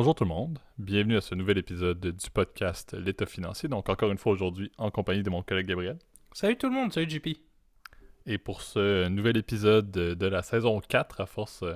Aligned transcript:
Bonjour 0.00 0.14
tout 0.14 0.24
le 0.24 0.30
monde, 0.30 0.58
bienvenue 0.78 1.18
à 1.18 1.20
ce 1.20 1.34
nouvel 1.34 1.58
épisode 1.58 2.00
du 2.00 2.30
podcast 2.30 2.96
L'État 2.98 3.26
financier. 3.26 3.68
Donc 3.68 3.90
encore 3.90 4.10
une 4.10 4.16
fois 4.16 4.32
aujourd'hui 4.32 4.72
en 4.78 4.90
compagnie 4.90 5.22
de 5.22 5.28
mon 5.28 5.42
collègue 5.42 5.66
Gabriel. 5.66 5.98
Salut 6.32 6.56
tout 6.56 6.70
le 6.70 6.74
monde, 6.74 6.90
salut 6.90 7.06
JP. 7.10 7.28
Et 8.24 8.38
pour 8.38 8.62
ce 8.62 9.08
nouvel 9.08 9.36
épisode 9.36 9.90
de 9.90 10.26
la 10.26 10.40
saison 10.40 10.80
4, 10.80 11.20
à 11.20 11.26
force, 11.26 11.62
euh, 11.64 11.74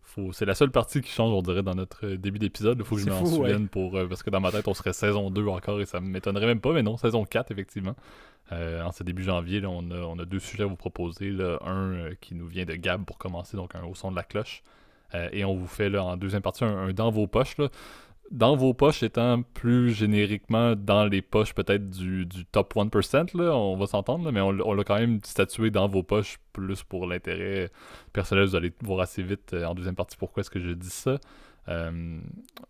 faut... 0.00 0.32
c'est 0.32 0.46
la 0.46 0.54
seule 0.54 0.70
partie 0.70 1.02
qui 1.02 1.10
change 1.10 1.30
on 1.30 1.42
dirait 1.42 1.62
dans 1.62 1.74
notre 1.74 2.06
début 2.06 2.38
d'épisode. 2.38 2.78
Il 2.80 2.86
faut 2.86 2.96
que 2.96 3.02
je 3.02 3.10
m'en 3.10 3.26
souvienne 3.26 3.68
pour, 3.68 3.98
euh, 3.98 4.06
parce 4.06 4.22
que 4.22 4.30
dans 4.30 4.40
ma 4.40 4.50
tête 4.50 4.66
on 4.66 4.72
serait 4.72 4.94
saison 4.94 5.30
2 5.30 5.46
encore 5.48 5.78
et 5.82 5.84
ça 5.84 6.00
m'étonnerait 6.00 6.46
même 6.46 6.62
pas, 6.62 6.72
mais 6.72 6.82
non, 6.82 6.96
saison 6.96 7.26
4 7.26 7.50
effectivement. 7.50 7.96
Euh, 8.50 8.82
en 8.82 8.92
ce 8.92 9.02
début 9.02 9.24
janvier, 9.24 9.62
on, 9.66 10.18
a, 10.18 10.24
deux 10.24 10.38
sujets 10.38 10.62
à 10.62 10.66
vous 10.66 10.76
proposer. 10.76 11.36
Un 11.66 12.14
qui 12.22 12.34
nous 12.34 12.46
vient 12.46 12.64
de 12.64 12.76
Gab 12.76 13.04
pour 13.04 13.18
commencer, 13.18 13.58
donc 13.58 13.74
un 13.74 13.84
au 13.84 13.94
son 13.94 14.10
de 14.10 14.16
la 14.16 14.24
cloche. 14.24 14.62
Euh, 15.14 15.28
et 15.32 15.44
on 15.44 15.54
vous 15.54 15.66
fait 15.66 15.88
là, 15.88 16.04
en 16.04 16.16
deuxième 16.16 16.42
partie 16.42 16.64
un, 16.64 16.92
dans 16.92 17.10
vos 17.10 17.26
poches. 17.26 17.56
Dans 18.30 18.56
vos 18.56 18.74
poches 18.74 19.02
étant 19.02 19.42
plus 19.42 19.92
génériquement 19.94 20.74
dans 20.76 21.06
les 21.06 21.22
poches 21.22 21.54
peut-être 21.54 21.88
du, 21.88 22.26
top 22.52 22.74
1%, 22.74 23.34
là, 23.38 23.56
on 23.56 23.76
va 23.76 23.86
s'entendre, 23.86 24.30
mais 24.30 24.40
on, 24.42 24.52
l'a 24.52 24.84
quand 24.84 24.98
même 24.98 25.20
statué 25.24 25.70
dans 25.70 25.88
vos 25.88 26.02
poches 26.02 26.38
plus 26.52 26.82
pour 26.82 27.06
l'intérêt 27.06 27.70
personnel. 28.12 28.44
Vous 28.44 28.56
allez 28.56 28.72
voir 28.82 29.00
assez 29.00 29.22
vite 29.22 29.54
euh, 29.54 29.64
en 29.64 29.74
deuxième 29.74 29.94
partie 29.94 30.16
pourquoi 30.18 30.42
est-ce 30.42 30.50
que 30.50 30.60
je 30.60 30.72
dis 30.72 30.90
ça. 30.90 31.18
Euh, 31.68 32.20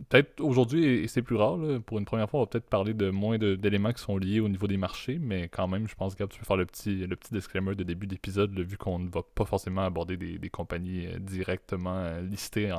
peut-être 0.09 0.41
aujourd'hui, 0.41 0.85
et 0.85 1.09
c'est 1.09 1.23
plus 1.23 1.37
rare, 1.37 1.59
pour 1.87 1.99
une 1.99 2.05
première 2.05 2.29
fois, 2.29 2.41
on 2.41 2.43
va 2.43 2.47
peut-être 2.49 2.69
parler 2.69 2.95
de 2.95 3.11
moins 3.11 3.39
d'éléments 3.39 3.93
qui 3.93 4.03
sont 4.03 4.17
liés 4.17 4.41
au 4.41 4.49
niveau 4.49 4.67
des 4.67 4.77
marchés, 4.77 5.19
mais 5.21 5.49
quand 5.49 5.69
même, 5.69 5.87
je 5.87 5.95
pense, 5.95 6.15
que 6.15 6.25
tu 6.25 6.39
peux 6.39 6.45
faire 6.45 6.57
le 6.57 6.67
petit, 6.67 7.07
le 7.07 7.15
petit 7.15 7.33
disclaimer 7.33 7.75
de 7.75 7.85
début 7.85 8.07
d'épisode, 8.07 8.59
vu 8.59 8.77
qu'on 8.77 8.99
ne 8.99 9.09
va 9.09 9.23
pas 9.23 9.45
forcément 9.45 9.83
aborder 9.83 10.17
des, 10.17 10.51
compagnies 10.51 11.07
euh, 11.07 11.19
directement 11.19 11.97
euh, 11.97 12.21
listées 12.23 12.75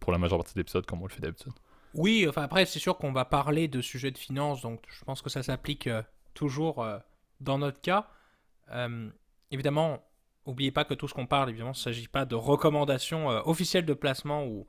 pour 0.00 0.10
la 0.12 0.18
majeure 0.18 0.38
partie 0.38 0.54
de 0.54 0.60
l'épisode 0.60 0.86
comme 0.86 1.02
on 1.02 1.06
le 1.06 1.10
fait 1.10 1.20
d'habitude. 1.20 1.52
Oui, 1.94 2.26
enfin 2.28 2.42
après, 2.42 2.66
c'est 2.66 2.80
sûr 2.80 2.96
qu'on 2.96 3.12
va 3.12 3.24
parler 3.24 3.68
de 3.68 3.80
sujets 3.80 4.10
de 4.10 4.18
finance, 4.18 4.62
donc 4.62 4.82
je 4.88 5.04
pense 5.04 5.22
que 5.22 5.30
ça 5.30 5.44
s'applique 5.44 5.88
toujours 6.32 6.84
dans 7.40 7.58
notre 7.58 7.80
cas. 7.80 8.08
évidemment, 9.52 10.02
n'oubliez 10.44 10.72
pas 10.72 10.84
que 10.84 10.94
tout 10.94 11.06
ce 11.06 11.14
qu'on 11.14 11.26
parle, 11.26 11.50
évidemment, 11.50 11.70
il 11.70 11.78
ne 11.78 11.82
s'agit 11.82 12.08
pas 12.08 12.24
de 12.24 12.34
recommandations 12.34 13.28
officielles 13.46 13.86
de 13.86 13.94
placement 13.94 14.44
ou 14.44 14.66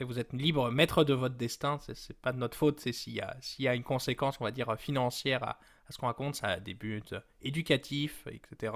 vous 0.00 0.18
êtes 0.18 0.32
libre, 0.32 0.70
maître 0.70 1.04
de 1.04 1.14
votre 1.14 1.36
destin, 1.36 1.78
c'est 1.80 2.16
pas 2.20 2.32
de 2.32 2.38
notre 2.38 2.56
faute, 2.56 2.80
c'est 2.80 2.92
s'il 2.92 3.14
y, 3.14 3.62
y, 3.62 3.68
a 3.68 3.74
une 3.74 3.82
conséquence, 3.82 4.40
on 4.40 4.44
va 4.44 4.50
dire, 4.50 4.74
financière 4.78 5.42
à, 5.44 5.58
ce 5.88 5.98
qu'on 5.98 6.06
raconte, 6.06 6.36
ça 6.36 6.48
a 6.48 6.60
des 6.60 6.74
buts 6.74 7.02
éducatifs, 7.42 8.26
etc. 8.28 8.72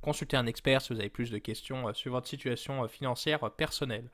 Consultez 0.00 0.36
un 0.36 0.46
expert 0.46 0.80
si 0.80 0.94
vous 0.94 1.00
avez 1.00 1.10
plus 1.10 1.30
de 1.30 1.38
questions 1.38 1.88
euh, 1.88 1.92
sur 1.92 2.12
votre 2.12 2.26
situation 2.26 2.84
euh, 2.84 2.88
financière 2.88 3.50
personnelle. 3.50 4.10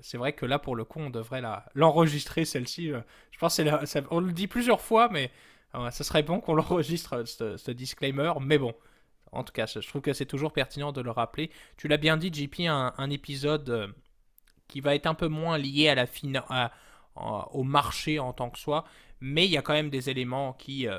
c'est 0.00 0.18
vrai 0.18 0.32
que 0.32 0.46
là, 0.46 0.58
pour 0.58 0.76
le 0.76 0.84
coup, 0.84 1.00
on 1.00 1.10
devrait 1.10 1.42
l'enregistrer, 1.74 2.44
celle-ci. 2.44 2.92
je 3.30 3.38
pense 3.38 3.56
que 3.56 4.04
on 4.10 4.20
le 4.20 4.32
dit 4.32 4.48
plusieurs 4.48 4.80
fois, 4.80 5.08
mais 5.10 5.30
ce 5.92 6.04
serait 6.04 6.22
bon 6.24 6.40
qu'on 6.40 6.54
l'enregistre, 6.60 7.24
ce, 7.24 7.70
disclaimer. 7.70 8.32
Mais 8.40 8.58
bon, 8.58 8.74
en 9.32 9.44
tout 9.44 9.52
cas, 9.52 9.66
je 9.66 9.86
trouve 9.86 10.02
que 10.02 10.12
c'est 10.12 10.26
toujours 10.26 10.52
pertinent 10.52 10.90
de 10.92 11.00
le 11.00 11.12
rappeler. 11.12 11.50
Tu 11.76 11.86
l'as 11.86 11.98
bien 11.98 12.16
dit, 12.16 12.32
JP, 12.32 12.66
un 12.68 13.10
épisode 13.10 13.94
qui 14.70 14.80
va 14.80 14.94
être 14.94 15.06
un 15.06 15.14
peu 15.14 15.28
moins 15.28 15.58
lié 15.58 15.88
à 15.88 15.94
la 15.94 16.06
au 17.52 17.64
marché 17.64 18.18
en 18.18 18.32
tant 18.32 18.50
que 18.50 18.58
soi, 18.58 18.84
mais 19.20 19.44
il 19.44 19.50
y 19.50 19.58
a 19.58 19.62
quand 19.62 19.74
même 19.74 19.90
des 19.90 20.08
éléments 20.08 20.54
qui 20.54 20.88
euh, 20.88 20.98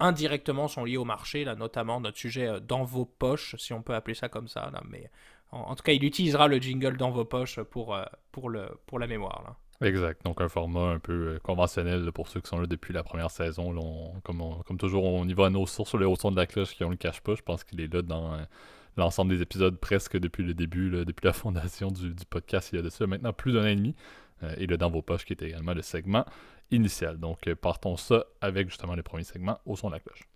indirectement 0.00 0.68
sont 0.68 0.84
liés 0.84 0.96
au 0.96 1.04
marché, 1.04 1.44
là, 1.44 1.54
notamment 1.54 2.00
notre 2.00 2.18
sujet 2.18 2.48
euh, 2.48 2.60
dans 2.60 2.84
vos 2.84 3.06
poches, 3.06 3.56
si 3.56 3.72
on 3.72 3.82
peut 3.82 3.94
appeler 3.94 4.14
ça 4.14 4.28
comme 4.28 4.48
ça. 4.48 4.70
Là, 4.72 4.82
mais 4.88 5.08
en, 5.52 5.74
tout 5.74 5.82
cas, 5.82 5.92
il 5.92 6.04
utilisera 6.04 6.48
le 6.48 6.58
jingle 6.58 6.96
dans 6.96 7.10
vos 7.10 7.24
poches 7.24 7.60
pour, 7.62 7.94
euh, 7.94 8.04
pour, 8.32 8.50
le, 8.50 8.68
pour 8.86 8.98
la 8.98 9.06
mémoire. 9.06 9.42
Là. 9.46 9.86
Exact, 9.86 10.24
donc 10.24 10.40
un 10.40 10.48
format 10.48 10.90
un 10.90 10.98
peu 10.98 11.38
conventionnel 11.42 12.10
pour 12.12 12.28
ceux 12.28 12.40
qui 12.40 12.48
sont 12.48 12.58
là 12.58 12.66
depuis 12.66 12.92
la 12.92 13.02
première 13.02 13.30
saison. 13.30 14.20
comme, 14.24 14.42
comme 14.66 14.78
toujours, 14.78 15.04
on 15.04 15.26
y 15.28 15.34
va 15.34 15.46
à 15.46 15.50
nos 15.50 15.66
sources 15.66 15.90
sur 15.90 15.98
les 15.98 16.06
hauts 16.06 16.16
sons 16.16 16.30
de 16.30 16.36
la 16.36 16.46
cloche 16.46 16.74
qui 16.74 16.82
on 16.82 16.90
le 16.90 16.96
cache 16.96 17.20
pas. 17.20 17.34
Je 17.34 17.42
pense 17.42 17.62
qu'il 17.62 17.80
est 17.80 17.92
là 17.92 18.02
dans 18.02 18.38
l'ensemble 18.96 19.34
des 19.34 19.42
épisodes 19.42 19.78
presque 19.78 20.16
depuis 20.18 20.42
le 20.42 20.54
début, 20.54 20.90
depuis 20.90 21.24
la 21.24 21.32
fondation 21.32 21.90
du, 21.90 22.14
podcast 22.28 22.70
il 22.72 22.76
y 22.76 22.78
a 22.78 22.82
de 22.82 22.90
ça 22.90 23.06
maintenant 23.06 23.32
plus 23.32 23.52
d'un 23.52 23.62
an 23.62 23.66
et 23.66 23.76
demi. 23.76 23.94
Euh, 24.42 24.54
et 24.58 24.66
le 24.66 24.76
Dans 24.76 24.90
vos 24.90 25.00
poches 25.00 25.24
qui 25.24 25.32
était 25.32 25.46
également 25.46 25.72
le 25.72 25.82
segment 25.82 26.26
initial. 26.70 27.18
Donc 27.18 27.46
euh, 27.46 27.54
partons 27.54 27.96
ça 27.96 28.26
avec 28.40 28.68
justement 28.68 28.94
le 28.94 29.02
premier 29.02 29.24
segment 29.24 29.58
au 29.64 29.76
son 29.76 29.88
de 29.88 29.94
la 29.94 30.00
cloche. 30.00 30.28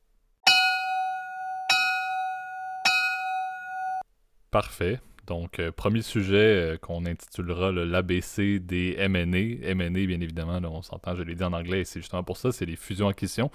Parfait. 4.50 5.00
Donc, 5.26 5.60
euh, 5.60 5.70
premier 5.70 6.02
sujet 6.02 6.76
qu'on 6.82 7.06
intitulera 7.06 7.70
l'ABC 7.70 8.58
des 8.58 8.96
M&A. 8.98 9.68
M&A, 9.68 9.88
bien 9.90 10.20
évidemment, 10.20 10.58
on 10.64 10.82
s'entend, 10.82 11.14
je 11.14 11.22
l'ai 11.22 11.36
dit 11.36 11.44
en 11.44 11.52
anglais, 11.52 11.84
c'est 11.84 12.00
justement 12.00 12.24
pour 12.24 12.36
ça, 12.36 12.50
c'est 12.50 12.66
les 12.66 12.74
fusions-acquisitions. 12.74 13.48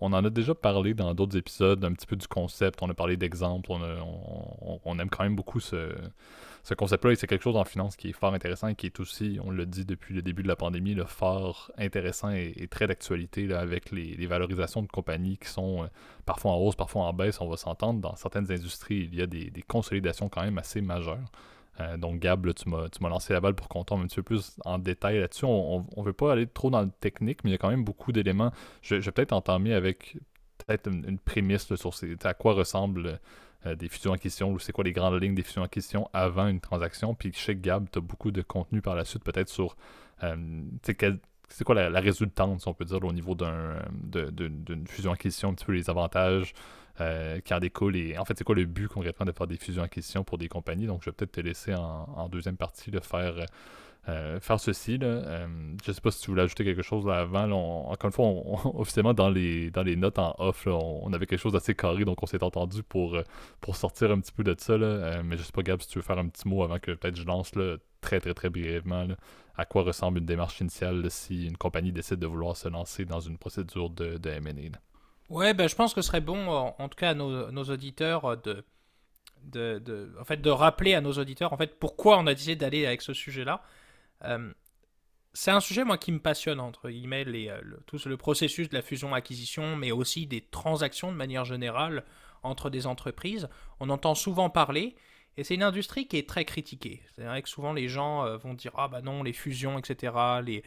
On 0.00 0.12
en 0.12 0.24
a 0.24 0.30
déjà 0.30 0.54
parlé 0.54 0.92
dans 0.92 1.14
d'autres 1.14 1.38
épisodes, 1.38 1.82
un 1.84 1.92
petit 1.92 2.06
peu 2.06 2.16
du 2.16 2.28
concept, 2.28 2.82
on 2.82 2.90
a 2.90 2.94
parlé 2.94 3.16
d'exemples, 3.16 3.70
on, 3.70 4.98
aime 4.98 5.08
quand 5.08 5.22
même 5.22 5.36
beaucoup 5.36 5.58
ce, 5.58 5.94
concept-là 6.76 7.12
et 7.12 7.16
c'est 7.16 7.26
quelque 7.26 7.42
chose 7.42 7.56
en 7.56 7.64
finance 7.64 7.96
qui 7.96 8.10
est 8.10 8.12
fort 8.12 8.34
intéressant 8.34 8.68
et 8.68 8.74
qui 8.74 8.86
est 8.86 9.00
aussi, 9.00 9.38
on 9.42 9.50
le 9.50 9.64
dit 9.64 9.86
depuis 9.86 10.14
le 10.14 10.20
début 10.20 10.42
de 10.42 10.48
la 10.48 10.56
pandémie, 10.56 10.96
fort 11.06 11.70
intéressant 11.78 12.30
et, 12.30 12.68
très 12.70 12.86
d'actualité 12.86 13.50
avec 13.54 13.90
les, 13.90 14.26
valorisations 14.26 14.82
de 14.82 14.88
compagnies 14.88 15.38
qui 15.38 15.48
sont 15.48 15.84
euh, 15.84 15.86
parfois 16.26 16.52
en 16.52 16.56
hausse, 16.58 16.76
parfois 16.76 17.04
en 17.04 17.12
baisse, 17.14 17.40
on 17.40 17.48
va 17.48 17.56
s'entendre. 17.56 18.00
Dans 18.00 18.16
certaines 18.16 18.52
industries, 18.52 19.08
il 19.10 19.14
y 19.14 19.22
a 19.22 19.26
des 19.26 19.64
consolidations 19.66 20.28
quand 20.28 20.42
même 20.42 20.58
assez 20.58 20.82
majeures. 20.82 21.30
Euh, 21.80 21.96
donc, 21.96 22.20
Gab, 22.20 22.52
tu 22.54 22.68
m'as 22.68 23.08
lancé 23.08 23.32
la 23.32 23.40
balle 23.40 23.54
pour 23.54 23.68
qu'on 23.68 23.84
tombe 23.84 24.00
un 24.02 24.06
petit 24.06 24.16
peu 24.16 24.22
plus 24.22 24.56
en 24.64 24.78
détail 24.78 25.20
là-dessus. 25.20 25.44
On 25.44 25.86
ne 25.96 26.02
veut 26.02 26.12
pas 26.12 26.32
aller 26.32 26.46
trop 26.46 26.70
dans 26.70 26.82
le 26.82 26.90
technique, 27.00 27.44
mais 27.44 27.50
il 27.50 27.52
y 27.52 27.56
a 27.56 27.58
quand 27.58 27.70
même 27.70 27.84
beaucoup 27.84 28.12
d'éléments. 28.12 28.52
Je, 28.82 28.96
vais 28.96 29.12
peut-être 29.12 29.32
entamer 29.32 29.74
avec 29.74 30.16
peut-être 30.58 30.88
une, 30.88 31.18
prémisse 31.18 31.74
sur 31.74 31.92
à 32.24 32.34
quoi 32.34 32.54
ressemblent 32.54 33.20
euh, 33.66 33.74
des 33.74 33.88
fusions-acquisitions 33.88 34.52
ou 34.52 34.58
c'est 34.58 34.72
quoi 34.72 34.84
les 34.84 34.92
grandes 34.92 35.20
lignes 35.22 35.34
des 35.34 35.42
fusions-acquisitions 35.42 36.08
avant 36.12 36.46
une 36.46 36.60
transaction. 36.60 37.14
Puis 37.14 37.32
chez 37.32 37.56
Gab, 37.56 37.88
tu 37.90 37.98
as 37.98 38.02
beaucoup 38.02 38.30
de 38.30 38.42
contenu 38.42 38.80
par 38.80 38.94
la 38.94 39.04
suite, 39.04 39.24
peut-être 39.24 39.48
sur 39.48 39.76
euh, 40.22 40.36
c'est 41.48 41.64
quoi 41.64 41.74
la, 41.74 42.00
résultante, 42.00 42.60
si 42.60 42.68
on 42.68 42.74
peut 42.74 42.84
dire, 42.84 43.02
au 43.04 43.12
niveau 43.12 43.34
d'une 43.34 44.86
fusion-acquisition, 44.86 45.50
un 45.50 45.54
petit 45.54 45.64
peu 45.64 45.72
les 45.72 45.88
avantages, 45.88 46.54
euh, 47.00 47.40
en 48.18 48.24
fait 48.24 48.38
c'est 48.38 48.44
quoi 48.44 48.54
le 48.54 48.64
but 48.64 48.88
concrètement 48.88 49.26
de 49.26 49.32
faire 49.32 49.46
des 49.46 49.56
fusions 49.56 49.82
acquisitions 49.82 50.24
pour 50.24 50.38
des 50.38 50.48
compagnies? 50.48 50.86
Donc 50.86 51.02
je 51.02 51.10
vais 51.10 51.14
peut-être 51.14 51.32
te 51.32 51.40
laisser 51.40 51.74
en, 51.74 52.28
deuxième 52.28 52.56
partie 52.56 52.90
de 52.90 53.00
faire 53.00 53.46
euh, 54.08 54.40
faire 54.40 54.60
ceci 54.60 54.98
là. 54.98 55.06
Euh, 55.06 55.46
je 55.84 55.92
sais 55.92 56.00
pas 56.00 56.10
si 56.10 56.22
tu 56.22 56.30
voulais 56.30 56.42
ajouter 56.42 56.64
quelque 56.64 56.82
chose 56.82 57.06
là 57.06 57.18
avant 57.18 57.50
encore 57.90 58.08
une 58.08 58.12
fois 58.12 58.26
officiellement 58.74 59.14
dans 59.14 59.30
les 59.30 59.70
dans 59.70 59.82
les 59.82 59.96
notes 59.96 60.18
en 60.18 60.34
off 60.38 60.66
on, 60.68 61.12
avait 61.12 61.26
quelque 61.26 61.40
chose 61.40 61.52
d'assez 61.52 61.74
carré 61.74 62.04
donc 62.04 62.22
on 62.22 62.26
s'est 62.26 62.42
entendu 62.42 62.82
pour 62.82 63.18
pour 63.60 63.76
sortir 63.76 64.10
un 64.12 64.20
petit 64.20 64.32
peu 64.32 64.44
de 64.44 64.54
ça 64.58 64.78
mais 64.78 65.36
je 65.36 65.42
sais 65.42 65.52
pas 65.52 65.62
Gab 65.62 65.80
si 65.82 65.88
tu 65.88 65.98
veux 65.98 66.04
faire 66.04 66.18
un 66.18 66.28
petit 66.28 66.46
mot 66.48 66.62
avant 66.62 66.78
que 66.78 66.92
peut-être 66.92 67.16
je 67.16 67.24
lance 67.24 67.52
très 68.00 68.20
très 68.20 68.34
très 68.34 68.48
brièvement 68.48 69.08
à 69.56 69.64
quoi 69.64 69.82
ressemble 69.82 70.18
une 70.18 70.26
démarche 70.26 70.60
initiale 70.60 71.10
si 71.10 71.46
une 71.46 71.56
compagnie 71.56 71.92
décide 71.92 72.18
de 72.18 72.26
vouloir 72.26 72.56
se 72.56 72.68
lancer 72.68 73.04
dans 73.04 73.20
une 73.20 73.38
procédure 73.38 73.90
de, 73.90 74.18
de 74.18 74.30
M&A. 74.30 74.78
Ouais, 75.28 75.54
ben, 75.54 75.68
je 75.68 75.74
pense 75.74 75.92
que 75.92 76.02
ce 76.02 76.08
serait 76.08 76.20
bon, 76.20 76.48
en, 76.48 76.88
tout 76.88 76.96
cas 76.96 77.10
à 77.10 77.14
nos, 77.14 77.64
auditeurs, 77.64 78.24
euh, 78.26 78.36
de, 79.42 79.78
de, 79.78 80.14
en 80.20 80.24
fait, 80.24 80.36
de 80.36 80.50
rappeler 80.50 80.94
à 80.94 81.00
nos 81.00 81.12
auditeurs 81.12 81.52
en 81.52 81.56
fait, 81.56 81.78
pourquoi 81.78 82.18
on 82.18 82.26
a 82.26 82.34
décidé 82.34 82.56
d'aller 82.56 82.86
avec 82.86 83.02
ce 83.02 83.12
sujet-là. 83.12 83.62
Euh, 84.24 84.52
c'est 85.32 85.50
un 85.50 85.60
sujet, 85.60 85.84
moi, 85.84 85.98
qui 85.98 86.12
me 86.12 86.20
passionne, 86.20 86.60
entre 86.60 86.88
guillemets, 86.88 87.24
les, 87.24 87.48
euh, 87.48 87.60
le 88.06 88.16
processus 88.16 88.68
de 88.68 88.74
la 88.74 88.82
fusion-acquisition, 88.82 89.76
mais 89.76 89.92
aussi 89.92 90.26
des 90.26 90.40
transactions 90.40 91.10
de 91.10 91.16
manière 91.16 91.44
générale 91.44 92.04
entre 92.42 92.70
des 92.70 92.86
entreprises. 92.86 93.48
On 93.80 93.90
entend 93.90 94.14
souvent 94.14 94.48
parler, 94.48 94.94
et 95.36 95.44
c'est 95.44 95.54
une 95.54 95.64
industrie 95.64 96.06
qui 96.06 96.16
est 96.16 96.28
très 96.28 96.44
critiquée. 96.44 97.02
C'est 97.16 97.24
vrai 97.24 97.42
que 97.42 97.48
souvent 97.48 97.72
les 97.74 97.88
gens 97.88 98.38
vont 98.38 98.54
dire 98.54 98.72
Ah 98.78 98.88
bah 98.88 99.02
non, 99.02 99.22
les 99.22 99.34
fusions, 99.34 99.78
etc. 99.78 100.14
Les, 100.42 100.62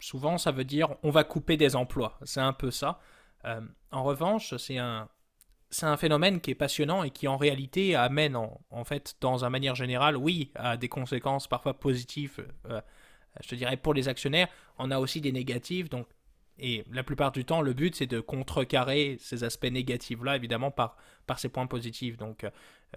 souvent, 0.00 0.38
ça 0.38 0.50
veut 0.50 0.64
dire 0.64 0.96
on 1.04 1.10
va 1.10 1.22
couper 1.22 1.56
des 1.56 1.76
emplois. 1.76 2.18
C'est 2.24 2.40
un 2.40 2.52
peu 2.52 2.72
ça. 2.72 2.98
Euh, 3.44 3.60
en 3.90 4.04
revanche, 4.04 4.56
c'est 4.56 4.78
un, 4.78 5.08
c'est 5.70 5.86
un 5.86 5.96
phénomène 5.96 6.40
qui 6.40 6.50
est 6.50 6.54
passionnant 6.54 7.02
et 7.02 7.10
qui 7.10 7.28
en 7.28 7.36
réalité 7.36 7.94
amène 7.94 8.36
en, 8.36 8.84
fait 8.84 9.16
dans 9.20 9.44
un 9.44 9.50
manière 9.50 9.74
générale, 9.74 10.16
oui, 10.16 10.50
à 10.54 10.76
des 10.76 10.88
conséquences 10.88 11.48
parfois 11.48 11.78
positives, 11.78 12.46
euh, 12.66 12.80
je 13.42 13.48
te 13.48 13.54
dirais 13.54 13.76
pour 13.76 13.94
les 13.94 14.08
actionnaires, 14.08 14.48
on 14.78 14.90
a 14.90 14.98
aussi 14.98 15.20
des 15.20 15.32
négatives, 15.32 15.88
donc 15.88 16.06
et 16.56 16.84
la 16.92 17.02
plupart 17.02 17.32
du 17.32 17.44
temps, 17.44 17.62
le 17.62 17.72
but 17.72 17.96
c'est 17.96 18.06
de 18.06 18.20
contrecarrer 18.20 19.16
ces 19.18 19.42
aspects 19.42 19.64
négatifs 19.64 20.22
là, 20.22 20.36
évidemment 20.36 20.70
par 20.70 20.96
par 21.26 21.40
ces 21.40 21.48
points 21.48 21.66
positifs. 21.66 22.16
Donc, 22.16 22.44
euh, 22.44 22.50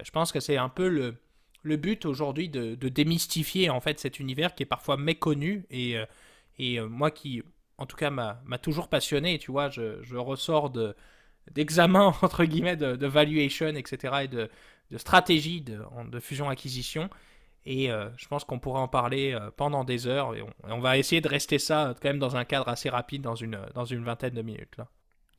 je 0.03 0.11
pense 0.11 0.31
que 0.31 0.39
c'est 0.39 0.57
un 0.57 0.69
peu 0.69 0.87
le 0.87 1.15
le 1.63 1.75
but 1.75 2.05
aujourd'hui 2.05 2.49
de, 2.49 2.75
de, 2.75 2.87
démystifier 2.87 3.69
en 3.71 3.81
fait 3.81 3.99
cet 3.99 4.19
univers 4.19 4.53
qui 4.53 4.63
est 4.63 4.67
parfois 4.67 4.95
méconnu 4.95 5.65
et 5.71 5.95
et 6.59 6.79
moi 6.81 7.09
qui 7.11 7.41
en 7.77 7.85
tout 7.85 7.95
cas, 7.95 8.09
m'a 8.09 8.57
toujours 8.61 8.89
passionné. 8.89 9.37
Tu 9.39 9.51
vois, 9.51 9.69
je, 9.69 10.15
ressors 10.15 10.69
de 10.69 10.95
d'examen, 11.51 12.13
entre 12.21 12.43
guillemets, 12.43 12.75
de, 12.75 13.07
valuation, 13.07 13.67
etc., 13.67 14.15
et 14.23 14.27
de, 14.27 14.49
stratégie 14.97 15.61
de, 15.61 15.79
de 16.09 16.19
fusion-acquisition. 16.19 17.09
Et 17.65 17.89
je 18.15 18.27
pense 18.29 18.45
qu'on 18.45 18.59
pourrait 18.59 18.79
en 18.79 18.87
parler 18.87 19.37
pendant 19.57 19.83
des 19.83 20.07
heures. 20.07 20.33
Et 20.35 20.43
on, 20.63 20.79
va 20.79 20.97
essayer 20.97 21.19
de 21.19 21.27
rester 21.27 21.59
ça 21.59 21.93
quand 22.01 22.07
même 22.09 22.19
dans 22.19 22.37
un 22.37 22.45
cadre 22.45 22.69
assez 22.69 22.89
rapide, 22.89 23.21
dans 23.21 23.35
une, 23.35 23.57
vingtaine 24.03 24.33
de 24.33 24.41
minutes. 24.41 24.77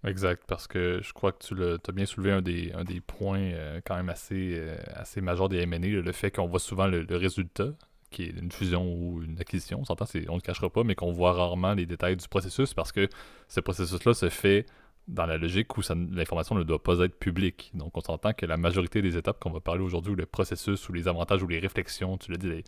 Exact, 0.04 0.44
parce 0.46 0.68
que 0.68 1.00
je 1.02 1.12
crois 1.12 1.32
que 1.32 1.38
tu 1.44 1.54
as 1.88 1.92
bien 1.92 2.06
soulevé 2.06 2.32
un 2.32 2.42
des, 2.84 3.00
points 3.00 3.50
quand 3.84 3.96
même 3.96 4.10
assez, 4.10 4.62
assez 4.92 5.22
majeurs 5.22 5.48
des 5.48 5.64
MNE, 5.64 6.02
le 6.02 6.12
fait 6.12 6.30
qu'on 6.30 6.46
voit 6.46 6.60
souvent 6.60 6.86
le, 6.86 7.04
résultat, 7.16 7.72
qui 8.10 8.24
est 8.24 8.38
une 8.38 8.50
fusion 8.50 8.90
ou 8.92 9.22
une 9.22 9.38
acquisition, 9.40 9.80
on 9.80 9.84
s'entend, 9.84 10.06
on 10.14 10.32
ne 10.32 10.36
le 10.36 10.40
cachera 10.40 10.70
pas, 10.70 10.84
mais 10.84 10.94
qu'on 10.94 11.12
voit 11.12 11.32
rarement 11.32 11.74
les 11.74 11.86
détails 11.86 12.16
du 12.16 12.26
processus 12.28 12.74
parce 12.74 12.92
que 12.92 13.08
ce 13.48 13.60
processus-là 13.60 14.14
se 14.14 14.28
fait 14.28 14.66
dans 15.08 15.24
la 15.24 15.38
logique 15.38 15.76
où 15.78 15.82
l'information 16.12 16.54
ne 16.54 16.62
doit 16.62 16.82
pas 16.82 17.00
être 17.00 17.18
publique. 17.18 17.70
Donc, 17.74 17.96
on 17.96 18.00
s'entend 18.00 18.34
que 18.34 18.44
la 18.44 18.58
majorité 18.58 19.00
des 19.00 19.16
étapes 19.16 19.40
qu'on 19.40 19.50
va 19.50 19.60
parler 19.60 19.82
aujourd'hui, 19.82 20.12
ou 20.12 20.16
le 20.16 20.26
processus, 20.26 20.86
ou 20.88 20.92
les 20.92 21.08
avantages, 21.08 21.42
ou 21.42 21.48
les 21.48 21.58
réflexions, 21.58 22.18
tu 22.18 22.30
l'as 22.30 22.36
dit, 22.36 22.62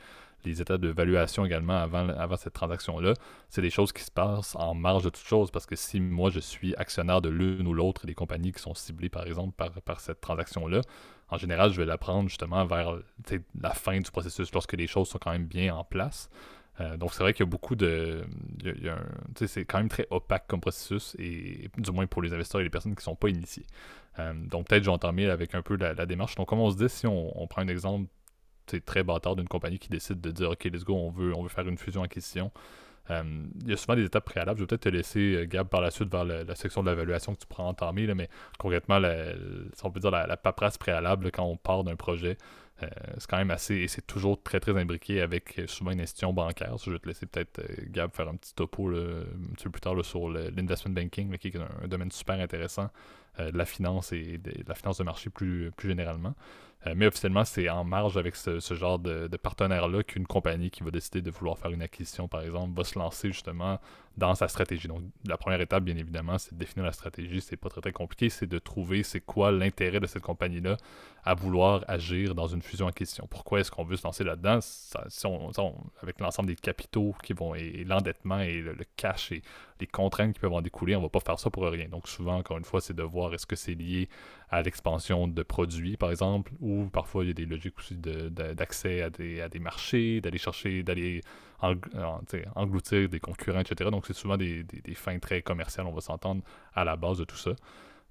les, 0.45 0.61
étapes 0.63 0.81
de 0.81 0.89
valuation 0.89 1.45
également 1.45 1.77
avant, 1.77 2.37
cette 2.37 2.55
transaction-là, 2.55 3.13
c'est 3.51 3.61
des 3.61 3.69
choses 3.69 3.93
qui 3.93 4.03
se 4.03 4.11
passent 4.11 4.57
en 4.57 4.75
marge 4.75 5.05
de 5.05 5.11
toute 5.11 5.27
chose. 5.27 5.51
Parce 5.51 5.67
que 5.67 5.77
si 5.77 6.01
moi, 6.01 6.31
je 6.31 6.41
suis 6.41 6.75
actionnaire 6.77 7.21
de 7.21 7.29
l'une 7.29 7.67
ou 7.67 7.75
l'autre 7.75 8.07
des 8.07 8.15
compagnies 8.15 8.53
qui 8.53 8.63
sont 8.63 8.75
ciblées, 8.75 9.11
par 9.11 9.27
exemple, 9.27 9.53
par, 9.55 9.71
par 9.83 10.01
cette 10.01 10.23
transaction-là, 10.23 10.81
en 11.29 11.37
général, 11.37 11.73
je 11.73 11.77
vais 11.77 11.87
la 11.87 11.99
prendre 11.99 12.29
justement 12.29 12.65
vers 12.65 12.99
la 13.61 13.71
fin 13.71 14.01
du 14.01 14.11
processus, 14.11 14.51
lorsque 14.53 14.73
les 14.73 14.87
choses 14.87 15.09
sont 15.09 15.19
quand 15.19 15.31
même 15.31 15.47
bien 15.47 15.75
en 15.75 15.85
place. 15.85 16.31
Euh, 16.81 16.97
donc, 16.97 17.13
c'est 17.13 17.23
vrai 17.23 17.33
qu'il 17.33 17.45
y 17.45 17.49
a 17.49 17.51
beaucoup 17.51 17.77
de. 17.77 18.25
c'est 19.47 19.65
quand 19.65 19.79
même 19.79 19.89
très 19.89 20.07
opaque 20.11 20.47
comme 20.47 20.61
processus, 20.61 21.15
et 21.19 21.69
du 21.77 21.91
moins 21.91 22.07
pour 22.07 22.23
les 22.23 22.33
investisseurs 22.33 22.61
et 22.61 22.65
les 22.65 22.71
personnes 22.71 22.95
qui 22.95 23.01
ne 23.01 23.05
sont 23.05 23.17
pas 23.17 23.29
initiés. 23.29 23.67
Euh, 24.19 24.33
donc, 24.35 24.69
peut-être 24.69 24.83
je 24.83 24.89
vais 24.89 24.95
entamer 24.95 25.29
avec 25.29 25.55
un 25.55 25.63
peu 25.63 25.77
la, 25.77 26.07
démarche. 26.07 26.35
Donc, 26.37 26.49
comme 26.49 26.61
on 26.61 26.71
se 26.71 26.77
dit, 26.77 26.89
si 26.89 27.07
on, 27.07 27.47
prend 27.49 27.63
un 27.63 27.69
exemple 27.69 28.09
très 28.87 29.03
bâtard 29.03 29.37
d'une 29.37 29.49
compagnie 29.49 29.79
qui 29.79 29.89
décide 29.89 30.21
de 30.21 30.31
dire 30.31 30.51
OK, 30.51 30.65
let's 30.65 30.85
go, 30.85 30.95
on 30.95 31.11
veut, 31.11 31.35
on 31.35 31.43
veut 31.43 31.49
faire 31.49 31.69
une 31.69 31.79
fusion-acquisition. 31.79 32.51
Euh, 33.11 33.23
il 33.63 33.71
y 33.71 33.73
a 33.73 33.77
souvent 33.77 33.97
des 33.97 34.05
étapes 34.05 34.25
préalables. 34.25 34.59
Je 34.59 34.63
vais 34.63 34.69
peut-être 34.69 34.83
te 34.83 34.89
laisser, 34.89 35.47
Gab, 35.49 35.69
par 35.69 35.81
la 35.81 35.91
suite 35.91 36.11
vers 36.11 36.25
la, 36.25 36.55
section 36.55 36.83
de 36.83 36.91
l'évaluation 36.91 37.35
que 37.35 37.41
tu 37.41 37.47
pourras 37.47 37.65
entamer, 37.65 38.07
là, 38.07 38.15
mais 38.15 38.29
concrètement, 38.59 39.01
si 39.01 39.85
on 39.85 39.91
peut 39.91 40.01
dire 40.01 40.13
la 40.13 40.37
paperasse 40.37 40.79
préalable 40.79 41.31
quand 41.33 41.45
on 41.45 41.57
part 41.57 41.83
d'un 41.83 41.97
projet, 41.97 42.39
euh, 42.83 42.89
c'est 43.19 43.29
quand 43.29 43.37
même 43.37 43.51
assez, 43.51 43.77
et 43.77 43.89
c'est 43.89 44.07
toujours 44.07 44.43
très 44.43 44.61
très 44.61 44.77
imbriqué 44.79 45.21
avec 45.21 45.59
euh, 45.59 45.67
souvent 45.67 45.91
une 45.91 46.01
institution 46.01 46.33
bancaire. 46.33 46.77
je 46.79 46.91
vais 46.91 46.99
te 46.99 47.07
laisser 47.07 47.27
peut-être, 47.27 47.59
euh, 47.59 47.85
Gab, 47.89 48.15
faire 48.15 48.29
un 48.29 48.37
petit 48.37 48.55
topo 48.55 48.89
un 48.89 49.55
petit 49.55 49.65
peu 49.65 49.71
plus 49.71 49.81
tard 49.81 50.05
sur 50.05 50.29
l'investment 50.31 50.93
banking, 50.93 51.37
qui 51.39 51.49
est 51.49 51.57
un, 51.57 51.89
domaine 51.89 52.11
super 52.11 52.39
intéressant, 52.39 52.91
la 53.39 53.65
finance 53.65 54.13
et 54.13 54.39
de, 54.39 54.53
la 54.67 54.75
finance 54.75 54.99
de 54.99 55.05
marché 55.05 55.31
plus, 55.31 55.71
plus 55.77 55.89
généralement. 55.89 56.35
mais 56.95 57.07
officiellement, 57.07 57.45
c'est 57.45 57.69
en 57.71 57.85
marge 57.85 58.17
avec 58.19 58.37
ce, 58.37 58.61
genre 58.75 58.99
de, 58.99 59.29
de 59.29 59.37
partenaire-là 59.37 60.03
qu'une 60.03 60.27
compagnie 60.27 60.71
qui 60.71 60.83
va 60.83 60.91
décider 60.91 61.23
de 61.23 61.31
vouloir 61.31 61.59
faire 61.59 61.71
une 61.71 61.83
acquisition, 61.83 62.29
par 62.29 62.43
exemple, 62.43 62.77
va 62.77 62.85
se 62.85 62.99
lancer 62.99 63.29
justement 63.29 63.79
dans 64.17 64.35
sa 64.35 64.49
stratégie. 64.49 64.89
Donc, 64.89 65.03
la 65.27 65.37
première 65.37 65.61
étape, 65.61 65.85
bien 65.85 65.97
évidemment, 65.97 66.37
c'est 66.39 66.53
de 66.53 66.59
définir 66.59 66.85
la 66.85 66.93
stratégie. 66.93 67.41
C'est 67.41 67.57
pas 67.57 67.69
très, 67.69 67.81
très 67.81 67.93
compliqué. 67.93 68.29
C'est 68.29 68.47
de 68.47 68.59
trouver 68.59 69.03
c'est 69.03 69.21
quoi 69.21 69.53
l'intérêt 69.53 70.01
de 70.01 70.07
cette 70.07 70.23
compagnie-là 70.23 70.77
à 71.25 71.35
vouloir 71.35 71.85
agir 71.87 72.35
dans 72.35 72.47
une 72.47 72.63
fusion 72.63 72.87
en 72.87 72.93
question. 72.93 73.27
Pourquoi 73.31 73.61
est-ce 73.61 73.71
qu'on 73.71 73.85
veut 73.85 73.97
se 73.97 74.05
lancer 74.05 74.25
là-dedans? 74.25 74.59
si 74.61 75.27
on, 75.27 75.51
avec 76.03 76.21
l'ensemble 76.21 76.49
des 76.49 76.57
capitaux 76.57 77.15
qui 77.23 77.33
vont, 77.33 77.55
et, 77.55 77.85
l'endettement 77.85 78.41
et 78.41 78.61
le, 78.61 78.77
cash 78.97 79.33
et 79.33 79.43
les 79.81 79.87
contraintes 79.87 80.35
qui 80.35 80.41
peuvent 80.41 80.53
en 80.53 80.63
découler, 80.63 80.97
on 80.97 81.03
va 81.03 81.09
pas 81.09 81.21
faire 81.21 81.39
ça 81.39 81.51
pour 81.51 81.65
rien. 81.65 81.89
Donc, 81.89 82.09
souvent, 82.09 82.37
encore 82.37 82.59
une 82.59 82.65
fois, 82.65 82.81
c'est 82.81 82.95
de 82.95 83.03
voir 83.03 83.33
est-ce 83.35 83.47
que 83.47 83.57
c'est 83.57 83.75
lié 83.75 84.09
à 84.51 84.63
l'expansion 84.63 85.29
de 85.29 85.43
produits, 85.43 85.97
par 85.97 86.11
exemple, 86.11 86.53
ou 86.61 86.87
parfois 86.87 87.25
il 87.25 87.29
y 87.29 87.31
a 87.31 87.35
des 87.35 87.47
logiques 87.47 87.79
aussi 87.79 87.97
d'accès 87.97 89.03
à 89.03 89.11
des, 89.11 89.41
à 89.41 89.49
des 89.49 89.61
marchés, 89.61 90.21
d'aller 90.21 90.39
chercher, 90.39 90.83
d'aller 90.83 91.23
engloutir 91.63 93.09
des 93.09 93.21
concurrents, 93.21 93.61
etc. 93.61 93.91
Donc, 93.91 94.07
c'est 94.07 94.15
souvent 94.15 94.37
des, 94.37 94.65
fins 94.95 95.19
très 95.19 95.43
commerciales, 95.43 95.87
on 95.87 95.93
va 95.93 96.01
s'entendre, 96.01 96.43
à 96.75 96.85
la 96.85 96.97
base 96.97 97.19
de 97.19 97.25
tout 97.25 97.37
ça. 97.37 97.53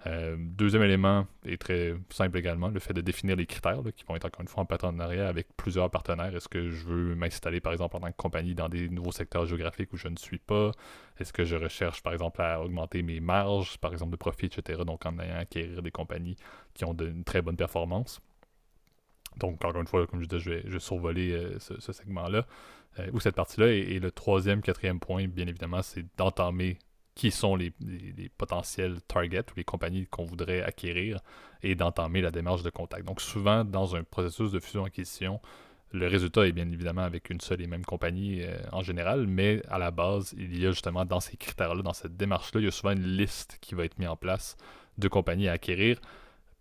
Euh, 0.08 0.38
deuxième 0.40 0.84
élément 0.84 1.28
est 1.46 1.60
très 1.60 1.94
simple 2.10 2.38
également, 2.38 2.70
le 2.70 2.80
fait 2.80 2.94
de 2.94 3.02
définir 3.02 3.36
les 3.36 3.46
critères 3.46 3.82
qui 3.96 4.06
vont 4.06 4.16
être 4.16 4.26
encore 4.26 4.42
une 4.42 4.48
fois 4.48 4.64
en 4.64 4.66
partenariat 4.66 5.28
avec 5.28 5.48
plusieurs 5.58 5.90
partenaires. 5.92 6.34
Est-ce 6.34 6.48
que 6.48 6.70
je 6.70 6.86
veux 6.86 7.16
m'installer 7.16 7.60
par 7.60 7.74
exemple 7.74 7.98
en 7.98 8.00
tant 8.00 8.12
que 8.12 8.16
compagnie 8.16 8.56
dans 8.56 8.70
des 8.70 8.88
nouveaux 8.88 9.12
secteurs 9.12 9.46
géographiques 9.46 9.92
où 9.92 9.98
je 9.98 10.08
ne 10.08 10.16
suis 10.16 10.38
pas? 10.38 10.72
Est-ce 11.20 11.34
que 11.34 11.44
je 11.44 11.58
recherche 11.58 12.02
par 12.02 12.14
exemple 12.14 12.42
à 12.42 12.62
augmenter 12.62 13.04
mes 13.04 13.20
marges, 13.20 13.78
par 13.78 13.92
exemple 13.92 14.12
de 14.12 14.16
profit, 14.16 14.46
etc. 14.46 14.84
Donc 14.86 15.06
en 15.06 15.20
ayant 15.20 15.38
acquérir 15.38 15.82
des 15.82 15.92
compagnies 15.92 16.38
qui 16.74 16.86
ont 16.86 16.94
une 16.94 17.26
très 17.26 17.42
bonne 17.42 17.58
performance? 17.58 18.22
Donc 19.36 19.64
encore 19.66 19.82
une 19.82 19.88
fois, 19.88 20.08
comme 20.08 20.22
je 20.22 20.28
disais, 20.28 20.40
je 20.40 20.50
vais, 20.50 20.64
je 20.66 20.80
survoler 20.80 21.34
euh, 21.34 21.60
ce 21.60 21.92
segment-là. 21.92 22.46
Euh, 22.98 23.08
ou 23.14 23.20
cette 23.20 23.36
partie-là. 23.36 23.68
Et, 23.68 24.00
le 24.00 24.12
troisième, 24.12 24.62
quatrième 24.62 25.00
point, 25.00 25.28
bien 25.28 25.48
évidemment, 25.48 25.82
c'est 25.82 26.06
d'entamer 26.18 26.80
qui 27.16 27.32
sont 27.32 27.56
les, 27.56 27.74
potentiels 28.38 29.02
targets 29.02 29.52
ou 29.52 29.58
les 29.58 29.64
compagnies 29.64 30.08
qu'on 30.08 30.26
voudrait 30.26 30.62
acquérir 30.62 31.20
et 31.62 31.76
d'entamer 31.76 32.22
la 32.22 32.32
démarche 32.32 32.64
de 32.64 32.70
contact. 32.70 33.06
Donc 33.06 33.20
souvent, 33.20 33.66
dans 33.66 33.96
un 33.96 34.04
processus 34.04 34.52
de 34.52 34.60
fusion-acquisition, 34.60 35.42
le 35.92 36.08
résultat 36.08 36.48
est 36.48 36.52
bien 36.52 36.70
évidemment 36.72 37.02
avec 37.02 37.30
une 37.30 37.42
seule 37.42 37.62
et 37.62 37.68
même 37.68 37.84
compagnie 37.84 38.44
euh, 38.44 38.58
en 38.72 38.84
général, 38.84 39.28
mais 39.28 39.62
à 39.70 39.78
la 39.80 39.92
base, 39.92 40.34
il 40.38 40.58
y 40.58 40.66
a 40.66 40.72
justement 40.72 41.04
dans 41.04 41.20
ces 41.20 41.36
critères-là, 41.36 41.82
dans 41.82 41.94
cette 41.94 42.16
démarche-là, 42.16 42.62
il 42.62 42.66
y 42.66 42.68
a 42.68 42.72
souvent 42.72 42.92
une 42.92 43.06
liste 43.06 43.58
qui 43.60 43.76
va 43.76 43.84
être 43.84 43.98
mise 43.98 44.08
en 44.08 44.16
place 44.16 44.56
de 44.98 45.08
compagnies 45.08 45.50
à 45.50 45.54
acquérir 45.54 46.00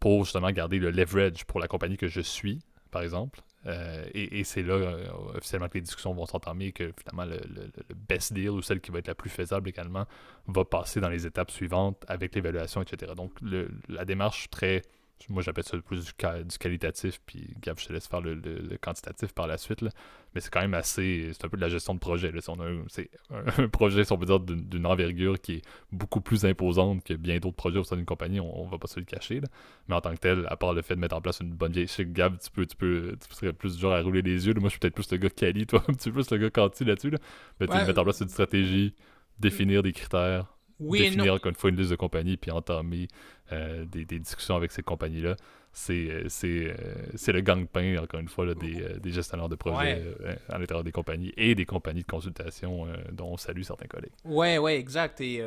pour 0.01 0.25
justement 0.25 0.51
garder 0.51 0.79
le 0.79 0.91
leverage 0.91 1.45
pour 1.45 1.61
la 1.61 1.69
compagnie 1.69 1.97
que 1.97 2.09
je 2.09 2.21
suis, 2.21 2.61
par 2.91 3.03
exemple, 3.03 3.41
euh, 3.69 4.05
et, 4.15 4.45
c'est 4.45 4.63
là, 4.63 4.75
euh, 4.75 5.07
officiellement, 5.35 5.69
que 5.69 5.75
les 5.75 5.83
discussions 5.83 6.15
vont 6.15 6.27
s'entamer, 6.27 6.73
que 6.73 6.93
finalement, 6.99 7.31
le, 7.31 7.71
best 8.09 8.33
deal 8.33 8.51
ou 8.51 8.63
celle 8.63 8.81
qui 8.81 8.91
va 8.91 8.99
être 8.99 9.09
la 9.09 9.15
plus 9.15 9.31
faisable 9.31 9.69
également 9.69 10.07
va 10.47 10.65
passer 10.65 11.01
dans 11.01 11.11
les 11.11 11.27
étapes 11.27 11.51
suivantes 11.51 12.03
avec 12.09 12.35
l'évaluation, 12.35 12.83
etc. 12.83 13.13
Donc, 13.15 13.33
la 13.89 14.05
démarche 14.05 14.49
très 14.51 14.83
moi, 15.29 15.43
j'appelle 15.43 15.65
ça 15.65 15.77
plus 15.79 16.05
du, 16.05 16.13
qualitatif, 16.59 17.21
puis 17.27 17.55
Gab, 17.61 17.79
je 17.79 17.87
te 17.87 17.93
laisse 17.93 18.07
faire 18.07 18.21
le, 18.21 18.39
quantitatif 18.81 19.33
par 19.33 19.47
la 19.47 19.59
suite. 19.59 19.83
Là. 19.83 19.91
Mais 20.35 20.41
c'est 20.41 20.51
quand 20.51 20.61
même 20.61 20.75
assez. 20.75 21.31
C'est 21.33 21.45
un 21.45 21.49
peu 21.49 21.57
de 21.57 21.63
la 21.63 21.69
gestion 21.69 21.95
de 21.95 21.99
projet. 21.99 22.33
c'est 22.89 23.11
un, 23.59 23.69
projet, 23.69 24.05
si 24.05 24.13
on 24.13 24.19
peut 24.19 24.27
dire, 24.27 24.41
d'une 24.41 24.87
envergure 24.87 25.41
qui 25.41 25.55
est 25.55 25.63
beaucoup 25.93 26.21
plus 26.21 26.45
imposante 26.45 27.03
que 27.05 27.15
bien 27.15 27.39
d'autres 27.39 27.57
projets 27.57 27.79
au 27.79 27.85
sein 27.85 27.97
d'une 27.97 28.05
compagnie. 28.05 28.41
On, 28.41 28.67
va 28.67 28.79
pas 28.79 28.87
se 28.87 29.01
le 29.01 29.07
cacher. 29.07 29.41
Mais 29.89 29.95
en 29.95 30.01
tant 30.01 30.13
que 30.15 30.21
tel, 30.21 30.47
à 30.49 30.57
part 30.57 30.73
le 30.73 30.83
fait 30.83 30.95
de 30.95 31.01
mettre 31.01 31.17
en 31.17 31.21
place 31.21 31.41
une 31.41 31.53
bonne 31.53 31.73
vieille 31.73 31.89
chic, 31.89 32.13
Gab, 32.13 32.39
tu 32.39 32.51
peux, 32.51 32.67
tu 32.67 32.77
peux, 32.77 33.17
tu 33.29 33.35
serais 33.35 33.53
plus 33.53 33.75
du 33.75 33.83
genre 33.83 33.93
à 33.93 34.01
rouler 34.01 34.23
les 34.23 34.47
yeux. 34.47 34.55
Moi, 34.55 34.65
je 34.65 34.71
suis 34.71 34.79
peut-être 34.79 34.95
plus 34.95 35.11
le 35.11 35.19
gars 35.19 35.31
quali, 35.31 35.67
toi, 35.69 35.83
un 35.89 35.95
petit 35.95 36.11
peu 36.11 36.23
plus 36.23 36.31
le 36.31 36.39
gars 36.39 36.51
quanti 36.51 36.85
là-dessus. 36.85 37.11
Là. 37.11 37.19
Mais 37.61 37.67
tu 37.67 37.75
mettre 37.75 38.01
en 38.01 38.05
place 38.05 38.21
une 38.21 38.29
stratégie, 38.29 38.95
définir 39.39 39.83
des 39.83 39.93
critères, 39.93 40.58
définir 40.81 41.35
encore 41.35 41.51
une 41.51 41.57
fois 41.57 41.71
une 41.71 41.77
liste 41.77 41.91
de 41.91 41.97
compagnies 41.97 42.37
puis 42.37 42.51
entamer 42.51 43.09
euh, 43.53 43.85
des, 43.85 44.05
discussions 44.05 44.57
avec 44.57 44.73
ces 44.73 44.83
compagnies-là. 44.83 45.37
C'est, 45.73 46.11
euh, 46.11 46.25
c'est, 46.29 46.67
euh, 46.67 46.75
c'est 47.15 47.33
le 47.33 47.41
gang-pain, 47.41 47.99
encore 47.99 48.21
une 48.21 48.29
fois, 48.29 48.47
là, 48.47 48.55
des, 48.55 48.99
des, 49.01 49.11
gestionnaires 49.11 49.49
de 49.49 49.57
projets 49.57 50.03
à 50.49 50.59
l'intérieur 50.59 50.85
des 50.85 50.93
compagnies 50.93 51.33
et 51.37 51.55
des 51.55 51.67
compagnies 51.67 52.03
de 52.03 52.07
consultation 52.07 52.87
dont 53.13 53.33
on 53.33 53.37
salue 53.37 53.63
certains 53.63 53.87
collègues. 53.87 54.13
Ouais, 54.25 54.59
ouais, 54.59 54.79
exact. 54.79 55.21
Et 55.21 55.43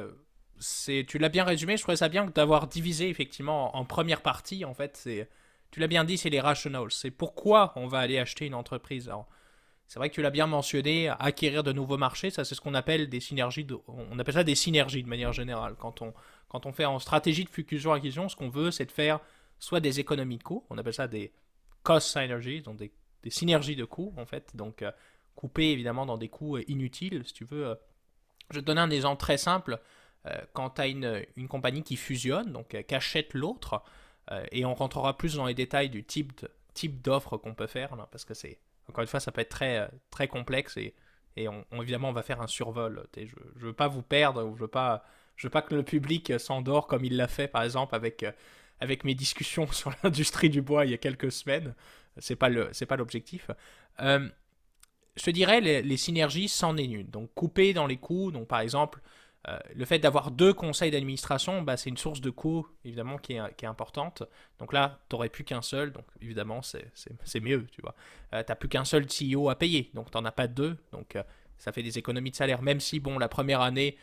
c'est, 0.59 1.05
tu 1.07 1.17
l'as 1.17 1.29
bien 1.29 1.43
résumé, 1.43 1.75
je 1.77 1.81
trouvais 1.81 1.97
ça 1.97 2.09
bien 2.09 2.25
d'avoir 2.27 2.67
divisé 2.67 3.09
effectivement 3.09 3.75
en 3.75 3.85
première 3.85 4.21
partie. 4.21 4.63
En 4.63 4.73
fait, 4.73 4.95
c'est, 4.95 5.29
tu 5.71 5.79
l'as 5.79 5.88
bien 5.88 6.03
dit, 6.03 6.17
c'est 6.17 6.29
les 6.29 6.39
rationals. 6.39 6.91
C'est 6.91 7.11
pourquoi 7.11 7.73
on 7.75 7.88
va 7.88 8.00
aller 8.00 8.19
acheter 8.19 8.45
une 8.45 8.53
entreprise. 8.53 9.07
Alors, 9.07 9.27
c'est 9.91 10.00
vrai 10.00 10.10
que 10.10 10.15
tu 10.15 10.21
l'as 10.21 10.29
bien 10.29 10.48
mentionné, 10.48 11.10
acquérir 11.10 11.63
de 11.63 11.74
nouveaux 11.74 11.98
marchés, 11.98 12.29
ça 12.29 12.45
c'est 12.45 12.55
ce 12.55 12.62
qu'on 12.62 12.75
appelle 12.75 13.10
des 13.10 13.19
synergies, 13.19 13.67
on 13.89 14.17
appelle 14.19 14.36
ça 14.36 14.45
des 14.45 14.55
synergies 14.55 15.03
de 15.03 15.10
manière 15.10 15.33
générale. 15.33 15.75
Quand 15.77 16.01
on, 16.01 16.13
quand 16.48 16.65
on 16.65 16.71
fait 16.71 16.86
en 16.86 16.98
stratégie 16.98 17.43
de 17.43 17.50
fusion-acquisition, 17.50 18.29
ce 18.29 18.38
qu'on 18.38 18.48
veut 18.48 18.71
c'est 18.71 18.86
de 18.86 18.91
faire 18.91 19.19
soit 19.60 19.81
des 19.81 20.00
économies 20.00 20.38
de 20.38 20.43
coûts, 20.43 20.65
on 20.69 20.77
appelle 20.77 20.93
ça 20.93 21.10
des 21.10 21.33
cost 21.83 22.07
synergies, 22.07 22.62
donc 22.62 22.77
des, 22.77 22.89
synergies 23.27 23.75
de 23.75 23.83
coûts 23.83 24.13
en 24.15 24.25
fait, 24.25 24.55
donc 24.55 24.81
euh, 24.81 24.93
couper 25.36 25.71
évidemment 25.71 26.05
dans 26.05 26.17
des 26.17 26.29
coûts 26.29 26.55
euh, 26.55 26.63
inutiles 26.69 27.24
si 27.25 27.33
tu 27.33 27.43
veux. 27.43 27.67
Euh. 27.67 27.75
je 28.50 28.55
vais 28.55 28.62
te 28.62 28.67
donner 28.67 28.79
un 28.79 28.91
exemple 28.91 29.19
très 29.19 29.38
simple. 29.38 29.77
quand 30.53 30.69
tu 30.69 30.81
as 30.81 30.88
une, 30.88 31.25
une, 31.36 31.50
compagnie 31.50 31.83
qui 31.83 31.98
fusionne, 31.98 32.53
donc 32.53 32.81
qu'achète 32.88 33.33
l'autre, 33.33 33.83
et 34.53 34.63
on 34.63 34.74
rentrera 34.74 35.17
plus 35.17 35.36
dans 35.36 35.48
les 35.48 35.53
détails 35.53 35.89
du 35.89 36.05
type 36.05 36.48
type 36.74 37.01
d'offre 37.01 37.36
qu'on 37.36 37.55
peut 37.55 37.67
faire, 37.67 38.07
parce 38.10 38.24
que 38.24 38.33
c'est 38.33 38.57
encore 38.89 39.01
une 39.01 39.07
fois, 39.07 39.19
ça 39.19 39.31
peut 39.31 39.41
être 39.41 39.50
très, 39.50 39.89
très 40.09 40.27
complexe 40.27 40.77
et, 40.77 40.93
et 41.38 41.47
évidemment, 41.73 42.09
on 42.09 42.13
va 42.13 42.23
faire 42.23 42.41
un 42.41 42.47
survol. 42.47 43.07
Je 43.15 43.21
ne 43.21 43.65
veux 43.67 43.73
pas 43.73 43.88
vous 43.88 44.01
perdre 44.01 44.53
je 44.55 44.61
veux 44.61 44.67
pas, 44.67 45.05
je 45.35 45.47
veux 45.47 45.51
pas 45.51 45.61
que 45.61 45.75
le 45.75 45.83
public 45.83 46.33
s'endort 46.39 46.88
comme 46.88 47.05
il 47.05 47.15
l'a 47.15 47.27
fait, 47.27 47.47
par 47.47 47.63
exemple, 47.63 47.95
avec, 47.95 48.23
euh, 48.23 48.31
avec 48.79 49.03
mes 49.03 49.15
discussions 49.15 49.67
sur 49.71 49.93
l'industrie 50.03 50.50
du 50.50 50.61
bois 50.61 50.85
il 50.85 50.91
y 50.91 50.93
a 50.93 50.97
quelques 50.97 51.31
semaines. 51.31 51.73
C'est 52.17 52.35
pas 52.35 52.50
le, 52.50 52.69
c'est 52.73 52.85
pas 52.85 52.97
l'objectif. 52.97 53.50
Euh, 54.01 54.27
je 55.15 55.23
te 55.23 55.31
dirais, 55.31 55.61
les, 55.61 55.81
les 55.81 55.97
synergies, 55.97 56.50
c'en 56.50 56.77
est 56.77 56.85
une. 56.85 57.07
Donc, 57.07 57.33
couper 57.33 57.73
dans 57.73 57.88
les 57.88 57.97
coûts. 57.97 58.31
Donc, 58.31 58.47
par 58.47 58.59
exemple, 58.59 59.00
euh, 59.48 59.57
le 59.75 59.86
fait 59.86 59.98
d'avoir 59.98 60.29
deux 60.29 60.53
conseils 60.53 60.91
d'administration, 60.91 61.63
bah, 61.63 61.75
c'est 61.75 61.89
une 61.89 61.98
source 61.98 62.21
de 62.21 62.29
coût, 62.29 62.67
évidemment, 62.86 63.17
qui 63.17 63.33
est, 63.33 63.65
importante. 63.65 64.24
Donc 64.60 64.71
là, 64.71 65.00
tu 65.10 65.15
n'aurais 65.15 65.29
plus 65.29 65.43
qu'un 65.43 65.63
seul, 65.63 65.91
donc 65.91 66.05
évidemment, 66.21 66.62
c'est 66.62 67.39
mieux, 67.39 67.65
tu 67.71 67.81
vois. 67.81 67.95
Euh, 68.33 68.43
n'as 68.48 68.55
plus 68.55 68.69
qu'un 68.69 68.86
seul 68.86 69.07
CEO 69.07 69.50
à 69.50 69.55
payer, 69.55 69.89
donc 69.95 70.12
tu 70.12 70.17
n'en 70.17 70.25
as 70.25 70.31
pas 70.31 70.48
deux, 70.48 70.77
donc 70.91 71.15
euh, 71.15 71.24
ça 71.57 71.71
fait 71.71 71.81
des 71.81 71.98
économies 71.98 72.31
de 72.31 72.36
salaire, 72.36 72.62
même 72.62 72.79
si, 72.79 73.00
bon, 73.00 73.17
la 73.17 73.29
première 73.29 73.62
année, 73.62 73.98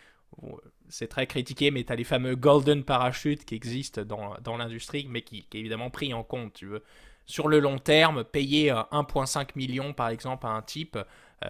c'est 0.88 1.09
très 1.09 1.26
critiqué, 1.26 1.71
mais 1.71 1.85
tu 1.85 1.92
as 1.92 1.97
les 1.97 2.04
fameux 2.04 2.35
golden 2.35 2.83
parachutes 2.85 3.45
qui 3.45 3.54
existent 3.54 4.02
dans, 4.02 4.57
l'industrie, 4.57 5.07
mais 5.09 5.23
qui, 5.23 5.45
qui, 5.45 5.57
est 5.57 5.61
évidemment 5.61 5.90
pris 5.90 6.12
en 6.12 6.25
compte, 6.25 6.52
tu 6.52 6.66
veux. 6.66 6.83
Sur 7.26 7.49
le 7.49 7.61
long 7.61 7.78
terme, 7.78 8.25
payer 8.25 8.71
1,5 8.71 9.50
million, 9.54 9.92
par 9.92 10.09
exemple, 10.09 10.47
à 10.47 10.50
un 10.50 10.62
type, 10.62 10.97
euh, 10.97 11.04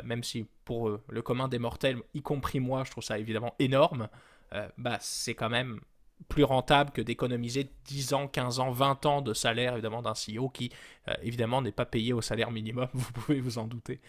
même 0.04 0.22
si 0.22 0.46
pour 0.64 0.88
euh, 0.88 1.02
le 1.08 1.22
commun 1.22 1.48
des 1.48 1.58
mortels, 1.58 1.98
y 2.14 2.22
compris 2.22 2.60
moi, 2.60 2.84
je 2.84 2.90
trouve 2.90 3.04
ça 3.04 3.18
évidemment 3.18 3.54
énorme, 3.58 4.08
euh, 4.52 4.68
bah, 4.76 4.98
c'est 5.00 5.34
quand 5.34 5.48
même 5.48 5.80
plus 6.28 6.44
rentable 6.44 6.90
que 6.90 7.00
d'économiser 7.00 7.70
10 7.84 8.12
ans, 8.12 8.28
15 8.28 8.58
ans, 8.60 8.70
20 8.70 9.06
ans 9.06 9.22
de 9.22 9.32
salaire 9.32 9.74
évidemment 9.74 10.02
d'un 10.02 10.14
CEO 10.14 10.48
qui 10.48 10.72
évidemment 11.22 11.62
n'est 11.62 11.70
pas 11.70 11.86
payé 11.86 12.12
au 12.12 12.20
salaire 12.20 12.50
minimum, 12.50 12.88
vous 12.92 13.12
pouvez 13.12 13.40
vous 13.40 13.58
en 13.58 13.68
douter. 13.68 14.00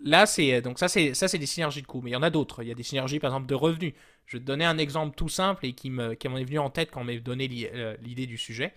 là, 0.00 0.24
c'est 0.26 0.62
donc 0.62 0.78
ça, 0.78 0.88
c'est 0.88 1.12
ça, 1.12 1.28
c'est 1.28 1.38
des 1.38 1.46
synergies 1.46 1.82
de 1.82 1.86
coûts, 1.86 2.00
mais 2.00 2.10
il 2.10 2.14
y 2.14 2.16
en 2.16 2.22
a 2.22 2.30
d'autres. 2.30 2.62
Il 2.62 2.68
y 2.68 2.72
a 2.72 2.74
des 2.74 2.82
synergies, 2.82 3.20
par 3.20 3.32
exemple, 3.32 3.46
de 3.46 3.54
revenus. 3.54 3.92
Je 4.24 4.38
vais 4.38 4.40
te 4.40 4.46
donner 4.46 4.64
un 4.64 4.78
exemple 4.78 5.14
tout 5.14 5.28
simple 5.28 5.66
et 5.66 5.74
qui 5.74 5.90
me 5.90 6.14
qui 6.14 6.26
m'en 6.28 6.38
est 6.38 6.44
venu 6.44 6.58
en 6.58 6.70
tête 6.70 6.90
quand 6.90 7.02
on 7.02 7.04
m'a 7.04 7.16
donné 7.18 7.46
l'idée 8.00 8.26
du 8.26 8.38
sujet. 8.38 8.72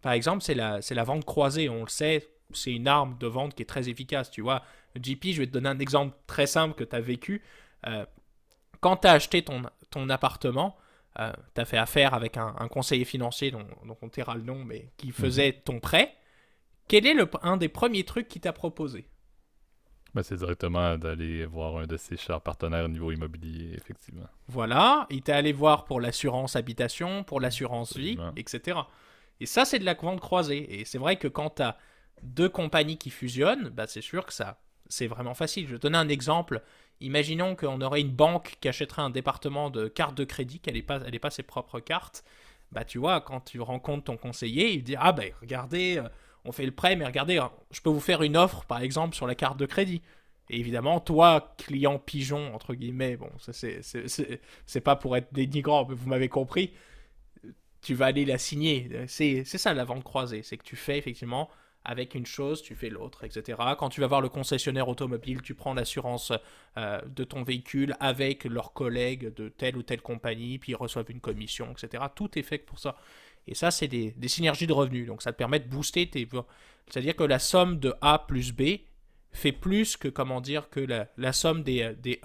par 0.00 0.12
exemple, 0.12 0.44
c'est 0.44 0.54
la 0.54 0.80
c'est 0.80 0.94
la 0.94 1.04
vente 1.04 1.24
croisée. 1.24 1.68
On 1.68 1.82
le 1.82 1.88
sait, 1.90 2.30
c'est 2.54 2.72
une 2.72 2.88
arme 2.88 3.16
de 3.18 3.26
vente 3.26 3.54
qui 3.54 3.62
est 3.62 3.66
très 3.66 3.88
efficace. 3.88 4.30
Tu 4.30 4.40
vois, 4.42 4.62
JP, 5.00 5.26
je 5.32 5.38
vais 5.40 5.46
te 5.46 5.52
donner 5.52 5.68
un 5.68 5.78
exemple 5.78 6.16
très 6.26 6.46
simple 6.46 6.74
que 6.74 6.84
tu 6.84 6.96
as 6.96 7.00
vécu. 7.00 7.42
Euh, 7.86 8.04
quand 8.80 8.98
tu 8.98 9.08
as 9.08 9.12
acheté 9.12 9.42
ton, 9.42 9.62
ton 9.90 10.08
appartement, 10.08 10.76
euh, 11.18 11.32
tu 11.54 11.60
as 11.60 11.64
fait 11.64 11.76
affaire 11.76 12.14
avec 12.14 12.36
un, 12.36 12.52
conseiller 12.68 13.04
financier 13.04 13.50
dont, 13.50 13.66
on 14.00 14.08
taira 14.08 14.36
le 14.36 14.42
nom, 14.42 14.64
mais 14.64 14.90
qui 14.96 15.08
mhm. 15.08 15.12
faisait 15.12 15.52
ton 15.52 15.80
prêt. 15.80 16.14
Quel 16.88 17.06
est 17.06 17.14
le, 17.14 17.28
un 17.42 17.56
des 17.56 17.68
premiers 17.68 18.04
trucs 18.04 18.28
qu'il 18.28 18.40
t'a 18.40 18.52
proposé? 18.52 19.06
Ben, 20.14 20.22
C'est 20.22 20.36
directement 20.36 20.96
d'aller 20.98 21.46
voir 21.46 21.76
un 21.76 21.86
de 21.86 21.96
ses 21.96 22.16
chers 22.16 22.40
partenaires 22.40 22.84
au 22.84 22.88
niveau 22.88 23.12
immobilier, 23.12 23.74
effectivement. 23.74 24.26
Voilà, 24.48 25.06
il 25.10 25.22
t'a 25.22 25.36
allé 25.36 25.52
voir 25.52 25.84
pour 25.84 26.00
l'assurance 26.00 26.56
habitation, 26.56 27.22
pour 27.22 27.40
l'assurance 27.40 27.96
vie, 27.96 28.18
etc. 28.36 28.80
Et 29.40 29.46
ça, 29.46 29.64
c'est 29.64 29.78
de 29.78 29.84
la 29.84 29.94
vente 29.94 30.20
croisée. 30.20 30.80
Et 30.80 30.84
c'est 30.84 30.98
vrai 30.98 31.16
que 31.16 31.28
quand 31.28 31.56
tu 31.56 31.62
as 31.62 31.76
deux 32.22 32.48
compagnies 32.48 32.98
qui 32.98 33.10
fusionnent, 33.10 33.68
bah 33.70 33.86
c'est 33.86 34.00
sûr 34.00 34.26
que 34.26 34.32
ça, 34.32 34.60
c'est 34.88 35.06
vraiment 35.06 35.34
facile. 35.34 35.66
Je 35.66 35.72
vais 35.72 35.78
donner 35.78 35.98
un 35.98 36.08
exemple. 36.08 36.62
Imaginons 37.00 37.56
qu'on 37.56 37.80
aurait 37.80 38.00
une 38.02 38.12
banque 38.12 38.56
qui 38.60 38.68
achèterait 38.68 39.02
un 39.02 39.10
département 39.10 39.70
de 39.70 39.88
cartes 39.88 40.16
de 40.16 40.24
crédit, 40.24 40.60
qu'elle 40.60 40.74
n'ait 40.74 40.82
pas, 40.82 41.00
elle 41.06 41.18
pas 41.20 41.30
ses 41.30 41.42
propres 41.42 41.80
cartes. 41.80 42.24
Bah 42.72 42.84
tu 42.84 42.98
vois, 42.98 43.20
quand 43.20 43.40
tu 43.40 43.60
rencontres 43.60 44.04
ton 44.04 44.16
conseiller, 44.16 44.72
il 44.72 44.84
dit 44.84 44.96
ah 44.98 45.12
ben 45.12 45.32
regardez, 45.40 45.98
euh, 45.98 46.08
on 46.44 46.52
fait 46.52 46.66
le 46.66 46.72
prêt, 46.72 46.96
mais 46.96 47.04
regardez, 47.06 47.38
hein, 47.38 47.50
je 47.70 47.80
peux 47.80 47.90
vous 47.90 48.00
faire 48.00 48.22
une 48.22 48.36
offre 48.36 48.64
par 48.64 48.80
exemple 48.80 49.14
sur 49.14 49.26
la 49.26 49.34
carte 49.34 49.58
de 49.58 49.66
crédit. 49.66 50.02
Et 50.50 50.58
évidemment, 50.58 50.98
toi, 51.00 51.54
client 51.58 51.98
pigeon, 51.98 52.54
entre 52.54 52.74
guillemets, 52.74 53.16
bon, 53.16 53.30
ça 53.38 53.52
c'est 53.52 54.80
pas 54.80 54.96
pour 54.96 55.16
être 55.16 55.32
dénigrant, 55.32 55.86
mais 55.88 55.94
vous 55.94 56.08
m'avez 56.08 56.28
compris, 56.28 56.72
tu 57.82 57.94
vas 57.94 58.06
aller 58.06 58.24
la 58.24 58.36
signer. 58.36 58.90
C'est 59.06 59.44
ça 59.44 59.72
la 59.74 59.84
vente 59.84 60.02
croisée, 60.02 60.42
c'est 60.42 60.56
que 60.56 60.64
tu 60.64 60.76
fais 60.76 60.98
effectivement 60.98 61.48
avec 61.84 62.14
une 62.14 62.26
chose, 62.26 62.62
tu 62.62 62.74
fais 62.74 62.90
l'autre, 62.90 63.24
etc. 63.24 63.58
Quand 63.78 63.88
tu 63.88 64.00
vas 64.00 64.06
voir 64.06 64.20
le 64.20 64.28
concessionnaire 64.28 64.88
automobile, 64.88 65.40
tu 65.42 65.54
prends 65.54 65.74
l'assurance 65.74 66.32
euh, 66.76 67.00
de 67.06 67.24
ton 67.24 67.42
véhicule 67.42 67.96
avec 68.00 68.44
leurs 68.44 68.72
collègues 68.72 69.32
de 69.34 69.48
telle 69.48 69.76
ou 69.76 69.82
telle 69.82 70.02
compagnie, 70.02 70.58
puis 70.58 70.72
ils 70.72 70.76
reçoivent 70.76 71.10
une 71.10 71.20
commission, 71.20 71.72
etc. 71.72 72.04
Tout 72.14 72.38
est 72.38 72.42
fait 72.42 72.58
pour 72.58 72.78
ça. 72.78 72.96
Et 73.46 73.54
ça, 73.54 73.70
c'est 73.70 73.88
des, 73.88 74.14
synergies 74.26 74.66
de 74.66 74.72
revenus. 74.72 75.06
Donc 75.06 75.22
ça 75.22 75.32
te 75.32 75.38
permet 75.38 75.58
de 75.58 75.68
booster 75.68 76.08
tes... 76.08 76.28
C'est-à-dire 76.88 77.16
que 77.16 77.24
la 77.24 77.38
somme 77.38 77.78
de 77.78 77.94
A 78.00 78.18
plus 78.18 78.52
B 78.52 78.80
fait 79.32 79.52
plus 79.52 79.96
que, 79.96 80.08
comment 80.08 80.40
dire, 80.40 80.68
que 80.68 80.80
la, 81.16 81.32
somme 81.32 81.62
des, 81.62 81.94
des, 81.94 82.20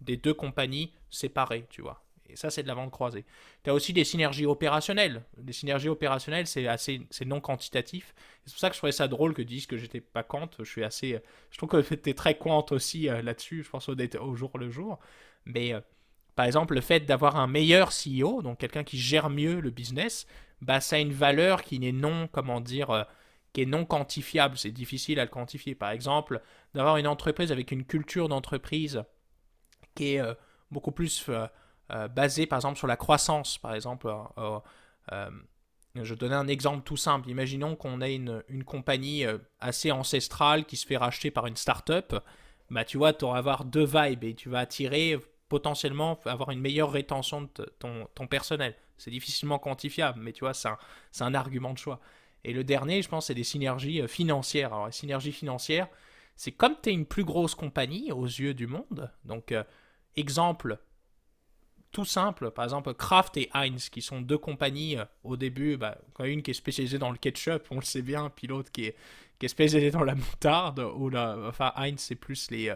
des 0.00 0.16
deux 0.16 0.34
compagnies 0.34 0.92
séparées, 1.08 1.66
tu 1.70 1.82
vois. 1.82 2.02
Et 2.32 2.36
ça, 2.36 2.50
c'est 2.50 2.62
de 2.62 2.68
la 2.68 2.74
vente 2.74 2.90
croisée. 2.90 3.24
Tu 3.62 3.70
as 3.70 3.74
aussi 3.74 3.92
des 3.92 4.04
synergies 4.04 4.46
opérationnelles. 4.46 5.22
Les 5.44 5.52
synergies 5.52 5.88
opérationnelles, 5.88 6.46
c'est 6.46 6.66
assez 6.66 7.06
c'est 7.10 7.26
non 7.26 7.40
quantitatif. 7.40 8.14
C'est 8.46 8.52
pour 8.52 8.60
ça 8.60 8.68
que 8.70 8.74
je 8.74 8.78
trouvais 8.78 8.92
ça 8.92 9.06
drôle 9.06 9.34
que 9.34 9.42
disent 9.42 9.66
que 9.66 9.76
j'étais 9.76 10.00
pas 10.00 10.22
quant. 10.22 10.48
Je 10.58 10.64
suis 10.64 10.82
assez. 10.82 11.20
Je 11.50 11.58
trouve 11.58 11.68
que 11.68 11.94
tu 11.94 12.10
es 12.10 12.14
très 12.14 12.36
quant 12.38 12.64
aussi 12.70 13.08
euh, 13.08 13.22
là-dessus. 13.22 13.62
Je 13.64 13.70
pense 13.70 13.88
au, 13.88 13.94
au, 13.94 14.34
jour 14.34 14.56
le 14.58 14.70
jour. 14.70 14.98
Mais 15.44 15.74
euh, 15.74 15.80
par 16.34 16.46
exemple, 16.46 16.74
le 16.74 16.80
fait 16.80 17.00
d'avoir 17.00 17.36
un 17.36 17.46
meilleur 17.46 17.90
CEO, 17.90 18.42
donc 18.42 18.58
quelqu'un 18.58 18.84
qui 18.84 18.98
gère 18.98 19.28
mieux 19.28 19.60
le 19.60 19.70
business, 19.70 20.26
bah, 20.62 20.80
ça 20.80 20.96
a 20.96 20.98
une 21.00 21.12
valeur 21.12 21.62
qui 21.62 21.78
n'est 21.78 21.92
non, 21.92 22.28
comment 22.28 22.60
dire, 22.60 22.90
euh, 22.90 23.04
qui 23.52 23.62
est 23.62 23.66
non 23.66 23.84
quantifiable. 23.84 24.56
C'est 24.56 24.70
difficile 24.70 25.20
à 25.20 25.24
le 25.24 25.30
quantifier. 25.30 25.74
Par 25.74 25.90
exemple, 25.90 26.40
d'avoir 26.74 26.96
une 26.96 27.06
entreprise 27.06 27.52
avec 27.52 27.72
une 27.72 27.84
culture 27.84 28.28
d'entreprise 28.28 29.02
qui 29.94 30.14
est 30.14 30.22
beaucoup 30.70 30.90
plus 30.90 31.28
basé 32.08 32.46
par 32.46 32.58
exemple 32.58 32.78
sur 32.78 32.86
la 32.86 32.96
croissance. 32.96 33.58
Par 33.58 33.74
exemple, 33.74 34.12
euh, 34.38 34.58
euh, 35.12 35.30
je 35.94 36.14
donnais 36.14 36.34
un 36.34 36.48
exemple 36.48 36.82
tout 36.84 36.96
simple. 36.96 37.28
Imaginons 37.28 37.76
qu'on 37.76 38.00
ait 38.00 38.14
une, 38.14 38.42
une, 38.48 38.64
compagnie 38.64 39.24
assez 39.60 39.90
ancestrale 39.90 40.64
qui 40.64 40.76
se 40.76 40.86
fait 40.86 40.96
racheter 40.96 41.30
par 41.30 41.46
une 41.46 41.56
start-up. 41.56 42.14
Bah, 42.70 42.84
tu 42.84 42.96
vois, 42.96 43.12
tu 43.12 43.26
vas 43.26 43.34
avoir 43.34 43.64
deux 43.66 43.84
vibes 43.84 44.24
et 44.24 44.34
tu 44.34 44.48
vas 44.48 44.60
attirer 44.60 45.18
potentiellement 45.50 46.18
avoir 46.24 46.50
une 46.50 46.60
meilleure 46.60 46.90
rétention 46.90 47.42
de 47.42 47.64
ton, 47.78 48.08
ton 48.14 48.26
personnel. 48.26 48.74
C'est 48.96 49.10
difficilement 49.10 49.58
quantifiable, 49.58 50.18
mais 50.22 50.32
tu 50.32 50.40
vois, 50.40 50.54
c'est 50.54 50.68
un, 50.68 50.78
un, 51.20 51.34
argument 51.34 51.74
de 51.74 51.78
choix. 51.78 52.00
Et 52.44 52.54
le 52.54 52.64
dernier, 52.64 53.02
je 53.02 53.08
pense, 53.10 53.26
c'est 53.26 53.34
des 53.34 53.44
synergies 53.44 54.08
financières. 54.08 54.72
Alors, 54.72 54.86
les 54.86 54.92
synergies 54.92 55.32
financières, 55.32 55.88
c'est 56.36 56.52
comme 56.52 56.76
tu 56.82 56.88
es 56.88 56.92
une 56.94 57.04
plus 57.04 57.24
grosse 57.24 57.54
compagnie 57.54 58.10
aux 58.12 58.24
yeux 58.24 58.54
du 58.54 58.66
monde. 58.66 59.12
Donc, 59.26 59.54
exemple, 60.16 60.78
tout 61.92 62.04
simple. 62.04 62.50
Par 62.50 62.64
exemple, 62.64 62.92
Kraft 62.94 63.36
et 63.36 63.50
Heinz, 63.54 63.88
qui 63.90 64.02
sont 64.02 64.20
deux 64.20 64.38
compagnies 64.38 64.98
euh, 64.98 65.04
au 65.22 65.36
début, 65.36 65.76
bah, 65.76 65.98
une 66.24 66.42
qui 66.42 66.50
est 66.50 66.54
spécialisée 66.54 66.98
dans 66.98 67.10
le 67.10 67.18
ketchup, 67.18 67.62
on 67.70 67.76
le 67.76 67.82
sait 67.82 68.02
bien, 68.02 68.30
puis 68.34 68.46
l'autre 68.46 68.72
qui 68.72 68.86
est, 68.86 68.96
qui 69.38 69.46
est 69.46 69.48
spécialisée 69.48 69.90
dans 69.90 70.04
la 70.04 70.14
moutarde, 70.14 70.80
ou 70.96 71.08
la, 71.10 71.36
enfin 71.46 71.72
Heinz 71.76 72.00
c'est 72.00 72.16
plus 72.16 72.50
les... 72.50 72.70
Euh, 72.70 72.74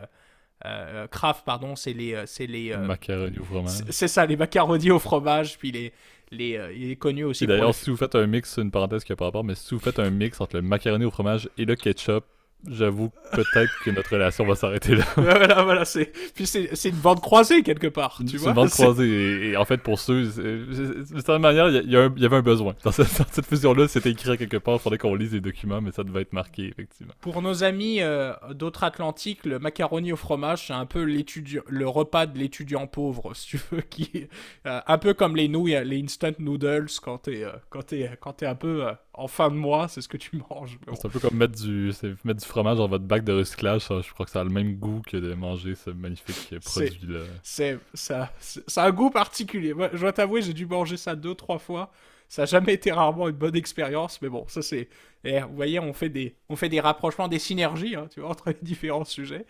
euh, 0.65 1.07
Kraft, 1.09 1.45
pardon, 1.45 1.77
c'est 1.77 1.93
les... 1.93 2.23
c'est 2.27 2.47
les 2.47 2.77
macaroni 2.77 3.39
au 3.39 3.45
fromage. 3.45 3.83
C'est 3.91 4.09
ça, 4.09 4.25
les 4.25 4.37
macaronis 4.37 4.91
au 4.91 4.99
fromage, 4.99 5.59
puis 5.59 5.73
les... 5.73 5.93
Les, 6.33 6.59
il 6.75 6.91
est 6.91 6.97
connu 6.97 7.23
aussi. 7.23 7.47
D'ailleurs, 7.47 7.73
si 7.73 7.89
vous 7.89 7.97
faites 7.97 8.17
un 8.17 8.27
mix, 8.27 8.57
une 8.57 8.73
parenthèse 8.73 9.05
qui 9.05 9.13
a 9.13 9.17
pas 9.17 9.27
rapport, 9.27 9.45
mais 9.45 9.55
si 9.55 9.75
vous 9.77 9.81
faites 9.81 10.01
un 10.01 10.11
mix 10.11 10.41
entre 10.41 10.57
le 10.57 10.63
macaroni 10.63 11.05
au 11.05 11.11
fromage 11.13 11.49
et 11.57 11.65
le 11.65 11.77
ketchup, 11.77 12.25
j'avoue 12.69 13.11
peut-être 13.33 13.73
que 13.85 13.91
notre 13.91 14.13
relation 14.13 14.45
va 14.45 14.55
s'arrêter 14.55 14.95
là. 14.97 15.05
voilà, 15.17 15.63
voilà, 15.63 15.85
c'est 15.85 16.13
puis 16.35 16.47
c'est 16.47 16.89
une 16.89 16.97
bande 16.97 17.21
croisée 17.21 17.63
quelque 17.63 17.87
part, 17.87 18.21
tu 18.27 18.37
vois. 18.37 18.39
C'est 18.39 18.49
une 18.49 18.55
bande 18.55 18.71
croisée 18.71 19.51
et, 19.51 19.57
en 19.57 19.65
fait 19.65 19.79
pour 19.79 19.99
ceux 19.99 20.25
de 20.25 21.05
certaine 21.21 21.43
manière, 21.43 21.69
il 21.69 21.89
y, 21.89 21.93
y, 21.93 21.97
avait 21.97 22.37
un 22.37 22.43
besoin. 22.43 22.75
Dans 22.85 22.93
cette, 22.93 23.47
fusion 23.47 23.75
là, 23.75 23.89
c'était 23.89 24.11
écrit 24.11 24.37
quelque 24.37 24.57
part, 24.57 24.75
il 24.75 24.81
fallait 24.81 24.99
qu'on 24.99 25.15
lise 25.15 25.33
les 25.33 25.41
documents 25.41 25.81
mais 25.81 25.93
ça 25.93 26.03
devait 26.03 26.23
être 26.23 26.33
marqué 26.33 26.67
effectivement. 26.67 27.13
Pour 27.21 27.43
nos 27.43 27.63
amis 27.63 28.01
euh, 28.01 28.33
d'outre-Atlantique, 28.53 29.45
le 29.45 29.59
macaroni 29.59 30.13
au 30.13 30.17
fromage, 30.17 30.67
c'est 30.67 30.75
un 30.75 30.87
peu 30.87 31.03
l'étudiant 31.03 31.63
le 31.69 31.89
repas 31.89 32.27
de 32.27 32.39
l'étudiant 32.39 32.87
pauvre, 32.87 33.35
si 33.35 33.49
tu 33.49 33.61
veux 33.71 33.83
qui 33.83 34.29
euh, 34.67 34.81
un 34.87 34.99
peu 34.99 35.15
comme 35.15 35.37
les 35.37 35.49
nouilles, 35.49 35.81
les 35.85 36.03
instant 36.03 36.33
noodles 36.39 36.89
quand 37.03 37.19
t'es 37.19 37.45
euh, 37.45 37.53
quand 37.71 37.83
t'es 37.83 38.11
quand 38.21 38.33
t'es 38.33 38.47
un 38.47 38.55
peu 38.55 38.87
en 39.17 39.29
fin 39.29 39.51
de 39.51 39.55
mois, 39.55 39.89
c'est 39.89 40.01
ce 40.01 40.09
que 40.09 40.17
tu 40.17 40.37
manges. 40.37 40.79
C'est 40.93 41.07
un 41.07 41.09
peu 41.09 41.19
comme 41.19 41.37
mettre 41.37 41.55
du, 41.61 41.93
mettre 42.25 42.41
du 42.41 42.46
fromage 42.47 42.79
dans 42.79 42.89
votre 42.89 43.05
bac 43.05 43.25
de 43.25 43.33
recyclage. 43.33 43.83
je 43.89 44.13
crois 44.13 44.27
que 44.27 44.33
ça 44.33 44.41
a 44.41 44.45
le 44.45 44.51
même 44.51 44.77
goût 44.77 45.03
que 45.07 45.17
de 45.17 45.35
manger 45.35 45.75
ce 45.75 45.91
magnifique 45.91 46.59
produit-là. 46.61 47.21
C'est, 47.43 47.79
ça, 47.95 48.31
un 48.77 48.91
goût 48.91 49.11
particulier. 49.11 49.75
Moi, 49.75 49.91
je 49.93 49.99
dois 49.99 50.13
t'avouer, 50.13 50.43
j'ai 50.43 50.53
dû 50.53 50.67
manger 50.67 50.97
ça 50.97 51.15
deux, 51.15 51.35
trois 51.35 51.59
fois. 51.59 51.93
Ça 52.29 52.43
n'a 52.43 52.47
jamais 52.47 52.75
été 52.75 52.91
rarement 52.91 53.29
une 53.29 53.37
bonne 53.37 53.55
expérience, 53.55 54.21
mais 54.21 54.29
bon, 54.29 54.45
ça 54.49 54.63
c'est. 54.63 54.89
Eh, 55.25 55.41
vous 55.41 55.55
voyez, 55.55 55.79
on 55.79 55.93
fait 55.93 56.09
des, 56.09 56.37
on 56.49 56.57
fait 56.57 56.69
des 56.69 56.81
rapprochements, 56.81 57.29
des 57.29 57.39
synergies, 57.39 57.95
hein, 57.95 58.09
tu 58.13 58.21
vois, 58.21 58.31
entre 58.31 58.49
les 58.49 58.59
différents 58.63 59.05
sujets. 59.05 59.47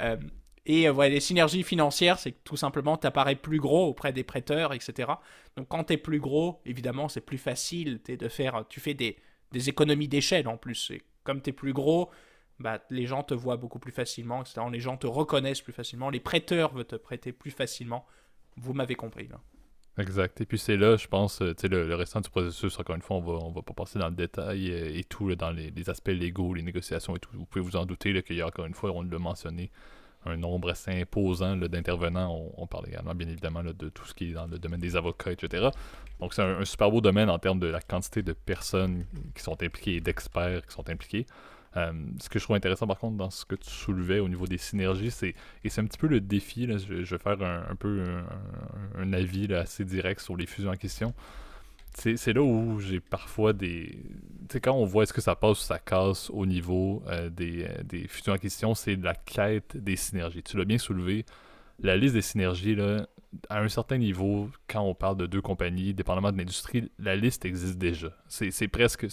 Euh, 0.00 0.16
et 0.66 0.88
euh, 0.88 0.92
voilà, 0.92 1.14
les 1.14 1.20
synergies 1.20 1.62
financières, 1.62 2.18
c'est 2.18 2.32
que 2.32 2.38
tout 2.44 2.56
simplement, 2.56 2.96
tu 2.96 3.06
apparais 3.06 3.34
plus 3.34 3.58
gros 3.58 3.88
auprès 3.88 4.12
des 4.12 4.22
prêteurs, 4.22 4.72
etc. 4.72 5.10
Donc 5.56 5.68
quand 5.68 5.84
tu 5.84 5.94
es 5.94 5.96
plus 5.96 6.20
gros, 6.20 6.60
évidemment, 6.66 7.08
c'est 7.08 7.20
plus 7.20 7.38
facile 7.38 8.00
de 8.06 8.28
faire, 8.28 8.64
tu 8.68 8.78
fais 8.78 8.94
des, 8.94 9.16
des 9.52 9.68
économies 9.68 10.08
d'échelle 10.08 10.48
en 10.48 10.56
plus. 10.56 10.90
Et 10.90 11.02
comme 11.24 11.42
tu 11.42 11.50
es 11.50 11.52
plus 11.52 11.72
gros, 11.72 12.10
bah, 12.60 12.80
les 12.90 13.06
gens 13.06 13.22
te 13.22 13.34
voient 13.34 13.56
beaucoup 13.56 13.78
plus 13.78 13.92
facilement, 13.92 14.42
etc. 14.42 14.60
Les 14.70 14.80
gens 14.80 14.96
te 14.96 15.06
reconnaissent 15.06 15.62
plus 15.62 15.72
facilement, 15.72 16.10
les 16.10 16.20
prêteurs 16.20 16.72
veulent 16.74 16.84
te 16.84 16.96
prêter 16.96 17.32
plus 17.32 17.50
facilement. 17.50 18.06
Vous 18.56 18.74
m'avez 18.74 18.94
compris. 18.94 19.28
Là. 19.28 19.40
Exact. 19.98 20.40
Et 20.40 20.46
puis 20.46 20.58
c'est 20.58 20.76
là, 20.76 20.96
je 20.96 21.08
pense, 21.08 21.42
euh, 21.42 21.54
sais, 21.56 21.68
le, 21.68 21.94
restant 21.94 22.20
du 22.20 22.30
processus, 22.30 22.78
encore 22.78 22.96
une 22.96 23.02
fois, 23.02 23.16
on 23.16 23.20
va, 23.20 23.32
on 23.44 23.50
va 23.50 23.62
pas 23.62 23.72
passer 23.72 23.98
dans 23.98 24.08
le 24.08 24.14
détail 24.14 24.70
euh, 24.70 24.96
et, 24.98 25.04
tout, 25.04 25.34
dans 25.34 25.50
les, 25.50 25.90
aspects 25.90 26.08
légaux, 26.08 26.54
les 26.54 26.62
négociations 26.62 27.16
et 27.16 27.18
tout. 27.18 27.30
Vous 27.32 27.46
pouvez 27.46 27.64
vous 27.64 27.76
en 27.76 27.86
douter 27.86 28.22
qu'il 28.22 28.36
y 28.36 28.42
a 28.42 28.46
encore 28.46 28.66
une 28.66 28.74
fois, 28.74 28.92
on 28.92 29.02
l'a 29.02 29.18
mentionné, 29.18 29.70
un 30.26 30.36
nombre 30.36 30.70
assez 30.70 30.90
imposant 30.90 31.56
d'intervenants. 31.56 32.52
On, 32.56 32.66
parle 32.66 32.88
également, 32.88 33.14
bien 33.14 33.28
évidemment, 33.28 33.62
de 33.64 33.88
tout 33.88 34.04
ce 34.04 34.12
qui 34.12 34.30
est 34.30 34.32
dans 34.34 34.46
le 34.46 34.58
domaine 34.58 34.80
des 34.80 34.96
avocats, 34.96 35.32
etc. 35.32 35.68
Donc, 36.20 36.34
c'est 36.34 36.42
un, 36.42 36.62
super 36.66 36.90
beau 36.90 37.00
domaine 37.00 37.30
en 37.30 37.38
termes 37.38 37.58
de 37.58 37.68
la 37.68 37.80
quantité 37.80 38.22
de 38.22 38.34
personnes 38.34 39.06
qui 39.34 39.42
sont 39.42 39.62
impliquées 39.62 39.96
et 39.96 40.00
d'experts 40.02 40.66
qui 40.66 40.74
sont 40.74 40.88
impliqués. 40.90 41.26
Euh, 41.76 41.92
ce 42.20 42.28
que 42.28 42.38
je 42.38 42.44
trouve 42.44 42.56
intéressant, 42.56 42.86
par 42.86 42.98
contre, 42.98 43.16
dans 43.16 43.30
ce 43.30 43.44
que 43.44 43.54
tu 43.54 43.70
soulevais 43.70 44.18
au 44.18 44.28
niveau 44.28 44.46
des 44.46 44.58
synergies, 44.58 45.10
c'est 45.10 45.34
et 45.62 45.68
c'est 45.68 45.80
un 45.80 45.84
petit 45.84 45.98
peu 45.98 46.08
le 46.08 46.20
défi. 46.20 46.66
Là, 46.66 46.78
je, 46.78 46.94
vais 46.94 47.18
faire 47.18 47.40
un, 47.42 47.76
peu 47.76 48.04
un, 48.98 49.12
avis 49.12 49.52
assez 49.54 49.84
direct 49.84 50.20
sur 50.20 50.36
les 50.36 50.46
fusions 50.46 50.70
en 50.70 50.76
question 50.76 51.14
c'est 51.94 52.32
là 52.32 52.42
où 52.42 52.80
j'ai 52.80 53.00
parfois 53.00 53.52
des. 53.52 53.98
Tu 54.48 54.52
sais, 54.52 54.60
quand 54.60 54.72
on 54.72 54.84
voit 54.84 55.04
est-ce 55.04 55.12
que 55.12 55.20
ça 55.20 55.34
passe 55.34 55.60
ou 55.60 55.64
ça 55.64 55.78
casse 55.78 56.30
au 56.30 56.46
niveau 56.46 57.02
euh, 57.08 57.28
des, 57.28 57.64
euh, 57.64 57.82
des 57.84 58.06
futures 58.08 58.38
questions, 58.38 58.74
c'est 58.74 58.96
la 58.96 59.14
quête 59.14 59.76
des 59.76 59.96
synergies. 59.96 60.42
Tu 60.42 60.56
l'as 60.56 60.64
bien 60.64 60.78
soulevé. 60.78 61.24
La 61.80 61.96
liste 61.96 62.14
des 62.14 62.22
synergies, 62.22 62.74
là, 62.74 63.06
à 63.48 63.60
un 63.60 63.68
certain 63.68 63.98
niveau, 63.98 64.50
quand 64.68 64.82
on 64.82 64.94
parle 64.94 65.16
de 65.16 65.26
deux 65.26 65.40
compagnies, 65.40 65.94
dépendamment 65.94 66.32
de 66.32 66.38
l'industrie, 66.38 66.90
la 66.98 67.16
liste 67.16 67.44
existe 67.44 67.78
déjà. 67.78 68.10
C'est 68.28 68.68
presque 68.68 69.06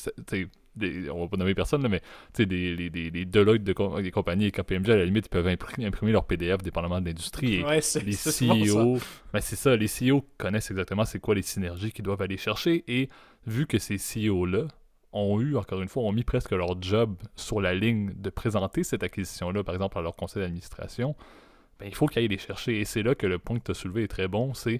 on 1.12 1.22
va 1.22 1.27
pas 1.27 1.38
nommer 1.38 1.55
personne, 1.55 1.88
mais 1.88 2.01
des, 2.38 2.46
les, 2.46 2.89
les, 2.89 3.10
les 3.10 3.25
Deloitte 3.25 3.63
de 3.63 4.01
des 4.01 4.12
compagnies 4.12 4.46
et 4.46 4.51
KPMG, 4.51 4.89
à 4.89 4.98
la 4.98 5.05
limite, 5.05 5.25
ils 5.25 5.29
peuvent 5.29 5.48
imprimer, 5.48 6.12
leur 6.12 6.25
PDF 6.25 6.62
dépendamment 6.62 7.01
de 7.01 7.05
l'industrie. 7.07 7.55
Et 7.55 7.63
les 8.03 8.15
CEO, 8.72 8.98
ben, 9.34 9.41
c'est 9.41 9.55
ça, 9.55 9.75
les 9.75 9.88
CEO 9.88 10.25
connaissent 10.38 10.72
exactement 10.72 11.05
c'est 11.05 11.19
quoi 11.19 11.36
les 11.36 11.41
synergies 11.41 11.91
qu'ils 11.91 12.05
doivent 12.05 12.22
aller 12.22 12.38
chercher. 12.38 12.84
Et 12.88 13.10
vu 13.46 13.67
que 13.67 13.79
ces 13.79 13.98
CEO-là 13.98 14.67
ont 15.13 15.39
eu, 15.39 15.55
encore 15.57 15.81
une 15.81 15.88
fois, 15.88 16.03
ont 16.03 16.12
mis 16.12 16.24
presque 16.24 16.51
leur 16.51 16.81
job 16.81 17.15
sur 17.36 17.62
la 17.62 17.74
ligne 17.74 18.13
de 18.15 18.29
présenter 18.29 18.84
cette 18.84 19.03
acquisition-là, 19.03 19.63
par 19.63 19.74
exemple, 19.74 19.98
à 19.98 20.01
leur 20.01 20.15
conseil 20.15 20.41
d'administration, 20.41 21.15
ben, 21.79 21.88
il 21.88 21.96
faut 21.96 22.07
qu'ils 22.07 22.24
aillent 22.24 22.27
les 22.27 22.38
chercher. 22.38 22.79
Et 22.79 22.86
c'est 22.86 23.03
là 23.03 23.15
que 23.15 23.27
le 23.27 23.39
point 23.39 23.57
que 23.60 23.63
tu 23.63 23.72
as 23.72 23.75
soulevé 23.75 24.03
est 24.03 24.07
très 24.07 24.27
bon, 24.27 24.53
c'est 24.53 24.79